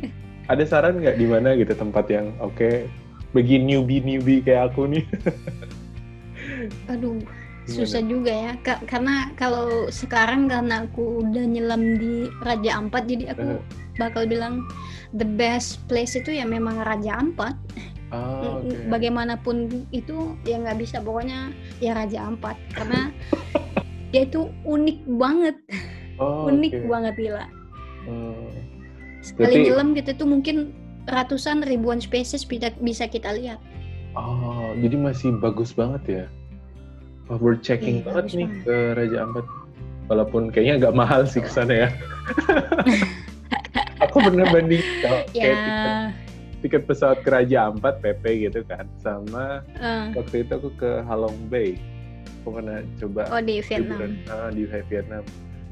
Ada 0.52 0.64
saran 0.68 1.00
nggak 1.00 1.16
di 1.16 1.26
mana 1.28 1.56
gitu 1.56 1.72
tempat 1.72 2.04
yang 2.12 2.28
oke 2.36 2.52
okay, 2.60 2.84
bagi 3.32 3.56
newbie 3.56 4.04
newbie 4.04 4.44
kayak 4.44 4.72
aku 4.72 4.84
nih? 4.92 5.04
Aduh? 6.92 7.16
Susah 7.68 8.04
juga 8.04 8.32
ya. 8.32 8.52
Ka 8.60 8.80
karena 8.84 9.32
kalau 9.36 9.88
sekarang 9.88 10.48
karena 10.48 10.84
aku 10.84 11.24
udah 11.24 11.44
nyelam 11.44 11.96
di 11.96 12.28
Raja 12.44 12.80
Ampat, 12.80 13.08
jadi 13.08 13.36
aku 13.36 13.58
uh. 13.58 13.62
bakal 13.96 14.28
bilang 14.28 14.64
the 15.16 15.26
best 15.26 15.80
place 15.88 16.16
itu 16.18 16.34
ya 16.34 16.44
memang 16.44 16.80
Raja 16.84 17.20
Ampat. 17.20 17.56
Oh, 18.14 18.62
okay. 18.62 18.86
bagaimanapun 18.86 19.66
itu 19.90 20.38
ya 20.46 20.62
nggak 20.62 20.78
bisa 20.78 21.02
pokoknya 21.02 21.50
ya 21.82 21.98
Raja 21.98 22.30
Ampat 22.30 22.54
karena 22.70 23.10
dia 24.14 24.30
itu 24.30 24.46
unik 24.62 25.02
banget 25.18 25.58
oh, 26.22 26.46
unik 26.46 26.72
okay. 26.78 26.86
banget 26.86 27.14
gila 27.18 27.46
hmm. 28.06 28.48
sekali 29.18 29.54
Berarti... 29.58 29.66
nyelam 29.66 29.88
kita 29.98 30.10
tuh 30.14 30.30
mungkin 30.30 30.70
ratusan 31.10 31.66
ribuan 31.66 31.98
spesies 31.98 32.46
bisa 32.46 33.04
kita 33.10 33.34
lihat 33.34 33.58
oh 34.14 34.70
jadi 34.78 34.94
masih 34.94 35.34
bagus 35.42 35.74
banget 35.74 36.02
ya 36.06 36.24
oh, 37.30 37.38
worth 37.40 37.62
checking 37.64 38.02
iya, 38.02 38.06
banget 38.06 38.24
nih 38.36 38.48
banget. 38.48 38.64
ke 38.64 38.76
Raja 38.98 39.18
Ampat. 39.24 39.46
Walaupun 40.04 40.42
kayaknya 40.52 40.74
agak 40.84 40.92
mahal 40.92 41.24
sih 41.24 41.40
ke 41.40 41.48
sana 41.48 41.88
ya. 41.88 41.88
Aku 44.04 44.20
pernah 44.20 44.44
banding 44.52 44.84
kalau 45.00 45.20
ya. 45.32 45.42
kayak 45.48 45.60
tiket 46.60 46.82
pesawat 46.84 47.18
ke 47.24 47.28
Raja 47.32 47.72
Ampat 47.72 48.04
PP 48.04 48.48
gitu 48.48 48.60
kan. 48.68 48.84
Sama 49.00 49.64
uh. 49.80 50.12
waktu 50.12 50.44
itu 50.44 50.52
aku 50.52 50.70
ke 50.76 50.90
Halong 51.08 51.36
Bay. 51.48 51.80
Aku 52.44 52.60
pernah 52.60 52.84
coba 53.00 53.22
oh 53.32 53.40
di 53.40 53.64
Vietnam. 53.64 53.96
Liburan, 53.96 54.12
uh, 54.28 54.48
di 54.52 54.62
Vietnam. 54.68 55.24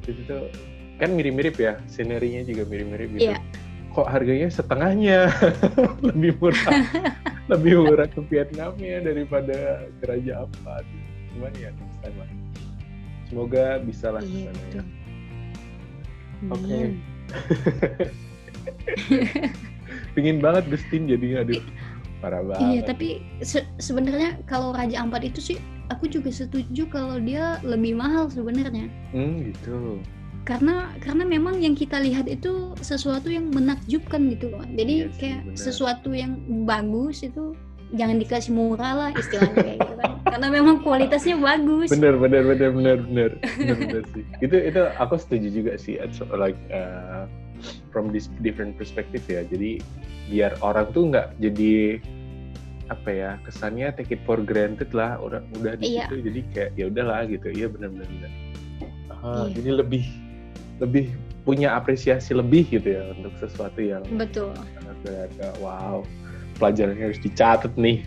Itu 0.08 0.20
tuh 0.24 0.48
kan 0.96 1.12
mirip-mirip 1.12 1.56
ya 1.58 1.76
sinerinya 1.90 2.46
juga 2.46 2.62
mirip-mirip 2.68 3.08
gitu. 3.18 3.32
Yeah. 3.34 3.42
kok 3.92 4.08
harganya 4.08 4.48
setengahnya? 4.48 5.28
Lebih 6.08 6.40
murah. 6.40 6.72
Lebih 7.52 7.72
murah 7.84 8.08
ke 8.08 8.24
Vietnam 8.32 8.72
ya 8.80 9.04
daripada 9.04 9.84
ke 10.00 10.04
Raja 10.08 10.48
Gimana 11.42 11.58
ya 11.58 11.70
next 11.74 11.98
time 12.06 12.16
lah 12.22 12.30
semoga 13.26 13.64
bisa 13.82 14.06
lah 14.14 14.22
iya, 14.22 14.54
ya. 14.70 14.82
oke 16.52 16.62
okay. 16.62 16.94
pingin 20.14 20.38
banget 20.38 20.70
Gustin 20.70 21.10
jadi 21.10 21.42
aduh 21.42 21.58
parah 22.22 22.46
banget. 22.46 22.62
Iya, 22.62 22.80
tapi 22.86 23.08
se 23.42 23.66
sebenarnya 23.82 24.38
kalau 24.46 24.70
Raja 24.70 25.02
Ampat 25.02 25.26
itu 25.26 25.42
sih 25.42 25.58
aku 25.90 26.06
juga 26.06 26.30
setuju 26.30 26.86
kalau 26.86 27.18
dia 27.18 27.58
lebih 27.66 27.98
mahal 27.98 28.30
sebenarnya. 28.30 28.86
Hmm, 29.10 29.50
gitu. 29.50 29.98
Karena 30.46 30.94
karena 31.02 31.26
memang 31.26 31.58
yang 31.58 31.74
kita 31.74 31.98
lihat 31.98 32.30
itu 32.30 32.78
sesuatu 32.78 33.26
yang 33.26 33.50
menakjubkan 33.50 34.30
gitu 34.30 34.54
loh. 34.54 34.62
Jadi 34.70 34.94
iya 35.02 35.10
sih, 35.10 35.18
kayak 35.18 35.40
bener. 35.50 35.58
sesuatu 35.58 36.14
yang 36.14 36.38
bagus 36.62 37.26
itu 37.26 37.58
jangan 37.98 38.22
dikasih 38.22 38.54
murah 38.54 38.94
lah 38.94 39.10
istilahnya 39.18 39.58
kayak 39.58 39.78
gitu 39.82 39.94
kan. 39.98 40.11
Karena 40.32 40.48
memang 40.48 40.80
kualitasnya 40.80 41.36
bagus. 41.36 41.92
Bener 41.92 42.16
bener 42.16 42.40
bener 42.48 42.70
bener 42.72 42.98
bener 43.04 43.30
bener, 43.36 43.76
bener 43.76 44.04
sih. 44.16 44.24
Itu 44.48 44.56
itu 44.56 44.80
aku 44.96 45.20
setuju 45.20 45.48
juga 45.52 45.72
sih. 45.76 46.00
It's 46.00 46.24
like 46.32 46.56
uh, 46.72 47.28
from 47.92 48.08
this 48.08 48.32
different 48.40 48.80
perspective 48.80 49.20
ya. 49.28 49.44
Jadi 49.44 49.84
biar 50.32 50.56
orang 50.64 50.88
tuh 50.96 51.12
nggak 51.12 51.36
jadi 51.36 52.00
apa 52.88 53.08
ya 53.08 53.30
kesannya 53.44 53.92
take 53.96 54.16
it 54.16 54.20
for 54.24 54.40
granted 54.40 54.88
lah 54.92 55.16
udah 55.20 55.40
udah 55.60 55.80
di 55.80 55.96
iya. 55.96 56.08
situ 56.08 56.28
jadi 56.28 56.40
kayak 56.52 56.70
ya 56.76 56.84
udahlah 56.92 57.24
gitu 57.24 57.48
iya 57.48 57.66
benar-benar 57.70 58.08
uh, 59.24 59.48
iya. 59.48 59.56
jadi 59.56 59.70
lebih 59.80 60.04
lebih 60.82 61.04
punya 61.46 61.72
apresiasi 61.72 62.36
lebih 62.36 62.68
gitu 62.68 62.92
ya 62.92 63.16
untuk 63.16 63.32
sesuatu 63.40 63.80
yang 63.80 64.04
betul 64.20 64.52
kayak 65.06 65.56
wow 65.58 66.04
pelajarannya 66.62 67.10
harus 67.10 67.18
dicatat 67.18 67.74
nih 67.74 68.06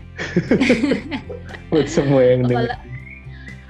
buat 1.68 1.84
semua 1.92 2.24
yang 2.24 2.48
dengar 2.48 2.80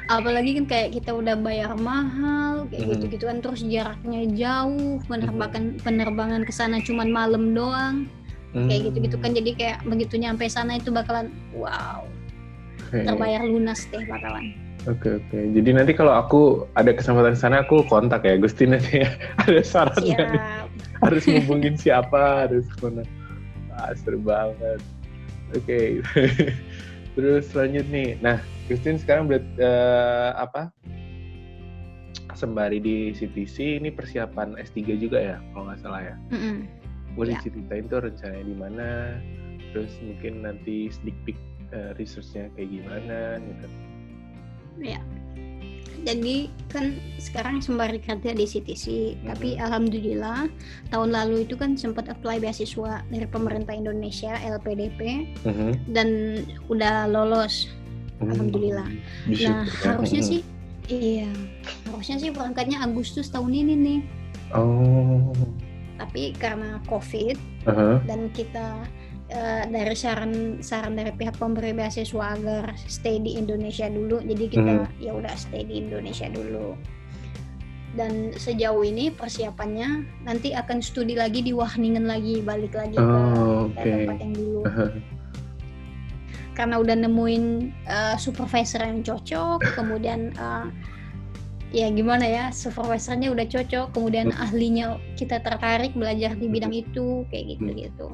apalagi 0.06 0.62
kan 0.62 0.66
kayak 0.70 0.88
kita 0.94 1.10
udah 1.10 1.34
bayar 1.34 1.74
mahal 1.74 2.70
kayak 2.70 2.82
hmm. 2.86 2.92
gitu 2.94 3.04
gitu 3.18 3.24
kan 3.26 3.38
terus 3.42 3.60
jaraknya 3.66 4.22
jauh 4.38 5.02
penerbangan 5.10 5.74
hmm. 5.74 5.82
penerbangan 5.82 6.42
ke 6.46 6.52
sana 6.54 6.78
cuman 6.78 7.10
malam 7.10 7.50
doang 7.58 8.06
hmm. 8.54 8.70
kayak 8.70 8.80
gitu 8.90 8.98
gitu 9.10 9.16
kan 9.18 9.34
jadi 9.34 9.50
kayak 9.58 9.78
begitu 9.82 10.14
nyampe 10.14 10.46
sana 10.46 10.78
itu 10.78 10.94
bakalan 10.94 11.34
wow 11.58 12.06
okay. 12.86 13.02
terbayar 13.02 13.42
lunas 13.42 13.82
deh 13.90 14.06
bakalan 14.06 14.54
Oke 14.86 15.02
okay, 15.02 15.12
oke. 15.18 15.26
Okay. 15.34 15.42
Jadi 15.50 15.70
nanti 15.74 15.92
kalau 15.98 16.14
aku 16.14 16.62
ada 16.78 16.94
kesempatan 16.94 17.34
sana 17.34 17.66
aku 17.66 17.82
kontak 17.90 18.22
ya 18.22 18.38
Gusti 18.38 18.70
nanti 18.70 19.02
ya. 19.02 19.10
ada 19.42 19.58
sarannya 19.58 20.14
nih. 20.14 20.42
Harus 21.02 21.26
ngubungin 21.26 21.74
siapa, 21.74 22.46
harus 22.46 22.70
mana. 22.78 23.02
Seru 23.94 24.18
banget. 24.18 24.82
Oke. 25.54 25.62
Okay. 25.62 25.88
Terus 27.16 27.48
lanjut 27.56 27.86
nih. 27.88 28.18
Nah, 28.20 28.42
Christine 28.68 29.00
sekarang 29.00 29.30
berat, 29.30 29.46
uh, 29.56 30.36
apa? 30.36 30.68
Sembari 32.36 32.76
di 32.76 33.16
CTC 33.16 33.80
ini 33.80 33.88
persiapan 33.88 34.60
S3 34.60 35.00
juga 35.00 35.16
ya, 35.16 35.36
kalau 35.56 35.72
nggak 35.72 35.80
salah 35.80 36.02
ya. 36.04 36.16
Mm 36.28 36.36
-hmm. 36.36 36.56
Boleh 37.16 37.32
yeah. 37.32 37.44
ceritain 37.48 37.84
tuh 37.88 38.04
rencananya 38.04 38.44
di 38.44 38.56
mana, 38.60 38.88
terus 39.72 39.96
mungkin 40.04 40.44
nanti 40.44 40.92
sneak 40.92 41.16
peek 41.24 41.40
uh, 41.72 41.96
researchnya 41.96 42.52
kayak 42.52 42.68
gimana 42.68 43.40
gitu. 43.40 43.66
Ya. 44.84 45.00
Jadi 46.06 46.46
kan 46.70 46.94
sekarang 47.18 47.58
sembari 47.58 47.98
kerja 47.98 48.30
di 48.30 48.46
CTC 48.46 48.86
hmm. 48.86 49.26
tapi 49.26 49.58
alhamdulillah 49.58 50.46
tahun 50.94 51.10
lalu 51.10 51.42
itu 51.42 51.58
kan 51.58 51.74
sempat 51.74 52.06
apply 52.06 52.38
beasiswa 52.38 53.02
dari 53.10 53.26
pemerintah 53.26 53.74
Indonesia 53.74 54.38
LPDP 54.38 55.26
hmm. 55.42 55.90
dan 55.90 56.08
udah 56.70 57.10
lolos 57.10 57.66
hmm. 58.22 58.30
alhamdulillah 58.30 58.88
nah 59.42 59.66
harusnya 59.82 60.22
hmm. 60.22 60.30
sih 60.30 60.40
iya 60.86 61.26
harusnya 61.90 62.22
sih 62.22 62.30
berangkatnya 62.30 62.86
Agustus 62.86 63.26
tahun 63.26 63.50
ini 63.50 63.74
nih 63.74 64.00
oh 64.54 65.34
tapi 65.98 66.30
karena 66.38 66.78
COVID 66.86 67.36
uh 67.66 67.70
-huh. 67.72 67.96
dan 68.06 68.30
kita 68.30 68.86
uh, 69.32 69.64
dari 69.66 69.96
saran 69.96 70.62
saran 70.62 70.94
dari 70.94 71.10
pihak 71.14 71.38
pemberi 71.38 71.74
beasiswa 71.74 72.36
agar 72.36 72.74
stay 72.86 73.18
di 73.18 73.38
Indonesia 73.38 73.86
dulu 73.90 74.22
jadi 74.22 74.44
kita 74.46 74.72
hmm. 74.86 75.02
ya 75.02 75.12
udah 75.14 75.34
stay 75.34 75.66
di 75.66 75.82
Indonesia 75.82 76.30
dulu 76.30 76.76
dan 77.96 78.36
sejauh 78.36 78.84
ini 78.84 79.08
persiapannya 79.08 80.04
nanti 80.28 80.52
akan 80.52 80.84
studi 80.84 81.16
lagi 81.16 81.40
di 81.40 81.56
Wahningen 81.56 82.04
lagi 82.04 82.44
balik 82.44 82.76
lagi 82.76 83.00
oh, 83.00 83.72
ke 83.72 83.80
okay. 83.80 84.04
tempat 84.04 84.16
yang 84.20 84.34
dulu 84.36 84.60
karena 86.56 86.76
udah 86.80 86.96
nemuin 87.04 87.44
uh, 87.88 88.16
supervisor 88.20 88.84
yang 88.84 89.00
cocok 89.00 89.64
kemudian 89.78 90.36
uh, 90.36 90.68
ya 91.74 91.90
gimana 91.90 92.24
ya 92.24 92.44
supervisornya 92.52 93.32
udah 93.32 93.46
cocok 93.48 93.92
kemudian 93.96 94.30
hmm. 94.30 94.44
ahlinya 94.44 94.86
kita 95.16 95.40
tertarik 95.40 95.92
belajar 95.96 96.36
di 96.36 96.46
bidang 96.46 96.72
itu 96.72 97.24
kayak 97.32 97.56
gitu 97.56 97.70
gitu 97.74 98.08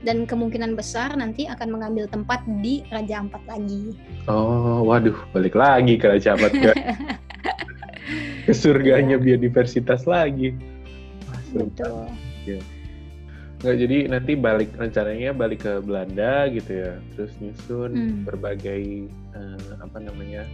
dan 0.00 0.24
kemungkinan 0.24 0.72
besar 0.76 1.12
nanti 1.12 1.44
akan 1.44 1.76
mengambil 1.76 2.08
tempat 2.08 2.40
di 2.64 2.80
Raja 2.88 3.20
Ampat 3.20 3.44
lagi. 3.44 3.92
Oh, 4.24 4.84
waduh, 4.88 5.16
balik 5.36 5.52
lagi 5.52 6.00
ke 6.00 6.08
Raja 6.08 6.36
Ampat 6.36 6.52
ke, 6.56 6.72
ke 8.48 8.52
surganya 8.56 9.20
iya. 9.20 9.24
biodiversitas 9.24 10.08
lagi. 10.08 10.56
Betul. 11.52 12.08
Ya. 12.48 12.60
Nggak, 13.60 13.76
jadi 13.76 13.98
nanti 14.08 14.32
balik 14.40 14.72
rencananya 14.72 15.36
balik 15.36 15.68
ke 15.68 15.84
Belanda 15.84 16.48
gitu 16.48 16.72
ya, 16.80 16.92
terus 17.12 17.32
nyusun 17.44 17.92
hmm. 17.92 18.20
berbagai 18.24 19.12
uh, 19.36 19.84
apa 19.84 20.00
namanya 20.00 20.48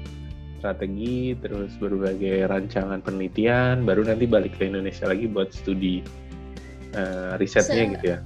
strategi, 0.58 1.38
terus 1.38 1.70
berbagai 1.78 2.50
rancangan 2.50 2.98
penelitian, 2.98 3.86
baru 3.86 4.10
nanti 4.10 4.26
balik 4.26 4.58
ke 4.58 4.66
Indonesia 4.66 5.06
lagi 5.06 5.30
buat 5.30 5.54
studi 5.54 6.02
uh, 6.98 7.38
risetnya 7.38 7.86
Se 7.86 7.92
gitu 7.94 8.06
ya. 8.10 8.18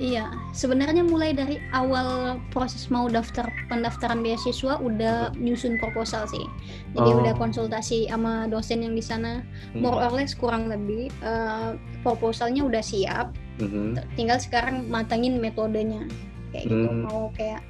Iya, 0.00 0.32
sebenarnya 0.56 1.04
mulai 1.04 1.36
dari 1.36 1.60
awal 1.76 2.40
proses 2.48 2.88
mau 2.88 3.04
daftar 3.12 3.44
pendaftaran 3.68 4.24
beasiswa 4.24 4.80
udah 4.80 5.36
nyusun 5.36 5.76
proposal 5.76 6.24
sih. 6.24 6.48
Jadi 6.96 7.10
oh. 7.12 7.20
udah 7.20 7.36
konsultasi 7.36 8.08
sama 8.08 8.48
dosen 8.48 8.80
yang 8.80 8.96
di 8.96 9.04
sana, 9.04 9.44
hmm. 9.76 9.84
more 9.84 10.00
or 10.00 10.08
less 10.08 10.32
kurang 10.32 10.72
lebih 10.72 11.12
uh, 11.20 11.76
proposalnya 12.00 12.64
udah 12.64 12.80
siap. 12.80 13.36
Hmm. 13.60 14.00
Tinggal 14.16 14.40
sekarang 14.40 14.88
matangin 14.88 15.36
metodenya 15.36 16.08
kayak 16.56 16.72
gitu. 16.72 16.88
Hmm. 16.88 17.04
Mau 17.04 17.28
kayak 17.36 17.60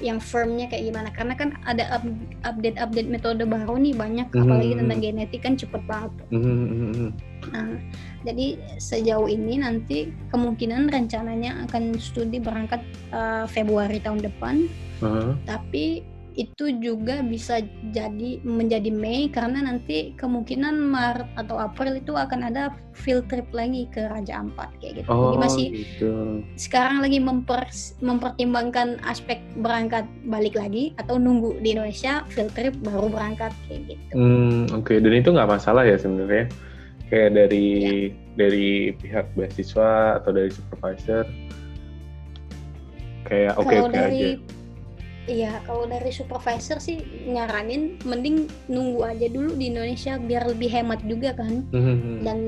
yang 0.00 0.18
firmnya 0.22 0.66
kayak 0.70 0.90
gimana 0.90 1.08
karena 1.12 1.34
kan 1.34 1.48
ada 1.66 2.00
update 2.46 2.78
update 2.78 3.08
metode 3.10 3.42
baru 3.44 3.78
nih 3.78 3.94
banyak 3.94 4.28
hmm. 4.30 4.42
apalagi 4.42 4.74
tentang 4.78 4.98
genetik 5.02 5.40
kan 5.42 5.54
cepet 5.58 5.82
banget. 5.84 6.12
Hmm. 6.30 7.10
Nah, 7.52 7.76
jadi 8.24 8.56
sejauh 8.80 9.28
ini 9.28 9.60
nanti 9.60 10.08
kemungkinan 10.32 10.88
rencananya 10.88 11.68
akan 11.68 11.98
studi 12.00 12.40
berangkat 12.40 12.80
uh, 13.12 13.44
Februari 13.44 14.00
tahun 14.00 14.24
depan. 14.24 14.64
Uh-huh. 15.04 15.36
Tapi 15.44 16.13
itu 16.34 16.74
juga 16.82 17.22
bisa 17.22 17.62
jadi 17.94 18.42
menjadi 18.42 18.90
Mei 18.90 19.30
karena 19.30 19.62
nanti 19.62 20.12
kemungkinan 20.18 20.74
Maret 20.74 21.30
atau 21.38 21.62
April 21.62 22.02
itu 22.02 22.14
akan 22.18 22.50
ada 22.50 22.74
field 22.94 23.30
trip 23.30 23.46
lagi 23.54 23.86
ke 23.94 24.10
Raja 24.10 24.42
Ampat 24.42 24.74
kayak 24.82 25.02
gitu. 25.02 25.08
Oh, 25.10 25.34
Jadi 25.34 25.38
masih 25.38 25.66
gitu. 25.74 26.12
sekarang 26.58 27.02
lagi 27.02 27.18
memper, 27.22 27.70
mempertimbangkan 28.02 28.98
aspek 29.06 29.38
berangkat 29.62 30.06
balik 30.26 30.58
lagi 30.58 30.94
atau 30.98 31.18
nunggu 31.18 31.62
di 31.62 31.78
Indonesia 31.78 32.26
field 32.30 32.50
trip 32.58 32.74
baru 32.82 33.06
berangkat 33.06 33.54
kayak 33.70 33.94
gitu. 33.94 34.12
Hmm, 34.14 34.66
oke. 34.74 34.90
Okay. 34.90 34.98
Dan 34.98 35.14
itu 35.14 35.30
nggak 35.30 35.50
masalah 35.50 35.86
ya 35.86 35.94
sebenarnya 35.98 36.50
kayak 37.14 37.30
dari 37.36 37.68
ya. 38.10 38.14
dari 38.34 38.68
pihak 38.98 39.26
beasiswa 39.38 40.18
atau 40.18 40.30
dari 40.34 40.50
supervisor 40.50 41.28
kayak 43.28 43.54
oke 43.56 43.70
oke 43.70 43.92
okay 43.92 44.02
aja 44.02 44.28
Iya, 45.24 45.64
kalau 45.64 45.88
dari 45.88 46.12
supervisor 46.12 46.76
sih 46.76 47.00
nyaranin 47.24 47.96
mending 48.04 48.44
nunggu 48.68 49.08
aja 49.08 49.26
dulu 49.32 49.56
di 49.56 49.72
Indonesia 49.72 50.20
biar 50.20 50.44
lebih 50.52 50.68
hemat 50.68 51.00
juga 51.08 51.32
kan. 51.32 51.64
Mm-hmm. 51.72 52.14
Dan 52.20 52.38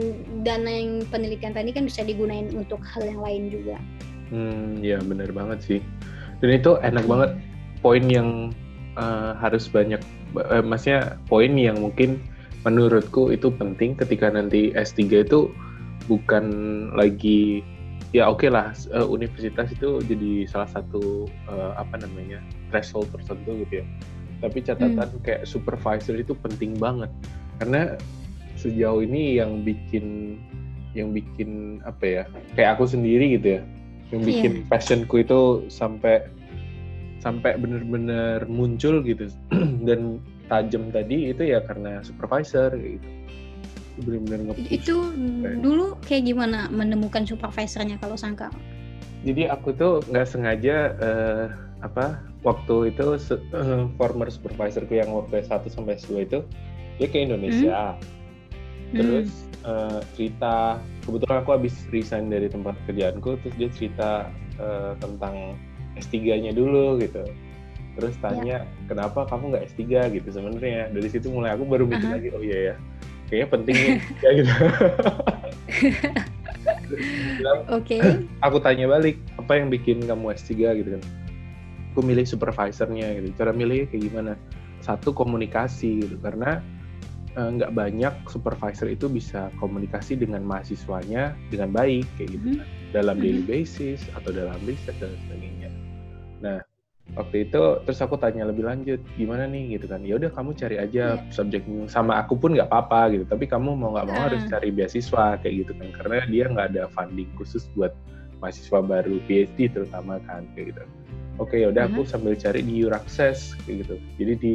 dana 0.44 0.68
yang 0.68 0.92
penelitian 1.08 1.56
tadi 1.56 1.72
kan 1.72 1.88
bisa 1.88 2.04
digunain 2.04 2.52
untuk 2.52 2.84
hal 2.84 3.08
yang 3.08 3.20
lain 3.24 3.42
juga. 3.48 3.80
Hmm, 4.28 4.84
ya 4.84 5.00
benar 5.00 5.32
banget 5.32 5.58
sih. 5.64 5.80
Dan 6.44 6.52
itu 6.52 6.76
enak 6.84 7.08
banget 7.08 7.30
poin 7.80 8.04
yang 8.12 8.52
uh, 9.00 9.32
harus 9.40 9.72
banyak, 9.72 10.02
uh, 10.36 10.60
maksudnya 10.60 11.16
poin 11.32 11.56
yang 11.56 11.80
mungkin 11.80 12.20
menurutku 12.68 13.32
itu 13.32 13.48
penting 13.56 13.96
ketika 13.96 14.28
nanti 14.28 14.74
S3 14.76 15.24
itu 15.24 15.48
bukan 16.10 16.44
lagi 16.92 17.62
ya 18.14 18.26
oke 18.26 18.46
okay 18.46 18.50
lah 18.50 18.74
uh, 18.94 19.06
universitas 19.06 19.70
itu 19.70 20.02
jadi 20.02 20.46
salah 20.50 20.70
satu 20.70 21.30
uh, 21.50 21.78
apa 21.78 21.98
namanya 22.02 22.42
threshold 22.70 23.08
tertentu 23.14 23.64
gitu 23.66 23.82
ya 23.82 23.86
tapi 24.44 24.58
catatan 24.60 25.08
hmm. 25.08 25.22
kayak 25.24 25.42
supervisor 25.48 26.16
itu 26.16 26.36
penting 26.36 26.76
banget 26.76 27.08
karena 27.60 27.96
sejauh 28.60 29.00
ini 29.04 29.40
yang 29.40 29.64
bikin 29.64 30.36
yang 30.96 31.12
bikin 31.12 31.80
apa 31.84 32.04
ya 32.04 32.22
kayak 32.56 32.80
aku 32.80 32.88
sendiri 32.88 33.36
gitu 33.36 33.60
ya 33.60 33.62
yang 34.12 34.22
iya. 34.24 34.28
bikin 34.28 34.52
yeah. 34.60 34.68
passionku 34.68 35.14
itu 35.20 35.40
sampai 35.68 36.24
sampai 37.20 37.58
benar-benar 37.58 38.44
muncul 38.46 39.02
gitu 39.02 39.28
dan 39.88 40.20
tajam 40.46 40.88
tadi 40.94 41.34
itu 41.34 41.42
ya 41.42 41.58
karena 41.64 42.00
supervisor 42.06 42.72
gitu 42.76 43.08
benar-benar 44.04 44.56
itu 44.68 44.94
dulu 45.64 45.96
kayak 46.04 46.28
gimana 46.28 46.68
menemukan 46.68 47.24
supervisornya 47.24 47.96
kalau 47.96 48.14
sangka 48.14 48.52
jadi 49.24 49.50
aku 49.50 49.72
tuh 49.74 50.04
nggak 50.12 50.28
sengaja 50.28 50.76
uh, 51.00 51.46
apa 51.86 52.18
waktu 52.42 52.90
itu 52.90 53.14
uh, 53.54 53.86
former 53.94 54.28
supervisorku 54.28 54.98
yang 54.98 55.10
waktu 55.14 55.46
S1 55.46 55.70
sampai 55.70 55.98
S2 55.98 56.26
itu 56.26 56.38
dia 56.98 57.08
ke 57.08 57.18
Indonesia 57.22 57.94
hmm? 57.94 58.96
terus 58.98 59.30
uh, 59.62 60.02
cerita 60.18 60.82
kebetulan 61.06 61.38
aku 61.42 61.50
habis 61.54 61.74
resign 61.94 62.28
dari 62.28 62.50
tempat 62.50 62.74
kerjaanku 62.90 63.38
terus 63.42 63.54
dia 63.54 63.70
cerita 63.70 64.10
uh, 64.58 64.98
tentang 64.98 65.54
S3-nya 65.96 66.52
dulu 66.52 66.98
gitu 67.00 67.24
terus 67.96 68.14
ya. 68.20 68.22
tanya 68.28 68.58
ya. 68.66 68.68
kenapa 68.90 69.24
kamu 69.30 69.56
nggak 69.56 69.64
S3 69.72 69.82
gitu 70.20 70.28
sebenarnya 70.28 70.92
dari 70.92 71.08
situ 71.08 71.32
mulai 71.32 71.56
aku 71.56 71.64
baru 71.64 71.88
mikir 71.88 72.04
uh 72.04 72.12
-huh. 72.12 72.16
lagi 72.20 72.28
oh 72.36 72.42
iya 72.44 72.58
ya 72.72 72.74
kayaknya 73.32 73.48
penting 73.48 73.76
ya 74.24 74.30
gitu 74.36 74.52
Oke. 77.70 77.98
Okay. 77.98 78.00
Aku 78.42 78.58
tanya 78.62 78.86
balik, 78.90 79.18
apa 79.38 79.58
yang 79.58 79.68
bikin 79.68 80.02
kamu 80.06 80.34
S3 80.34 80.52
gitu 80.82 80.88
kan? 80.98 81.02
Aku 81.96 82.04
milih 82.04 82.28
supervisornya 82.28 83.16
gitu. 83.16 83.32
Cara 83.40 83.56
milihnya 83.56 83.88
kayak 83.88 84.02
gimana? 84.12 84.32
Satu 84.84 85.16
komunikasi 85.16 86.04
gitu, 86.04 86.20
karena 86.20 86.60
eh, 87.32 87.48
nggak 87.56 87.72
uh, 87.72 87.74
banyak 87.74 88.14
supervisor 88.28 88.92
itu 88.92 89.08
bisa 89.08 89.48
komunikasi 89.56 90.20
dengan 90.20 90.44
mahasiswanya 90.44 91.32
dengan 91.48 91.72
baik 91.72 92.04
kayak 92.20 92.36
gitu 92.36 92.44
mm 92.44 92.52
-hmm. 92.52 92.60
kan. 92.60 92.68
Dalam 92.92 93.16
daily 93.16 93.40
mm-hmm. 93.40 93.52
basis 93.64 94.04
atau 94.12 94.28
dalam 94.28 94.60
riset 94.68 94.92
dan 95.00 95.16
sebagainya. 95.24 95.72
Nah, 96.44 96.60
waktu 97.14 97.46
itu 97.46 97.62
terus 97.86 98.02
aku 98.02 98.18
tanya 98.18 98.50
lebih 98.50 98.66
lanjut 98.66 98.98
gimana 99.14 99.46
nih 99.46 99.78
gitu 99.78 99.86
kan 99.86 100.02
ya 100.02 100.18
udah 100.18 100.26
kamu 100.34 100.58
cari 100.58 100.76
aja 100.82 101.14
yeah. 101.16 101.30
subjek 101.30 101.62
sama 101.86 102.18
aku 102.18 102.34
pun 102.34 102.58
nggak 102.58 102.66
apa-apa 102.66 103.14
gitu 103.14 103.24
tapi 103.30 103.46
kamu 103.46 103.78
mau 103.78 103.94
nggak 103.94 104.06
mau 104.10 104.18
uh. 104.18 104.24
harus 104.26 104.42
cari 104.50 104.74
beasiswa 104.74 105.38
kayak 105.38 105.54
gitu 105.62 105.72
kan 105.78 105.88
karena 105.94 106.26
dia 106.26 106.44
nggak 106.50 106.66
ada 106.74 106.90
funding 106.90 107.30
khusus 107.38 107.70
buat 107.78 107.94
mahasiswa 108.42 108.82
baru 108.82 109.22
PhD 109.30 109.70
terutama 109.70 110.18
kan 110.26 110.42
kayak 110.58 110.74
gitu 110.74 110.82
oke 111.38 111.56
ya 111.56 111.72
udah 111.72 111.86
uh 111.86 111.90
-huh. 111.92 112.02
aku 112.02 112.08
sambil 112.08 112.32
cari 112.36 112.60
di 112.64 112.82
Euraccess 112.82 113.54
kayak 113.64 113.86
gitu. 113.86 113.94
Jadi 114.20 114.32
di 114.38 114.54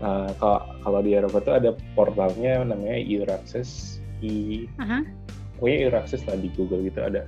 uh, 0.00 0.30
kalau 0.38 0.60
kalau 0.82 1.00
di 1.02 1.16
Eropa 1.16 1.38
tuh 1.42 1.54
ada 1.56 1.70
portalnya 1.94 2.64
namanya 2.64 2.98
Euraccess 2.98 4.00
i. 4.22 4.66
Uh 4.78 4.82
-huh. 4.82 5.02
pokoknya 5.56 5.78
Euraccess 5.88 6.22
lah 6.28 6.36
di 6.36 6.48
Google 6.52 6.84
gitu 6.84 7.00
ada. 7.00 7.24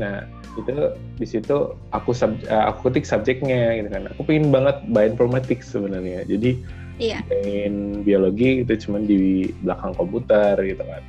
Nah 0.00 0.24
itu 0.60 0.72
di 1.16 1.26
situ 1.26 1.72
aku 1.96 2.12
sub, 2.12 2.36
uh, 2.48 2.68
aku 2.68 2.92
ketik 2.92 3.08
subjeknya 3.08 3.80
gitu 3.80 3.88
kan. 3.88 4.08
Aku 4.16 4.20
pengen 4.24 4.52
banget 4.52 4.76
bioinformatics 4.92 5.72
sebenarnya. 5.72 6.24
Jadi 6.28 6.60
iya. 7.00 7.24
pengen 7.28 8.04
biologi 8.04 8.64
itu 8.64 8.72
cuma 8.88 9.00
di 9.00 9.48
belakang 9.64 9.96
komputer 9.96 10.56
gitu 10.60 10.84
kan. 10.84 11.02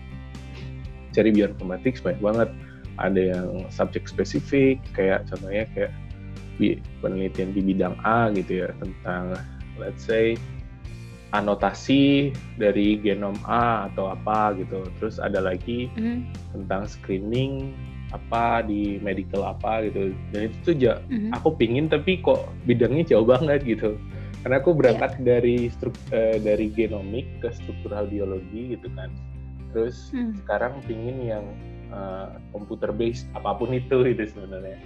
Cari 1.11 1.29
bioinformatics 1.35 2.03
banyak 2.03 2.21
banget. 2.23 2.49
Ada 3.01 3.21
yang 3.35 3.47
subjek 3.73 4.05
spesifik 4.05 4.77
kayak 4.93 5.25
contohnya 5.25 5.65
kayak 5.73 5.91
penelitian 7.01 7.51
di 7.51 7.61
bidang 7.61 7.95
A 8.05 8.29
gitu 8.33 8.65
ya 8.65 8.69
tentang 8.79 9.37
let's 9.81 10.05
say 10.05 10.37
anotasi 11.33 12.29
dari 12.61 13.01
genom 13.01 13.35
A 13.49 13.89
atau 13.89 14.13
apa 14.13 14.53
gitu. 14.55 14.85
Terus 15.01 15.17
ada 15.17 15.41
lagi 15.41 15.89
mm-hmm. 15.97 16.17
tentang 16.53 16.85
screening 16.85 17.73
apa 18.13 18.61
di 18.61 19.01
medical 19.01 19.41
apa 19.41 19.89
gitu. 19.89 20.13
Dan 20.29 20.53
itu 20.53 20.57
tuh 20.61 20.75
ja, 20.77 21.01
mm-hmm. 21.09 21.33
aku 21.33 21.57
pingin 21.57 21.89
tapi 21.89 22.21
kok 22.21 22.45
bidangnya 22.69 23.17
jauh 23.17 23.25
banget 23.25 23.65
gitu. 23.65 23.97
Karena 24.45 24.61
aku 24.61 24.75
berangkat 24.75 25.17
yeah. 25.19 25.25
dari 25.35 25.57
struk, 25.73 25.95
uh, 26.13 26.37
dari 26.37 26.69
genomik 26.69 27.25
ke 27.41 27.49
struktural 27.49 28.05
biologi 28.05 28.77
gitu 28.77 28.91
kan. 28.93 29.09
Terus 29.73 30.13
mm. 30.13 30.43
sekarang 30.43 30.83
pingin 30.85 31.17
yang 31.23 31.45
uh, 31.89 32.37
computer 32.53 32.93
based 32.93 33.25
apa 33.33 33.55
pun 33.57 33.73
itu 33.73 34.03
itu 34.05 34.29
sebenarnya. 34.29 34.77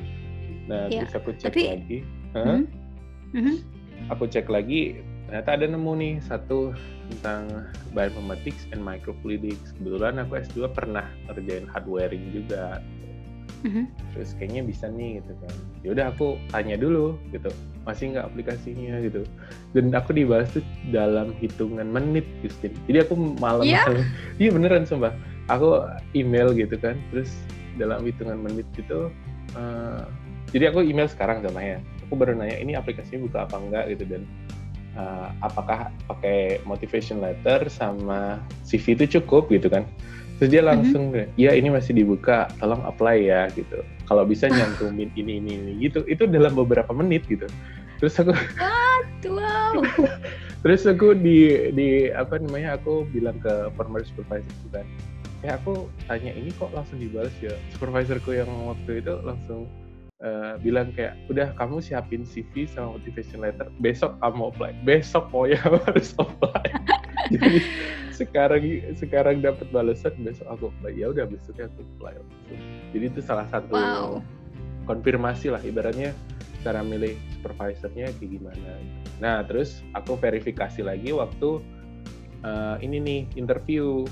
Nah, 0.67 0.91
yeah. 0.91 1.07
terus 1.07 1.15
aku 1.15 1.29
cek 1.39 1.51
tapi, 1.51 1.63
lagi. 1.71 1.99
Huh? 2.35 2.63
Mm-hmm. 3.33 3.55
Aku 4.13 4.23
cek 4.27 4.47
lagi 4.47 5.01
ternyata 5.27 5.59
ada 5.59 5.65
nemu 5.67 5.91
nih 5.99 6.13
satu 6.23 6.71
tentang 7.11 7.67
bioinformatics 7.91 8.63
and 8.71 8.79
microfluidics 8.79 9.75
kebetulan 9.75 10.23
aku 10.23 10.39
S2 10.39 10.71
pernah 10.71 11.03
ngerjain 11.27 11.67
hardwaring 11.67 12.31
juga 12.31 12.79
mm-hmm. 13.67 13.85
terus 14.15 14.31
kayaknya 14.39 14.63
bisa 14.63 14.87
nih 14.87 15.19
gitu 15.19 15.35
kan 15.43 15.53
ya 15.83 15.89
udah 15.91 16.05
aku 16.15 16.39
tanya 16.55 16.79
dulu 16.79 17.19
gitu 17.35 17.51
masih 17.83 18.15
nggak 18.15 18.25
aplikasinya 18.31 19.03
gitu 19.03 19.27
dan 19.75 19.91
aku 19.91 20.15
dibahas 20.15 20.47
tuh 20.55 20.63
dalam 20.95 21.35
hitungan 21.43 21.91
menit 21.91 22.23
Justin 22.39 22.71
jadi 22.87 23.03
aku 23.03 23.19
malam 23.43 23.67
yeah. 23.67 23.83
iya 24.41 24.47
beneran 24.47 24.87
sumpah 24.87 25.11
aku 25.51 25.83
email 26.15 26.55
gitu 26.55 26.79
kan 26.79 26.95
terus 27.11 27.35
dalam 27.75 27.99
hitungan 28.07 28.39
menit 28.39 28.67
gitu 28.79 29.11
uh, 29.59 30.07
jadi 30.51 30.71
aku 30.71 30.83
email 30.83 31.11
sekarang 31.11 31.43
sama 31.43 31.59
ya 31.59 31.77
aku 32.07 32.15
baru 32.15 32.39
nanya 32.39 32.55
ini 32.63 32.73
aplikasinya 32.79 33.27
buka 33.27 33.37
apa 33.43 33.55
enggak? 33.59 33.85
Gitu 33.91 34.03
dan 34.07 34.21
uh, 34.95 35.27
apakah 35.43 35.91
pakai 36.07 36.63
motivation 36.63 37.19
letter 37.19 37.67
sama 37.67 38.39
CV 38.63 38.95
itu 38.95 39.19
cukup 39.19 39.51
gitu 39.51 39.67
kan. 39.67 39.83
Terus 40.39 40.49
dia 40.53 40.63
mhm. 40.63 40.69
langsung 40.71 41.03
mm-hmm. 41.11 41.35
ya 41.35 41.51
ini 41.51 41.67
masih 41.67 41.91
dibuka 41.91 42.47
tolong 42.63 42.79
apply 42.87 43.27
ya 43.27 43.51
gitu. 43.51 43.83
Kalau 44.07 44.23
bisa 44.23 44.47
nyantumin 44.47 45.11
ini 45.19 45.43
ini 45.43 45.51
ini 45.59 45.71
gitu. 45.83 46.07
Itu 46.07 46.25
dalam 46.31 46.55
beberapa 46.55 46.95
menit 46.95 47.27
gitu. 47.27 47.45
Terus 47.99 48.15
aku 48.15 48.31
wow 49.27 49.81
terus 50.65 50.85
aku 50.89 51.13
di 51.13 51.69
di 51.73 52.09
apa 52.13 52.41
namanya 52.41 52.77
aku 52.77 53.05
bilang 53.13 53.37
ke 53.41 53.69
former 53.77 54.01
supervisor 54.03 54.45
gitu 54.45 54.69
kan 54.73 54.85
ya 55.45 55.53
aku 55.57 55.85
tanya 56.09 56.33
ini 56.33 56.49
kok 56.49 56.73
langsung 56.73 56.97
dibalas 56.97 57.33
ya? 57.39 57.53
Supervisorku 57.77 58.33
yang 58.33 58.49
waktu 58.65 59.05
itu 59.05 59.13
langsung 59.21 59.69
uh, 60.23 60.55
bilang 60.61 60.93
kayak 60.93 61.17
udah 61.29 61.53
kamu 61.57 61.81
siapin 61.81 62.23
CV 62.25 62.65
sama 62.69 62.97
motivation 62.97 63.41
letter. 63.43 63.67
Besok 63.81 64.17
kamu 64.21 64.53
apply. 64.53 64.71
Besok 64.85 65.29
pokoknya 65.29 65.59
harus 65.87 66.13
apply. 66.17 66.67
Jadi 67.33 67.59
sekarang 68.15 68.63
sekarang 68.95 69.43
dapat 69.43 69.67
balasan 69.69 70.15
besok 70.23 70.47
aku 70.47 70.63
apply. 70.73 70.93
Ya 70.95 71.11
udah 71.11 71.25
besoknya 71.27 71.67
aku 71.69 71.83
apply. 71.97 72.15
Jadi 72.95 73.05
itu 73.05 73.21
salah 73.21 73.45
satu 73.51 73.75
wow. 73.75 74.23
konfirmasi 74.87 75.51
lah 75.51 75.61
ibaratnya 75.61 76.15
cara 76.65 76.81
milih 76.81 77.13
supervisornya 77.37 78.09
kayak 78.17 78.33
gimana 78.33 78.81
nah 79.21 79.45
terus 79.45 79.85
aku 79.93 80.17
verifikasi 80.19 80.81
lagi 80.81 81.13
waktu 81.13 81.61
uh, 82.45 82.75
ini 82.81 82.97
nih 83.01 83.21
interview. 83.37 84.05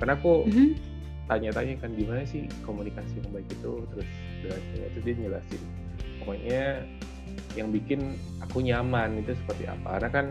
Karena 0.00 0.18
aku 0.18 0.46
mm 0.46 0.50
-hmm 0.50 0.92
tanya-tanya 1.30 1.78
kan 1.78 1.90
gimana 1.94 2.26
sih 2.26 2.44
komunikasi 2.66 3.22
yang 3.22 3.30
baik 3.32 3.48
itu? 3.48 3.72
Terus 3.94 4.08
itu 4.48 4.98
dia 5.04 5.14
jelasin 5.14 5.62
pokoknya 6.22 6.64
yang 7.56 7.68
bikin 7.72 8.16
aku 8.40 8.64
nyaman 8.64 9.20
itu 9.20 9.36
seperti 9.44 9.68
apa 9.68 9.98
karena 9.98 10.08
kan 10.10 10.26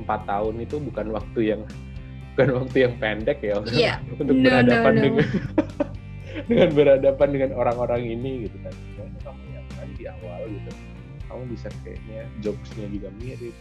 empat 0.00 0.20
tahun 0.24 0.54
itu 0.64 0.76
bukan 0.80 1.06
waktu 1.12 1.40
yang 1.56 1.62
bukan 2.34 2.48
waktu 2.64 2.76
yang 2.88 2.94
pendek 2.96 3.38
ya 3.44 3.60
yeah. 3.72 3.96
untuk 4.16 4.36
no, 4.40 4.42
berhadapan 4.42 4.92
no, 4.92 4.98
no. 4.98 5.04
dengan 5.04 5.26
dengan 6.48 6.68
berhadapan 6.72 7.28
dengan 7.28 7.50
orang-orang 7.54 8.02
ini 8.08 8.48
gitu 8.48 8.56
kan 8.64 8.74
pokoknya 8.96 9.20
kamu 9.20 9.42
nyaman 9.52 9.88
di 10.00 10.04
awal 10.08 10.40
gitu 10.48 10.70
kamu 11.28 11.42
bisa 11.52 11.68
kayaknya 11.84 12.20
jobsnya 12.40 12.86
juga 12.88 13.08
mirip 13.20 13.56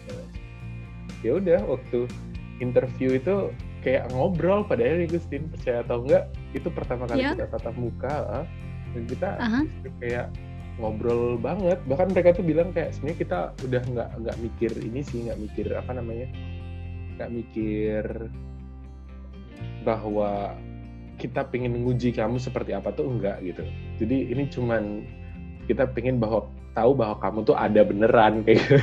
ya 1.21 1.31
udah 1.37 1.59
waktu 1.67 1.99
interview 2.63 3.17
itu 3.17 3.51
kayak 3.81 4.07
ngobrol 4.13 4.61
padahal 4.63 5.03
ya 5.03 5.07
Gustin 5.09 5.49
percaya 5.49 5.81
atau 5.81 6.05
enggak 6.05 6.29
itu 6.53 6.67
pertama 6.69 7.09
kali 7.09 7.25
yeah. 7.25 7.33
kita 7.33 7.49
tatap 7.49 7.75
muka 7.75 8.45
dan 8.91 9.03
kita 9.07 9.29
uh-huh. 9.39 9.63
kayak 9.99 10.27
ngobrol 10.79 11.37
banget 11.37 11.77
bahkan 11.85 12.09
mereka 12.09 12.33
tuh 12.35 12.45
bilang 12.45 12.73
kayak 12.73 12.95
sebenarnya 12.95 13.19
kita 13.21 13.39
udah 13.67 13.81
nggak 13.85 14.09
nggak 14.23 14.37
mikir 14.41 14.71
ini 14.81 15.01
sih 15.05 15.27
nggak 15.27 15.39
mikir 15.39 15.67
apa 15.75 15.91
namanya 15.93 16.27
nggak 17.19 17.29
mikir 17.31 18.03
bahwa 19.85 20.57
kita 21.21 21.45
pengen 21.53 21.85
nguji 21.85 22.15
kamu 22.17 22.41
seperti 22.41 22.73
apa 22.73 22.89
tuh 22.95 23.05
enggak 23.05 23.37
gitu 23.45 23.61
jadi 24.01 24.17
ini 24.33 24.49
cuman 24.49 25.05
kita 25.69 25.85
pengen 25.93 26.17
bahwa 26.17 26.49
tahu 26.73 26.97
bahwa 26.97 27.19
kamu 27.21 27.39
tuh 27.45 27.53
ada 27.53 27.81
beneran 27.85 28.41
kayak 28.41 28.63
gitu. 28.65 28.75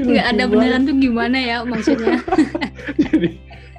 nggak 0.10 0.26
ada 0.36 0.44
beneran 0.46 0.82
tuh 0.86 0.96
gimana 0.98 1.38
ya 1.40 1.56
maksudnya 1.66 2.22
jadi 3.10 3.28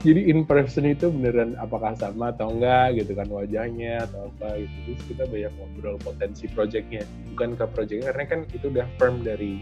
jadi 0.01 0.33
in 0.33 0.49
person 0.49 0.89
itu 0.89 1.13
beneran 1.13 1.53
apakah 1.61 1.93
sama 1.93 2.33
atau 2.33 2.49
enggak 2.49 2.97
gitu 2.97 3.13
kan 3.13 3.29
wajahnya 3.29 4.09
atau 4.09 4.33
apa 4.33 4.57
gitu. 4.57 4.77
Terus 4.89 5.01
kita 5.13 5.23
banyak 5.29 5.51
ngobrol 5.61 5.97
potensi 6.01 6.45
projectnya. 6.49 7.05
Bukan 7.33 7.53
ke 7.53 7.65
projectnya 7.69 8.09
karena 8.09 8.25
kan 8.25 8.39
itu 8.49 8.65
udah 8.73 8.85
firm 8.97 9.21
dari 9.21 9.61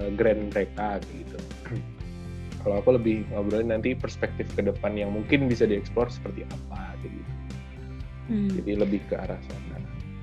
uh, 0.00 0.08
grand 0.16 0.48
mereka 0.48 1.04
gitu. 1.04 1.38
Kalau 2.64 2.80
aku 2.80 2.96
lebih 2.96 3.28
ngobrolin 3.28 3.74
nanti 3.74 3.92
perspektif 3.92 4.48
ke 4.56 4.64
depan 4.64 4.96
yang 4.96 5.12
mungkin 5.12 5.50
bisa 5.50 5.68
dieksplor 5.68 6.08
seperti 6.08 6.48
apa 6.48 6.96
gitu. 7.04 7.20
Hmm. 8.22 8.48
jadi 8.62 8.80
lebih 8.80 9.04
ke 9.10 9.18
arah 9.20 9.36
sana. 9.36 9.76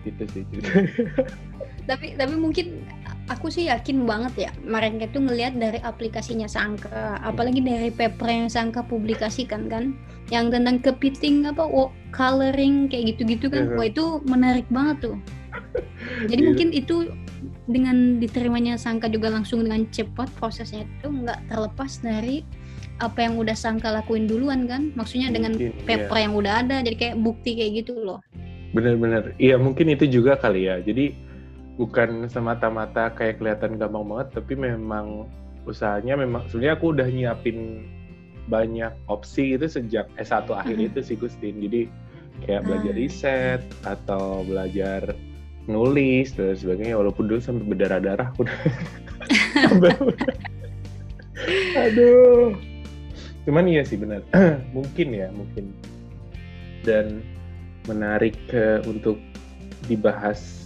Gitu 0.07 0.23
sih. 0.33 0.43
Tapi 1.89 2.13
tapi 2.21 2.37
mungkin 2.37 2.85
aku 3.29 3.53
sih 3.53 3.69
yakin 3.69 4.03
banget 4.09 4.49
ya 4.49 4.51
mereka 4.65 5.05
itu 5.05 5.21
ngelihat 5.21 5.53
dari 5.55 5.79
aplikasinya 5.85 6.49
Sangka 6.49 7.21
apalagi 7.21 7.61
dari 7.61 7.93
paper 7.93 8.25
yang 8.25 8.49
Sangka 8.49 8.81
publikasikan 8.83 9.69
kan 9.69 9.93
yang 10.29 10.53
tentang 10.53 10.77
kepiting 10.81 11.45
apa 11.49 11.65
oh, 11.65 11.89
coloring 12.13 12.89
kayak 12.89 13.15
gitu-gitu 13.15 13.49
kan. 13.49 13.73
Wah 13.73 13.89
itu 13.89 14.21
menarik 14.29 14.65
banget 14.69 15.09
tuh. 15.09 15.17
Jadi 16.29 16.41
mungkin 16.45 16.69
itu 16.71 17.09
dengan 17.69 18.21
diterimanya 18.21 18.77
Sangka 18.77 19.09
juga 19.09 19.33
langsung 19.33 19.65
dengan 19.65 19.89
cepat 19.89 20.29
prosesnya 20.37 20.85
itu 20.85 21.09
nggak 21.09 21.49
terlepas 21.49 22.01
dari 22.01 22.45
apa 23.01 23.25
yang 23.25 23.41
udah 23.41 23.57
Sangka 23.57 23.89
lakuin 23.89 24.29
duluan 24.29 24.69
kan. 24.69 24.93
Maksudnya 24.93 25.33
dengan 25.33 25.57
paper 25.85 26.17
iya. 26.17 26.23
yang 26.29 26.33
udah 26.37 26.53
ada 26.65 26.77
jadi 26.85 26.97
kayak 26.97 27.17
bukti 27.25 27.57
kayak 27.57 27.85
gitu 27.85 27.97
loh. 27.97 28.21
Bener-bener. 28.69 29.33
Iya 29.41 29.57
mungkin 29.57 29.89
itu 29.89 30.05
juga 30.05 30.37
kali 30.37 30.69
ya. 30.69 30.77
Jadi 30.77 31.17
bukan 31.79 32.27
semata-mata 32.27 33.15
kayak 33.15 33.39
kelihatan 33.39 33.79
gampang 33.79 34.03
banget 34.03 34.27
tapi 34.35 34.53
memang 34.59 35.31
usahanya 35.63 36.19
memang 36.19 36.43
sebenarnya 36.51 36.75
aku 36.75 36.85
udah 36.91 37.07
nyiapin 37.07 37.87
banyak 38.49 38.91
opsi 39.07 39.55
itu 39.55 39.69
sejak 39.69 40.09
S1 40.17 40.49
akhir 40.49 40.75
mm 40.75 40.81
-hmm. 40.83 40.89
itu 40.91 40.99
sih 41.05 41.15
Gustin. 41.15 41.61
Jadi 41.61 41.85
kayak 42.43 42.65
belajar 42.65 42.93
mm. 42.97 42.99
riset 42.99 43.61
atau 43.85 44.41
belajar 44.43 45.13
nulis 45.69 46.33
dan 46.33 46.57
sebagainya. 46.57 46.97
Walaupun 46.97 47.29
dulu 47.29 47.39
sampai 47.39 47.69
berdarah-darah 47.69 48.33
udah 48.41 48.59
aduh. 51.85 52.57
Cuman 53.45 53.69
iya 53.69 53.85
sih 53.85 53.95
benar. 53.95 54.25
Mungkin 54.75 55.07
ya 55.13 55.29
mungkin. 55.31 55.71
Dan 56.81 57.21
menarik 57.85 58.35
uh, 58.51 58.81
untuk 58.89 59.21
dibahas 59.85 60.58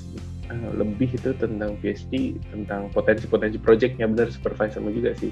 uh, 0.52 0.72
lebih 0.76 1.14
itu 1.14 1.32
tentang 1.38 1.78
PhD 1.80 2.40
tentang 2.52 2.90
potensi-potensi 2.92 3.60
projectnya. 3.62 4.10
Benar 4.10 4.32
supervisormu 4.34 4.92
juga 4.92 5.16
sih. 5.20 5.32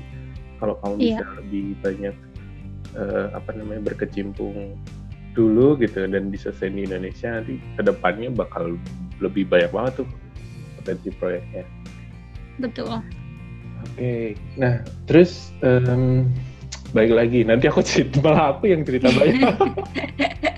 Kalau 0.61 0.77
kamu 0.79 0.95
iya. 1.01 1.17
bisa 1.19 1.25
lebih 1.41 1.65
banyak 1.81 2.15
uh, 2.95 3.27
apa 3.33 3.49
namanya 3.57 3.81
berkecimpung 3.91 4.77
dulu 5.31 5.79
gitu 5.79 6.03
dan 6.11 6.27
diselesaikan 6.27 6.75
di 6.75 6.83
Indonesia 6.91 7.39
nanti 7.39 7.55
ke 7.79 7.81
depannya 7.87 8.29
bakal 8.35 8.75
lebih 9.23 9.47
banyak 9.47 9.71
banget 9.71 10.03
tuh 10.03 10.07
potensi 10.77 11.09
proyeknya. 11.15 11.63
Betul. 12.59 12.99
Oke. 13.81 13.97
Okay. 13.97 14.25
nah 14.59 14.83
terus 15.09 15.55
um, 15.65 16.29
baik 16.93 17.15
lagi. 17.15 17.41
Nanti 17.41 17.65
aku 17.71 17.81
cerita 17.81 18.21
malah 18.21 18.53
aku 18.53 18.69
yang 18.69 18.85
cerita 18.85 19.09
banyak. 19.15 19.55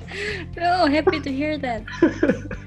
Oh 0.64 0.86
happy 0.86 1.20
to 1.20 1.32
hear 1.32 1.58
that 1.58 1.82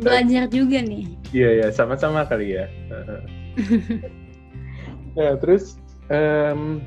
belajar 0.00 0.48
juga 0.48 0.78
nih. 0.80 1.04
Iya 1.34 1.50
ya 1.64 1.66
sama-sama 1.74 2.24
kali 2.24 2.56
ya. 2.56 2.66
Nah 5.16 5.34
terus 5.42 5.76
um, 6.08 6.80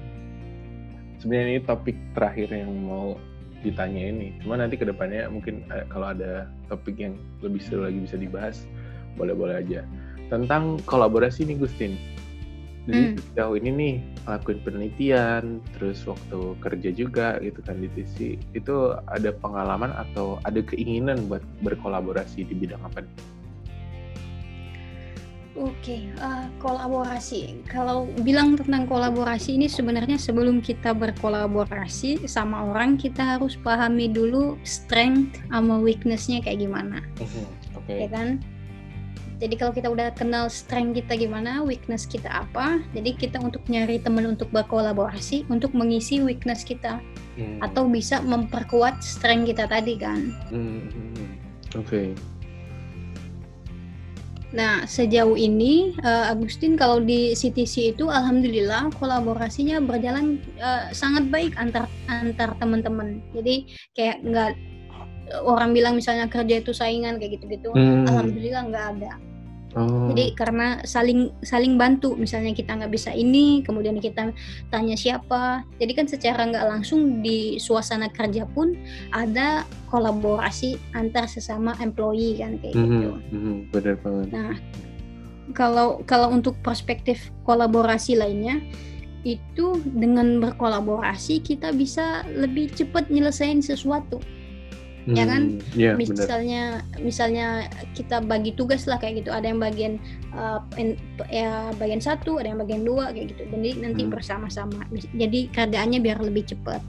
sebenarnya 1.21 1.59
ini 1.59 1.61
topik 1.63 1.97
terakhir 2.17 2.49
yang 2.51 2.71
mau 2.85 3.15
ditanya 3.61 4.09
ini. 4.09 4.33
Cuma 4.41 4.57
nanti 4.57 4.75
ke 4.77 4.85
depannya 4.85 5.29
mungkin 5.29 5.65
uh, 5.69 5.85
kalau 5.89 6.13
ada 6.13 6.49
topik 6.67 6.97
yang 6.97 7.17
lebih 7.45 7.61
seru 7.61 7.85
lagi 7.85 7.99
bisa 8.01 8.17
dibahas 8.17 8.65
boleh-boleh 9.15 9.61
aja. 9.61 9.85
Tentang 10.31 10.79
kolaborasi 10.87 11.43
nih 11.43 11.59
Gustin 11.59 11.99
jadi 12.91 13.15
hmm. 13.15 13.33
jauh 13.39 13.55
ini 13.55 13.69
nih 13.71 13.93
ngelakuin 14.27 14.59
penelitian 14.67 15.43
terus 15.79 16.03
waktu 16.03 16.39
kerja 16.59 16.89
juga 16.91 17.39
gitu 17.39 17.63
kan 17.63 17.79
di 17.79 17.87
TC 17.95 18.35
itu 18.51 18.75
ada 19.07 19.31
pengalaman 19.31 19.95
atau 19.95 20.43
ada 20.43 20.59
keinginan 20.59 21.31
buat 21.31 21.41
berkolaborasi 21.63 22.43
di 22.43 22.53
bidang 22.53 22.83
apa 22.83 23.07
nih? 23.07 23.15
Oke, 25.61 25.75
okay, 25.83 26.01
uh, 26.23 26.41
eh, 26.41 26.45
kolaborasi. 26.63 27.67
Kalau 27.67 28.07
bilang 28.23 28.55
tentang 28.55 28.87
kolaborasi 28.87 29.59
ini 29.59 29.67
sebenarnya 29.67 30.15
sebelum 30.15 30.63
kita 30.63 30.95
berkolaborasi 30.95 32.23
sama 32.23 32.71
orang 32.71 32.95
kita 32.95 33.35
harus 33.35 33.59
pahami 33.59 34.07
dulu 34.07 34.55
strength 34.63 35.43
sama 35.51 35.77
weaknessnya 35.77 36.39
kayak 36.39 36.65
gimana, 36.65 37.03
uh 37.19 37.27
-huh. 37.27 37.47
okay. 37.83 38.03
ya 38.03 38.09
kan? 38.09 38.39
Jadi 39.41 39.57
kalau 39.57 39.73
kita 39.73 39.89
udah 39.89 40.13
kenal 40.13 40.45
strength 40.53 41.01
kita 41.01 41.17
gimana, 41.17 41.65
weakness 41.65 42.05
kita 42.05 42.29
apa, 42.29 42.77
jadi 42.93 43.17
kita 43.17 43.41
untuk 43.41 43.65
nyari 43.65 43.97
teman 43.97 44.29
untuk 44.29 44.53
berkolaborasi 44.53 45.49
untuk 45.49 45.73
mengisi 45.73 46.21
weakness 46.21 46.61
kita, 46.61 47.01
hmm. 47.41 47.57
atau 47.65 47.89
bisa 47.89 48.21
memperkuat 48.21 49.01
strength 49.01 49.49
kita 49.49 49.65
tadi 49.65 49.97
kan. 49.97 50.29
Hmm. 50.53 50.85
hmm, 50.85 51.09
hmm. 51.17 51.29
Oke. 51.73 51.89
Okay. 51.89 52.07
Nah, 54.51 54.83
sejauh 54.83 55.39
ini 55.39 55.95
uh, 56.03 56.27
Agustin 56.27 56.75
kalau 56.75 56.99
di 56.99 57.31
CTC 57.31 57.95
itu 57.95 58.11
alhamdulillah 58.11 58.91
kolaborasinya 58.99 59.79
berjalan 59.79 60.43
uh, 60.59 60.91
sangat 60.91 61.31
baik 61.31 61.55
antar 61.55 61.87
antar 62.11 62.51
teman-teman. 62.59 63.23
Jadi 63.31 63.71
kayak 63.95 64.19
nggak 64.21 64.51
orang 65.47 65.71
bilang 65.71 65.95
misalnya 65.95 66.27
kerja 66.27 66.59
itu 66.59 66.75
saingan 66.75 67.15
kayak 67.15 67.39
gitu-gitu. 67.39 67.71
Hmm. 67.71 68.03
Alhamdulillah 68.11 68.63
nggak 68.67 68.87
ada. 68.99 69.30
Oh. 69.76 70.11
Jadi 70.11 70.36
karena 70.36 70.84
saling 70.84 71.32
saling 71.41 71.80
bantu, 71.80 72.15
misalnya 72.19 72.51
kita 72.51 72.76
nggak 72.76 72.91
bisa 72.91 73.15
ini, 73.15 73.63
kemudian 73.63 73.97
kita 74.03 74.36
tanya 74.67 74.95
siapa. 74.99 75.63
Jadi 75.80 75.91
kan 75.95 76.05
secara 76.11 76.47
nggak 76.47 76.67
langsung 76.67 77.24
di 77.24 77.55
suasana 77.55 78.11
kerja 78.11 78.43
pun 78.51 78.76
ada 79.15 79.63
kolaborasi 79.88 80.76
antar 80.95 81.28
sesama 81.32 81.76
employee 81.80 82.39
kan 82.39 82.59
kayak 82.59 82.76
mm 82.76 82.84
-hmm, 82.84 82.91
gitu. 82.91 83.09
Mm 83.11 83.39
-hmm, 83.39 83.55
benar 83.72 83.95
banget. 84.03 84.28
Nah, 84.32 84.53
kalau 85.55 86.03
kalau 86.07 86.28
untuk 86.32 86.55
perspektif 86.63 87.32
kolaborasi 87.47 88.19
lainnya 88.19 88.59
itu 89.22 89.78
dengan 89.86 90.41
berkolaborasi 90.41 91.45
kita 91.45 91.69
bisa 91.78 92.26
lebih 92.34 92.74
cepat 92.74 93.05
nyelesain 93.13 93.61
sesuatu 93.61 94.17
hmm, 95.05 95.15
ya 95.15 95.23
kan 95.25 95.41
yeah, 95.73 95.93
misalnya 95.97 96.63
bener. 96.93 97.01
misalnya 97.01 97.47
kita 97.97 98.21
bagi 98.21 98.51
tugas 98.53 98.85
lah 98.85 98.97
kayak 99.01 99.25
gitu 99.25 99.29
ada 99.33 99.49
yang 99.49 99.61
bagian 99.61 99.93
uh, 100.33 100.61
ya 101.29 101.71
bagian 101.77 102.01
satu 102.01 102.41
ada 102.41 102.53
yang 102.53 102.61
bagian 102.61 102.83
dua 102.85 103.13
kayak 103.13 103.33
gitu 103.35 103.43
jadi 103.49 103.69
nanti 103.81 104.03
hmm. 104.05 104.11
bersama-sama 104.13 104.79
jadi 105.15 105.49
kerjaannya 105.53 105.99
biar 106.01 106.21
lebih 106.21 106.49
cepat 106.49 106.81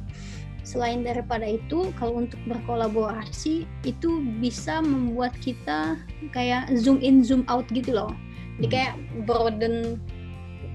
selain 0.63 1.03
daripada 1.03 1.45
itu 1.45 1.91
kalau 1.99 2.23
untuk 2.23 2.39
berkolaborasi 2.47 3.67
itu 3.83 4.11
bisa 4.39 4.79
membuat 4.81 5.35
kita 5.43 5.99
kayak 6.31 6.71
zoom 6.79 7.03
in 7.03 7.21
zoom 7.27 7.43
out 7.51 7.67
gitu 7.75 7.93
loh 7.93 8.15
jadi 8.63 8.67
hmm. 8.67 8.75
kayak 8.75 8.95
broaden 9.27 9.99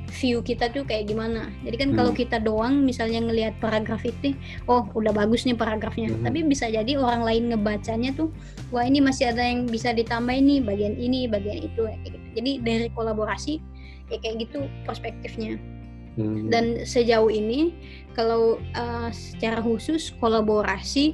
view 0.08 0.40
kita 0.40 0.72
tuh 0.72 0.88
kayak 0.88 1.12
gimana. 1.12 1.52
Jadi 1.68 1.76
kan 1.76 1.90
hmm. 1.94 1.98
kalau 2.00 2.12
kita 2.16 2.38
doang 2.40 2.84
misalnya 2.84 3.20
ngelihat 3.24 3.60
paragraf 3.60 4.02
itu, 4.08 4.34
oh 4.66 4.88
udah 4.96 5.12
bagus 5.12 5.44
nih 5.44 5.56
paragrafnya. 5.56 6.12
Hmm. 6.12 6.24
Tapi 6.24 6.48
bisa 6.48 6.72
jadi 6.72 6.96
orang 6.96 7.28
lain 7.28 7.44
ngebacanya 7.54 8.16
tuh, 8.16 8.32
wah 8.72 8.88
ini 8.88 9.04
masih 9.04 9.32
ada 9.32 9.44
yang 9.44 9.68
bisa 9.68 9.92
ditambah 9.92 10.34
ini 10.34 10.64
bagian 10.64 10.96
ini, 10.96 11.28
bagian 11.28 11.60
itu 11.60 11.86
gitu. 12.04 12.18
Jadi 12.34 12.52
dari 12.64 12.88
kolaborasi 12.96 13.60
ya 14.08 14.18
kayak 14.24 14.48
gitu 14.48 14.66
perspektifnya. 14.88 15.60
Hmm. 16.18 16.50
Dan 16.50 16.82
sejauh 16.82 17.30
ini 17.30 17.78
kalau 18.18 18.58
uh, 18.74 19.14
secara 19.14 19.62
khusus 19.62 20.10
kolaborasi 20.18 21.14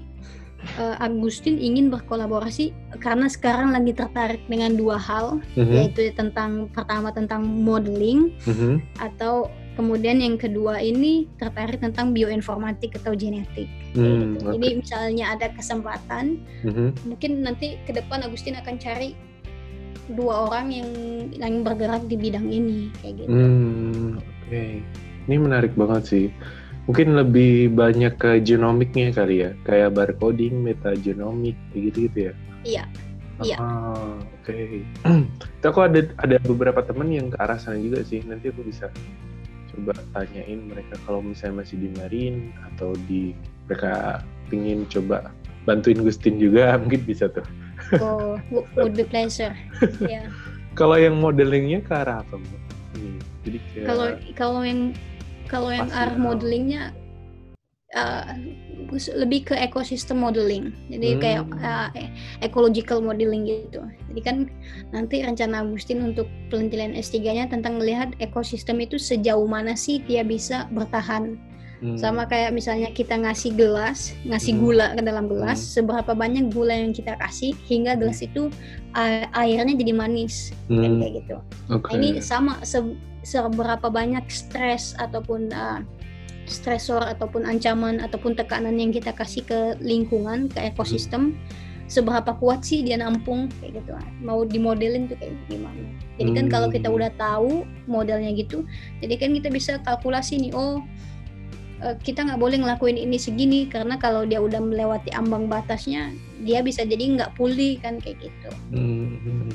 uh, 0.80 0.95
Agustin 0.99 1.59
ingin 1.59 1.91
berkolaborasi 1.93 2.72
karena 2.99 3.28
sekarang 3.28 3.76
lagi 3.76 3.93
tertarik 3.93 4.41
dengan 4.47 4.76
dua 4.78 4.97
hal 4.97 5.39
mm-hmm. 5.55 5.74
yaitu 5.74 6.09
tentang 6.16 6.72
pertama 6.72 7.11
tentang 7.11 7.43
modeling 7.43 8.34
mm-hmm. 8.47 8.82
atau 8.99 9.49
kemudian 9.74 10.22
yang 10.22 10.38
kedua 10.38 10.78
ini 10.80 11.26
tertarik 11.41 11.82
tentang 11.82 12.14
bioinformatik 12.14 12.93
atau 13.01 13.18
genetik. 13.18 13.66
Mm, 13.97 14.38
gitu. 14.38 14.45
okay. 14.45 14.51
Jadi 14.53 14.68
misalnya 14.86 15.26
ada 15.34 15.47
kesempatan, 15.49 16.26
mm-hmm. 16.61 16.89
mungkin 17.09 17.32
nanti 17.41 17.82
ke 17.89 17.91
depan 17.93 18.22
Agustin 18.22 18.53
akan 18.53 18.78
cari 18.78 19.18
dua 20.14 20.51
orang 20.51 20.68
yang 20.70 20.89
yang 21.32 21.53
bergerak 21.64 22.05
di 22.05 22.16
bidang 22.20 22.47
ini 22.51 22.93
kayak 23.01 23.14
gitu. 23.24 23.30
Mm, 23.34 24.20
Oke, 24.20 24.30
okay. 24.45 24.72
ini 25.26 25.36
menarik 25.39 25.74
banget 25.74 26.03
sih 26.05 26.26
mungkin 26.86 27.16
lebih 27.16 27.72
banyak 27.72 28.14
ke 28.20 28.44
genomiknya 28.44 29.16
kali 29.16 29.48
ya. 29.48 29.52
Kayak 29.64 29.96
barcoding 29.96 30.64
metagenomik 30.64 31.56
gitu 31.76 32.08
gitu 32.10 32.18
ya. 32.32 32.34
Iya. 32.64 32.84
Iya. 33.44 33.58
Ah, 33.60 34.20
oke. 34.20 34.54
Okay. 35.64 35.72
aku 35.72 35.80
ada 35.80 36.04
ada 36.20 36.36
beberapa 36.44 36.84
teman 36.84 37.08
yang 37.08 37.32
ke 37.32 37.40
arah 37.40 37.56
sana 37.56 37.80
juga 37.80 38.04
sih. 38.04 38.20
Nanti 38.28 38.52
aku 38.52 38.68
bisa 38.68 38.92
coba 39.74 39.96
tanyain 40.12 40.60
mereka 40.68 41.00
kalau 41.08 41.24
misalnya 41.24 41.64
masih 41.64 41.80
di 41.80 41.90
Marin 41.98 42.52
atau 42.74 42.92
di 43.08 43.32
mereka 43.66 44.22
pingin 44.52 44.84
coba 44.92 45.32
bantuin 45.64 46.04
Gustin 46.04 46.36
juga 46.38 46.76
mungkin 46.84 47.02
bisa 47.08 47.32
tuh. 47.32 47.48
Oh 48.04 48.36
would 48.76 48.94
be 48.94 49.08
pleasure. 49.08 49.56
Ya 50.04 50.28
yeah. 50.28 50.28
kalau 50.80 51.00
yang 51.00 51.18
modelingnya 51.18 51.80
ke 51.86 51.94
arah 51.96 52.22
apa 52.22 52.36
bu? 52.38 52.58
jadi 53.44 53.58
kalau 53.84 54.08
kalau 54.40 54.62
yang 54.64 54.96
kalau 55.54 55.70
yang 55.70 55.93
arah 55.93 56.18
modelingnya 56.18 56.89
uh, 57.93 58.34
lebih 59.14 59.54
ke 59.54 59.56
ekosistem 59.58 60.22
modeling. 60.22 60.74
Jadi 60.89 61.08
hmm. 61.14 61.20
kayak 61.22 61.43
uh, 61.62 61.89
ecological 62.41 63.01
modeling 63.01 63.45
gitu. 63.45 63.86
Jadi 64.10 64.22
kan 64.26 64.38
nanti 64.89 65.22
rencana 65.22 65.62
Agustin 65.62 66.01
untuk 66.01 66.26
penelitian 66.49 66.97
S3-nya 66.97 67.49
tentang 67.54 67.78
melihat 67.78 68.14
ekosistem 68.18 68.82
itu 68.82 68.97
sejauh 68.97 69.45
mana 69.45 69.78
sih 69.78 70.01
dia 70.06 70.26
bisa 70.26 70.66
bertahan 70.74 71.38
hmm. 71.84 72.00
sama 72.00 72.24
kayak 72.26 72.56
misalnya 72.56 72.90
kita 72.96 73.20
ngasih 73.20 73.52
gelas 73.54 74.16
ngasih 74.24 74.56
hmm. 74.56 74.62
gula 74.64 74.88
ke 74.96 75.02
dalam 75.04 75.28
gelas 75.28 75.60
hmm. 75.60 75.70
seberapa 75.76 76.12
banyak 76.16 76.50
gula 76.56 76.74
yang 76.74 76.96
kita 76.96 77.20
kasih 77.20 77.52
hingga 77.68 78.00
gelas 78.00 78.24
hmm. 78.24 78.28
itu 78.32 78.42
uh, 78.96 79.28
airnya 79.36 79.76
jadi 79.76 79.94
manis 79.94 80.56
hmm. 80.72 81.04
kayak 81.04 81.14
gitu 81.20 81.36
okay. 81.68 81.92
nah, 81.92 81.96
ini 82.00 82.10
sama 82.24 82.64
se 82.64 82.80
seberapa 83.24 83.88
banyak 83.88 84.24
stres 84.32 84.96
ataupun 85.00 85.52
uh, 85.52 85.84
stresor 86.44 87.04
ataupun 87.04 87.48
ancaman 87.48 88.04
ataupun 88.04 88.36
tekanan 88.36 88.76
yang 88.76 88.92
kita 88.92 89.16
kasih 89.16 89.48
ke 89.48 89.80
lingkungan 89.80 90.52
ke 90.52 90.60
ekosistem 90.60 91.40
seberapa 91.88 92.36
kuat 92.40 92.68
sih 92.68 92.84
dia 92.84 93.00
nampung 93.00 93.48
kayak 93.60 93.80
gitu 93.80 93.92
mau 94.24 94.44
dimodelin 94.44 95.08
tuh 95.08 95.16
kayak 95.20 95.36
gimana 95.48 95.88
jadi 96.20 96.32
kan 96.36 96.46
hmm. 96.48 96.52
kalau 96.52 96.68
kita 96.68 96.88
hmm. 96.92 96.98
udah 97.00 97.12
tahu 97.16 97.52
modelnya 97.88 98.32
gitu 98.36 98.68
jadi 99.00 99.16
kan 99.20 99.30
kita 99.36 99.48
bisa 99.52 99.80
kalkulasi 99.88 100.40
nih 100.40 100.52
oh 100.52 100.84
eh, 101.84 101.96
kita 102.00 102.24
nggak 102.24 102.40
boleh 102.40 102.58
ngelakuin 102.64 102.96
ini 102.96 103.20
segini 103.20 103.68
karena 103.68 104.00
kalau 104.00 104.24
dia 104.24 104.40
udah 104.40 104.64
melewati 104.64 105.12
ambang 105.12 105.52
batasnya 105.52 106.16
dia 106.42 106.64
bisa 106.64 106.88
jadi 106.88 107.20
nggak 107.20 107.36
pulih 107.36 107.78
kan 107.84 108.00
kayak 108.00 108.32
gitu 108.32 108.50
hmm. 108.72 109.20
hmm. 109.22 109.52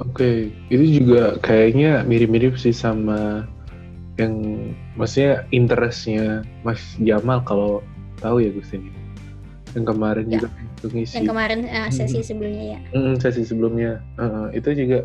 Oke, 0.00 0.16
okay. 0.16 0.36
itu 0.72 1.04
juga 1.04 1.36
kayaknya 1.44 2.02
mirip-mirip 2.08 2.56
sih 2.56 2.72
sama 2.72 3.44
yang 4.16 4.56
maksudnya 4.96 5.44
interestnya 5.52 6.44
Mas 6.64 6.80
Jamal 7.04 7.44
kalau 7.44 7.84
tahu 8.24 8.40
ya 8.40 8.50
Gus 8.52 8.72
ini. 8.72 8.88
Yang 9.76 9.86
kemarin 9.94 10.26
ya. 10.26 10.40
juga 10.40 10.48
ngisi. 10.88 11.14
Yang 11.20 11.28
kemarin 11.30 11.60
uh, 11.68 11.90
sesi 11.92 12.20
hmm. 12.20 12.26
sebelumnya 12.26 12.64
ya. 12.64 12.80
Hmm, 12.96 13.14
sesi 13.20 13.42
sebelumnya 13.44 13.90
uh, 14.16 14.48
itu 14.56 14.72
juga 14.72 14.98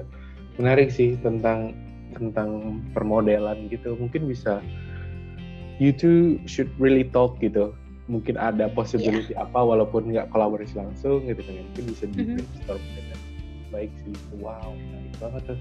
menarik 0.55 0.89
sih 0.89 1.19
tentang 1.19 1.75
tentang 2.15 2.79
permodelan 2.95 3.67
gitu. 3.67 3.99
Mungkin 3.99 4.31
bisa 4.31 4.63
you 5.77 5.91
two 5.95 6.39
should 6.45 6.69
really 6.79 7.07
talk 7.07 7.37
gitu. 7.39 7.75
Mungkin 8.05 8.37
ada 8.37 8.69
possibility 8.69 9.33
yeah. 9.33 9.49
apa 9.49 9.57
walaupun 9.57 10.13
nggak 10.13 10.29
kolaborasi 10.29 10.77
langsung 10.77 11.25
gitu 11.25 11.41
kan. 11.41 11.53
Mungkin 11.57 11.83
bisa 11.89 12.03
di 12.09 12.17
brainstorm 12.21 12.77
mm 12.77 13.01
-hmm 13.01 13.25
baik 13.75 13.91
sih 14.07 14.15
wow 14.39 14.71
menarik 14.71 15.15
banget 15.19 15.43
tuh 15.51 15.59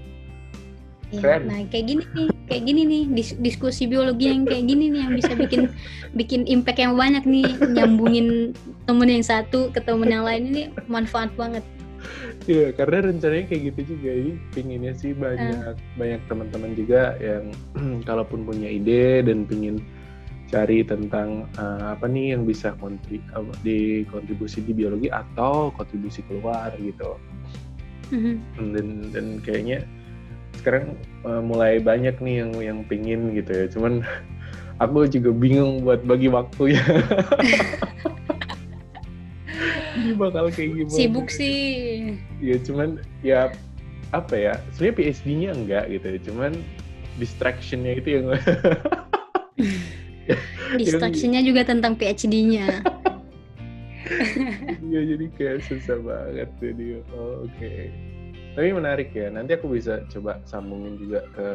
Ya, 1.13 1.37
nah 1.37 1.61
kayak 1.69 1.85
gini 1.85 2.03
nih, 2.17 2.27
kayak 2.49 2.63
gini 2.65 2.81
nih 2.81 3.03
dis 3.13 3.29
diskusi 3.37 3.85
biologi 3.85 4.25
yang 4.25 4.41
kayak 4.41 4.65
gini 4.65 4.89
nih 4.89 5.05
yang 5.05 5.13
bisa 5.13 5.37
bikin 5.37 5.69
bikin 6.17 6.49
impact 6.49 6.81
yang 6.81 6.97
banyak 6.97 7.21
nih 7.29 7.45
nyambungin 7.77 8.57
temen 8.89 9.07
yang 9.13 9.21
satu 9.21 9.69
ke 9.69 9.85
temen 9.85 10.09
yang 10.09 10.25
lain 10.25 10.49
ini 10.49 10.63
manfaat 10.89 11.29
banget. 11.37 11.61
Iya, 12.49 12.73
karena 12.73 13.13
rencananya 13.13 13.45
kayak 13.47 13.61
gitu 13.69 13.95
juga 13.95 14.11
ini 14.17 14.33
pinginnya 14.57 14.97
sih 14.97 15.13
banyak 15.13 15.77
uh. 15.77 15.77
banyak 15.93 16.21
teman-teman 16.25 16.71
juga 16.73 17.15
yang 17.21 17.53
kalaupun 18.09 18.41
punya 18.41 18.67
ide 18.73 19.29
dan 19.29 19.45
pingin 19.45 19.85
cari 20.45 20.85
tentang 20.85 21.49
uh, 21.57 21.97
apa 21.97 22.05
nih 22.05 22.37
yang 22.37 22.45
bisa 22.45 22.77
kontri 22.77 23.17
uh, 23.33 23.45
di 23.65 24.05
kontribusi 24.09 24.61
di 24.61 24.77
biologi 24.77 25.09
atau 25.09 25.73
kontribusi 25.73 26.21
keluar 26.25 26.73
gitu. 26.77 27.17
Mm-hmm. 28.13 28.69
dan 28.77 28.87
dan 29.17 29.25
kayaknya 29.41 29.81
sekarang 30.61 30.93
uh, 31.25 31.41
mulai 31.41 31.81
banyak 31.81 32.13
nih 32.21 32.45
yang 32.45 32.51
yang 32.61 32.79
pingin 32.85 33.33
gitu 33.33 33.49
ya. 33.49 33.65
Cuman 33.69 34.05
aku 34.83 35.09
juga 35.09 35.33
bingung 35.33 35.81
buat 35.81 36.05
bagi 36.05 36.29
waktu 36.29 36.77
ya. 36.77 36.85
Ini 39.95 40.11
bakal 40.19 40.51
kayak 40.51 40.69
gimana 40.75 40.93
sibuk 40.93 41.27
sih. 41.31 42.19
Ya 42.43 42.61
cuman 42.61 43.01
ya 43.25 43.49
apa 44.13 44.35
ya 44.37 44.53
sebenarnya 44.75 44.95
PhD-nya 45.01 45.49
enggak 45.55 45.85
gitu 45.89 46.05
ya. 46.05 46.19
Cuman 46.29 46.51
distractionnya 47.17 47.95
itu 47.97 48.09
yang 48.21 48.25
distractionnya 50.79 51.41
juga 51.45 51.65
tentang 51.67 51.95
PhD-nya 51.95 52.67
Iya 54.85 55.01
jadi 55.01 55.25
kayak 55.33 55.65
susah 55.65 55.97
banget 56.05 56.49
jadi 56.61 57.01
oh, 57.17 57.49
oke 57.49 57.51
okay. 57.57 57.89
tapi 58.53 58.69
menarik 58.69 59.09
ya 59.17 59.33
nanti 59.33 59.57
aku 59.57 59.73
bisa 59.73 60.05
coba 60.13 60.37
sambungin 60.45 61.01
juga 61.01 61.25
ke 61.33 61.47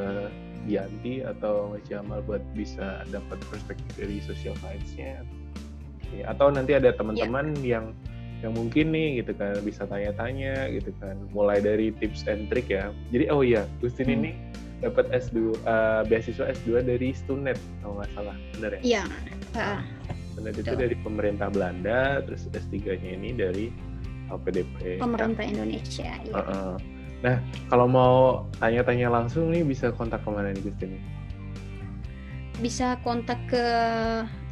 Dianti 0.69 1.25
atau 1.25 1.79
Jamal 1.89 2.21
buat 2.27 2.43
bisa 2.53 3.07
dapat 3.09 3.39
perspektif 3.49 3.89
dari 3.97 4.21
social 4.21 4.53
science-nya 4.61 5.25
ya, 6.13 6.25
atau 6.29 6.51
nanti 6.51 6.77
ada 6.77 6.93
teman-teman 6.93 7.55
yeah. 7.63 7.79
yang 7.79 7.87
yang 8.41 8.53
mungkin 8.57 8.89
nih 8.89 9.21
gitu 9.21 9.37
kan 9.37 9.61
bisa 9.61 9.85
tanya-tanya 9.85 10.73
gitu 10.73 10.91
kan 10.97 11.13
mulai 11.37 11.61
dari 11.61 11.93
tips 12.01 12.25
and 12.25 12.49
trick 12.49 12.73
ya 12.73 12.89
jadi 13.13 13.29
oh 13.29 13.45
iya 13.45 13.69
Gustin 13.85 14.09
hmm. 14.09 14.17
ini 14.17 14.31
dapat 14.81 15.07
S2 15.13 15.61
uh, 15.65 16.03
beasiswa 16.09 16.51
S2 16.51 16.85
dari 16.85 17.13
Stunet 17.13 17.61
kalau 17.85 18.01
nggak 18.01 18.11
salah 18.17 18.37
benar 18.57 18.71
ya 18.77 18.81
iya 18.81 19.03
uh, 19.57 19.81
Stunet 20.35 20.57
itu 20.57 20.73
dari 20.73 20.97
pemerintah 21.05 21.53
Belanda 21.53 22.25
terus 22.25 22.49
S3-nya 22.51 23.17
ini 23.17 23.37
dari 23.37 23.67
LPDP 24.33 25.01
pemerintah 25.01 25.45
ya. 25.45 25.51
Indonesia 25.53 26.11
iya. 26.25 26.33
uh 26.33 26.41
-uh. 26.41 26.73
nah 27.21 27.37
kalau 27.69 27.87
mau 27.87 28.17
tanya-tanya 28.59 29.13
langsung 29.13 29.53
nih 29.53 29.63
bisa 29.63 29.93
kontak 29.93 30.25
ke 30.25 30.29
mana 30.33 30.57
nih 30.57 30.65
Gustin 30.65 30.97
bisa 32.61 33.01
kontak 33.01 33.41
ke 33.49 33.65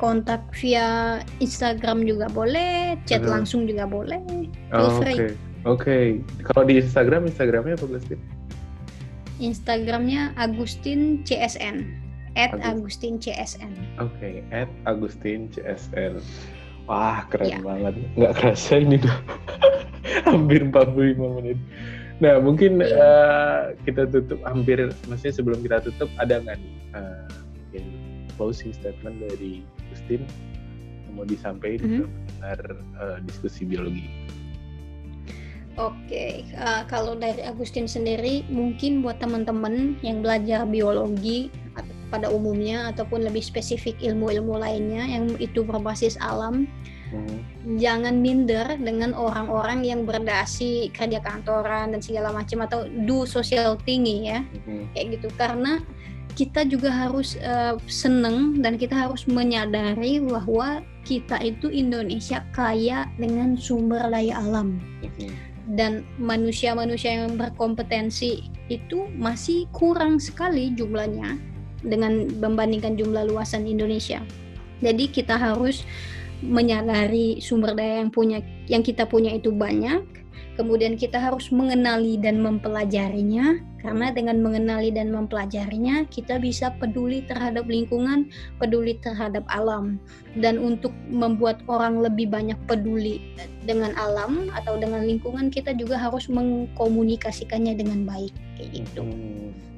kontak 0.00 0.40
via 0.56 1.20
Instagram 1.44 2.08
juga 2.08 2.32
boleh 2.32 2.96
chat 3.04 3.20
uh-huh. 3.20 3.36
langsung 3.40 3.68
juga 3.68 3.84
boleh 3.84 4.22
free 5.04 5.36
oke 5.68 5.84
okay. 5.84 6.04
kalau 6.40 6.64
di 6.64 6.80
Instagram 6.80 7.28
Instagramnya 7.28 7.76
apa 7.76 7.84
Agustin 7.84 8.20
Instagramnya 9.42 10.32
Agustin 10.40 11.20
CSN 11.26 11.84
at 12.40 12.56
Agustin 12.64 13.20
CSN 13.20 13.76
oke 14.00 14.08
okay. 14.16 14.40
at 14.54 14.70
Agustin 14.88 15.52
CSN 15.52 16.22
Wah 16.84 17.24
keren 17.32 17.48
ya. 17.48 17.58
banget, 17.64 17.96
nggak 18.12 18.32
kerasa 18.36 18.76
ini 18.76 19.00
udah 19.00 19.18
hampir 20.28 20.60
45 20.68 21.16
menit. 21.40 21.58
Nah 22.20 22.36
mungkin 22.44 22.84
ya. 22.84 22.92
uh, 22.92 23.60
kita 23.88 24.04
tutup 24.12 24.36
hampir, 24.44 24.92
maksudnya 25.08 25.32
sebelum 25.32 25.64
kita 25.64 25.80
tutup 25.80 26.12
ada 26.20 26.44
nggak 26.44 26.60
nih 26.60 26.74
uh, 26.92 27.28
closing 28.34 28.74
statement 28.74 29.22
dari 29.22 29.62
Justin 29.90 30.26
yang 31.06 31.14
mau 31.16 31.26
disampaikan 31.26 31.86
mm 31.86 32.06
-hmm. 32.06 32.70
uh, 32.98 33.18
diskusi 33.24 33.66
biologi? 33.66 34.06
Oke, 35.74 35.90
okay. 36.06 36.32
uh, 36.54 36.86
kalau 36.86 37.18
dari 37.18 37.42
Agustin 37.42 37.90
sendiri, 37.90 38.46
mungkin 38.46 39.02
buat 39.02 39.18
teman-teman 39.18 39.98
yang 40.06 40.22
belajar 40.22 40.62
biologi 40.70 41.50
pada 42.14 42.30
umumnya 42.30 42.94
ataupun 42.94 43.26
lebih 43.26 43.42
spesifik 43.42 43.98
ilmu-ilmu 43.98 44.54
lainnya 44.54 45.02
yang 45.02 45.34
itu 45.42 45.66
berbasis 45.66 46.14
alam 46.22 46.70
hmm. 47.10 47.38
jangan 47.82 48.22
minder 48.22 48.78
dengan 48.78 49.10
orang-orang 49.18 49.82
yang 49.82 50.06
berdasi 50.06 50.94
kerja 50.94 51.18
kantoran 51.18 51.90
dan 51.90 51.98
segala 51.98 52.30
macam 52.30 52.62
atau 52.62 52.86
do 52.86 53.26
social 53.26 53.74
tinggi 53.82 54.30
ya 54.30 54.46
hmm. 54.46 54.94
kayak 54.94 55.18
gitu 55.18 55.28
karena 55.34 55.82
kita 56.34 56.66
juga 56.66 56.90
harus 56.90 57.38
uh, 57.42 57.78
seneng 57.86 58.58
dan 58.58 58.74
kita 58.74 58.94
harus 58.94 59.26
menyadari 59.30 60.18
bahwa 60.18 60.82
kita 61.06 61.38
itu 61.42 61.70
Indonesia 61.70 62.42
kaya 62.50 63.06
dengan 63.18 63.54
sumber 63.54 64.02
daya 64.10 64.42
alam 64.42 64.82
dan 65.72 66.04
manusia-manusia 66.20 67.24
yang 67.24 67.40
berkompetensi 67.40 68.50
itu 68.68 69.08
masih 69.16 69.64
kurang 69.72 70.20
sekali 70.20 70.74
jumlahnya 70.76 71.40
dengan 71.84 72.28
membandingkan 72.40 72.96
jumlah 72.96 73.28
luasan 73.28 73.64
Indonesia. 73.68 74.20
Jadi 74.80 75.08
kita 75.08 75.36
harus 75.36 75.84
menyadari 76.44 77.40
sumber 77.40 77.72
daya 77.72 78.04
yang 78.04 78.12
punya 78.12 78.38
yang 78.68 78.84
kita 78.84 79.08
punya 79.08 79.32
itu 79.32 79.48
banyak. 79.52 80.23
Kemudian 80.54 80.94
kita 80.94 81.18
harus 81.18 81.50
mengenali 81.50 82.14
dan 82.14 82.38
mempelajarinya 82.38 83.58
karena 83.82 84.14
dengan 84.14 84.40
mengenali 84.40 84.94
dan 84.94 85.10
mempelajarinya 85.10 86.06
kita 86.08 86.38
bisa 86.38 86.72
peduli 86.78 87.26
terhadap 87.26 87.66
lingkungan, 87.66 88.30
peduli 88.62 88.96
terhadap 89.02 89.42
alam. 89.50 89.98
Dan 90.38 90.62
untuk 90.62 90.94
membuat 91.10 91.60
orang 91.66 92.00
lebih 92.00 92.30
banyak 92.30 92.56
peduli 92.70 93.20
dengan 93.66 93.92
alam 93.98 94.48
atau 94.54 94.78
dengan 94.78 95.02
lingkungan 95.02 95.50
kita 95.50 95.74
juga 95.74 95.98
harus 95.98 96.30
mengkomunikasikannya 96.30 97.74
dengan 97.74 98.06
baik 98.06 98.32
kayak 98.56 98.70
gitu. 98.82 99.02
Hmm 99.02 99.74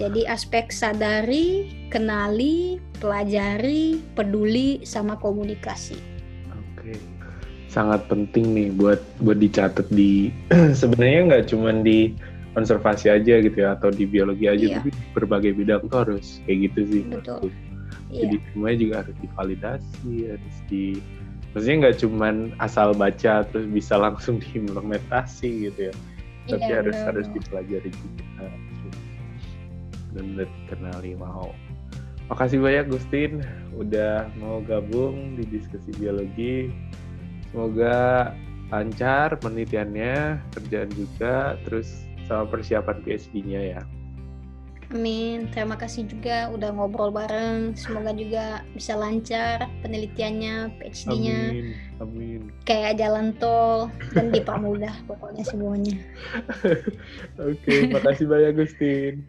jadi 0.00 0.24
aspek 0.24 0.72
sadari, 0.72 1.68
kenali, 1.92 2.80
pelajari, 2.96 4.00
peduli 4.16 4.80
sama 4.88 5.20
komunikasi. 5.20 6.00
Oke. 6.48 6.96
Sangat 7.72 8.04
penting 8.12 8.52
nih 8.52 8.68
buat 8.76 9.00
buat 9.24 9.40
dicatat 9.40 9.88
di 9.88 10.28
sebenarnya 10.80 11.20
nggak 11.32 11.44
cuma 11.48 11.72
di 11.72 12.12
konservasi 12.52 13.08
aja 13.08 13.40
gitu 13.40 13.56
ya 13.64 13.72
atau 13.80 13.88
di 13.88 14.04
biologi 14.04 14.44
aja 14.44 14.60
iya. 14.60 14.76
tapi 14.76 14.92
berbagai 15.16 15.56
bidang 15.56 15.88
tuh 15.88 15.98
harus 16.04 16.44
kayak 16.44 16.68
gitu 16.68 16.80
sih. 16.92 17.02
Betul. 17.08 17.48
Jadi 18.12 18.36
iya. 18.36 18.48
semuanya 18.52 18.78
juga 18.78 18.94
harus 19.00 19.16
divalidasi, 19.24 20.12
harus 20.28 20.56
di 20.68 20.84
maksudnya 21.56 21.76
nggak 21.88 21.96
cuma 22.04 22.28
asal 22.60 22.92
baca 22.92 23.48
terus 23.48 23.66
bisa 23.72 23.96
langsung 23.96 24.36
diimplementasi 24.44 25.72
gitu 25.72 25.80
ya. 25.88 25.94
Tapi 26.44 26.68
iya, 26.68 26.84
harus 26.84 26.98
bener. 27.00 27.08
harus 27.08 27.26
dipelajari 27.32 27.88
juga 27.88 28.52
benar 30.12 30.48
kenali 30.68 31.16
mau 31.16 31.50
makasih 32.28 32.60
banyak 32.60 32.86
Gustin 32.92 33.44
udah 33.76 34.28
mau 34.40 34.60
gabung 34.64 35.36
di 35.36 35.44
diskusi 35.48 35.90
biologi 35.96 36.68
semoga 37.52 38.32
lancar 38.72 39.36
penelitiannya 39.36 40.40
kerjaan 40.56 40.90
juga 40.96 41.60
terus 41.68 42.08
sama 42.24 42.48
persiapan 42.48 43.04
PhD-nya 43.04 43.76
ya 43.76 43.82
Amin. 44.92 45.48
Terima 45.48 45.80
kasih 45.80 46.04
juga 46.04 46.52
udah 46.52 46.68
ngobrol 46.68 47.08
bareng. 47.08 47.72
Semoga 47.72 48.12
juga 48.12 48.60
bisa 48.76 48.92
lancar 48.92 49.64
penelitiannya, 49.80 50.76
PhD-nya. 50.76 51.48
Amin. 51.48 51.66
Amin. 51.96 52.40
Kayak 52.68 53.00
jalan 53.00 53.32
tol 53.40 53.88
dan 54.12 54.28
dipermudah 54.28 54.92
pokoknya 55.08 55.48
semuanya. 55.48 55.96
Oke, 57.40 57.56
okay, 57.56 57.78
makasih 57.88 58.28
banyak 58.28 58.52
Gustin. 58.52 59.24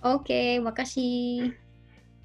Oke, 0.00 0.64
makasih. 0.64 1.52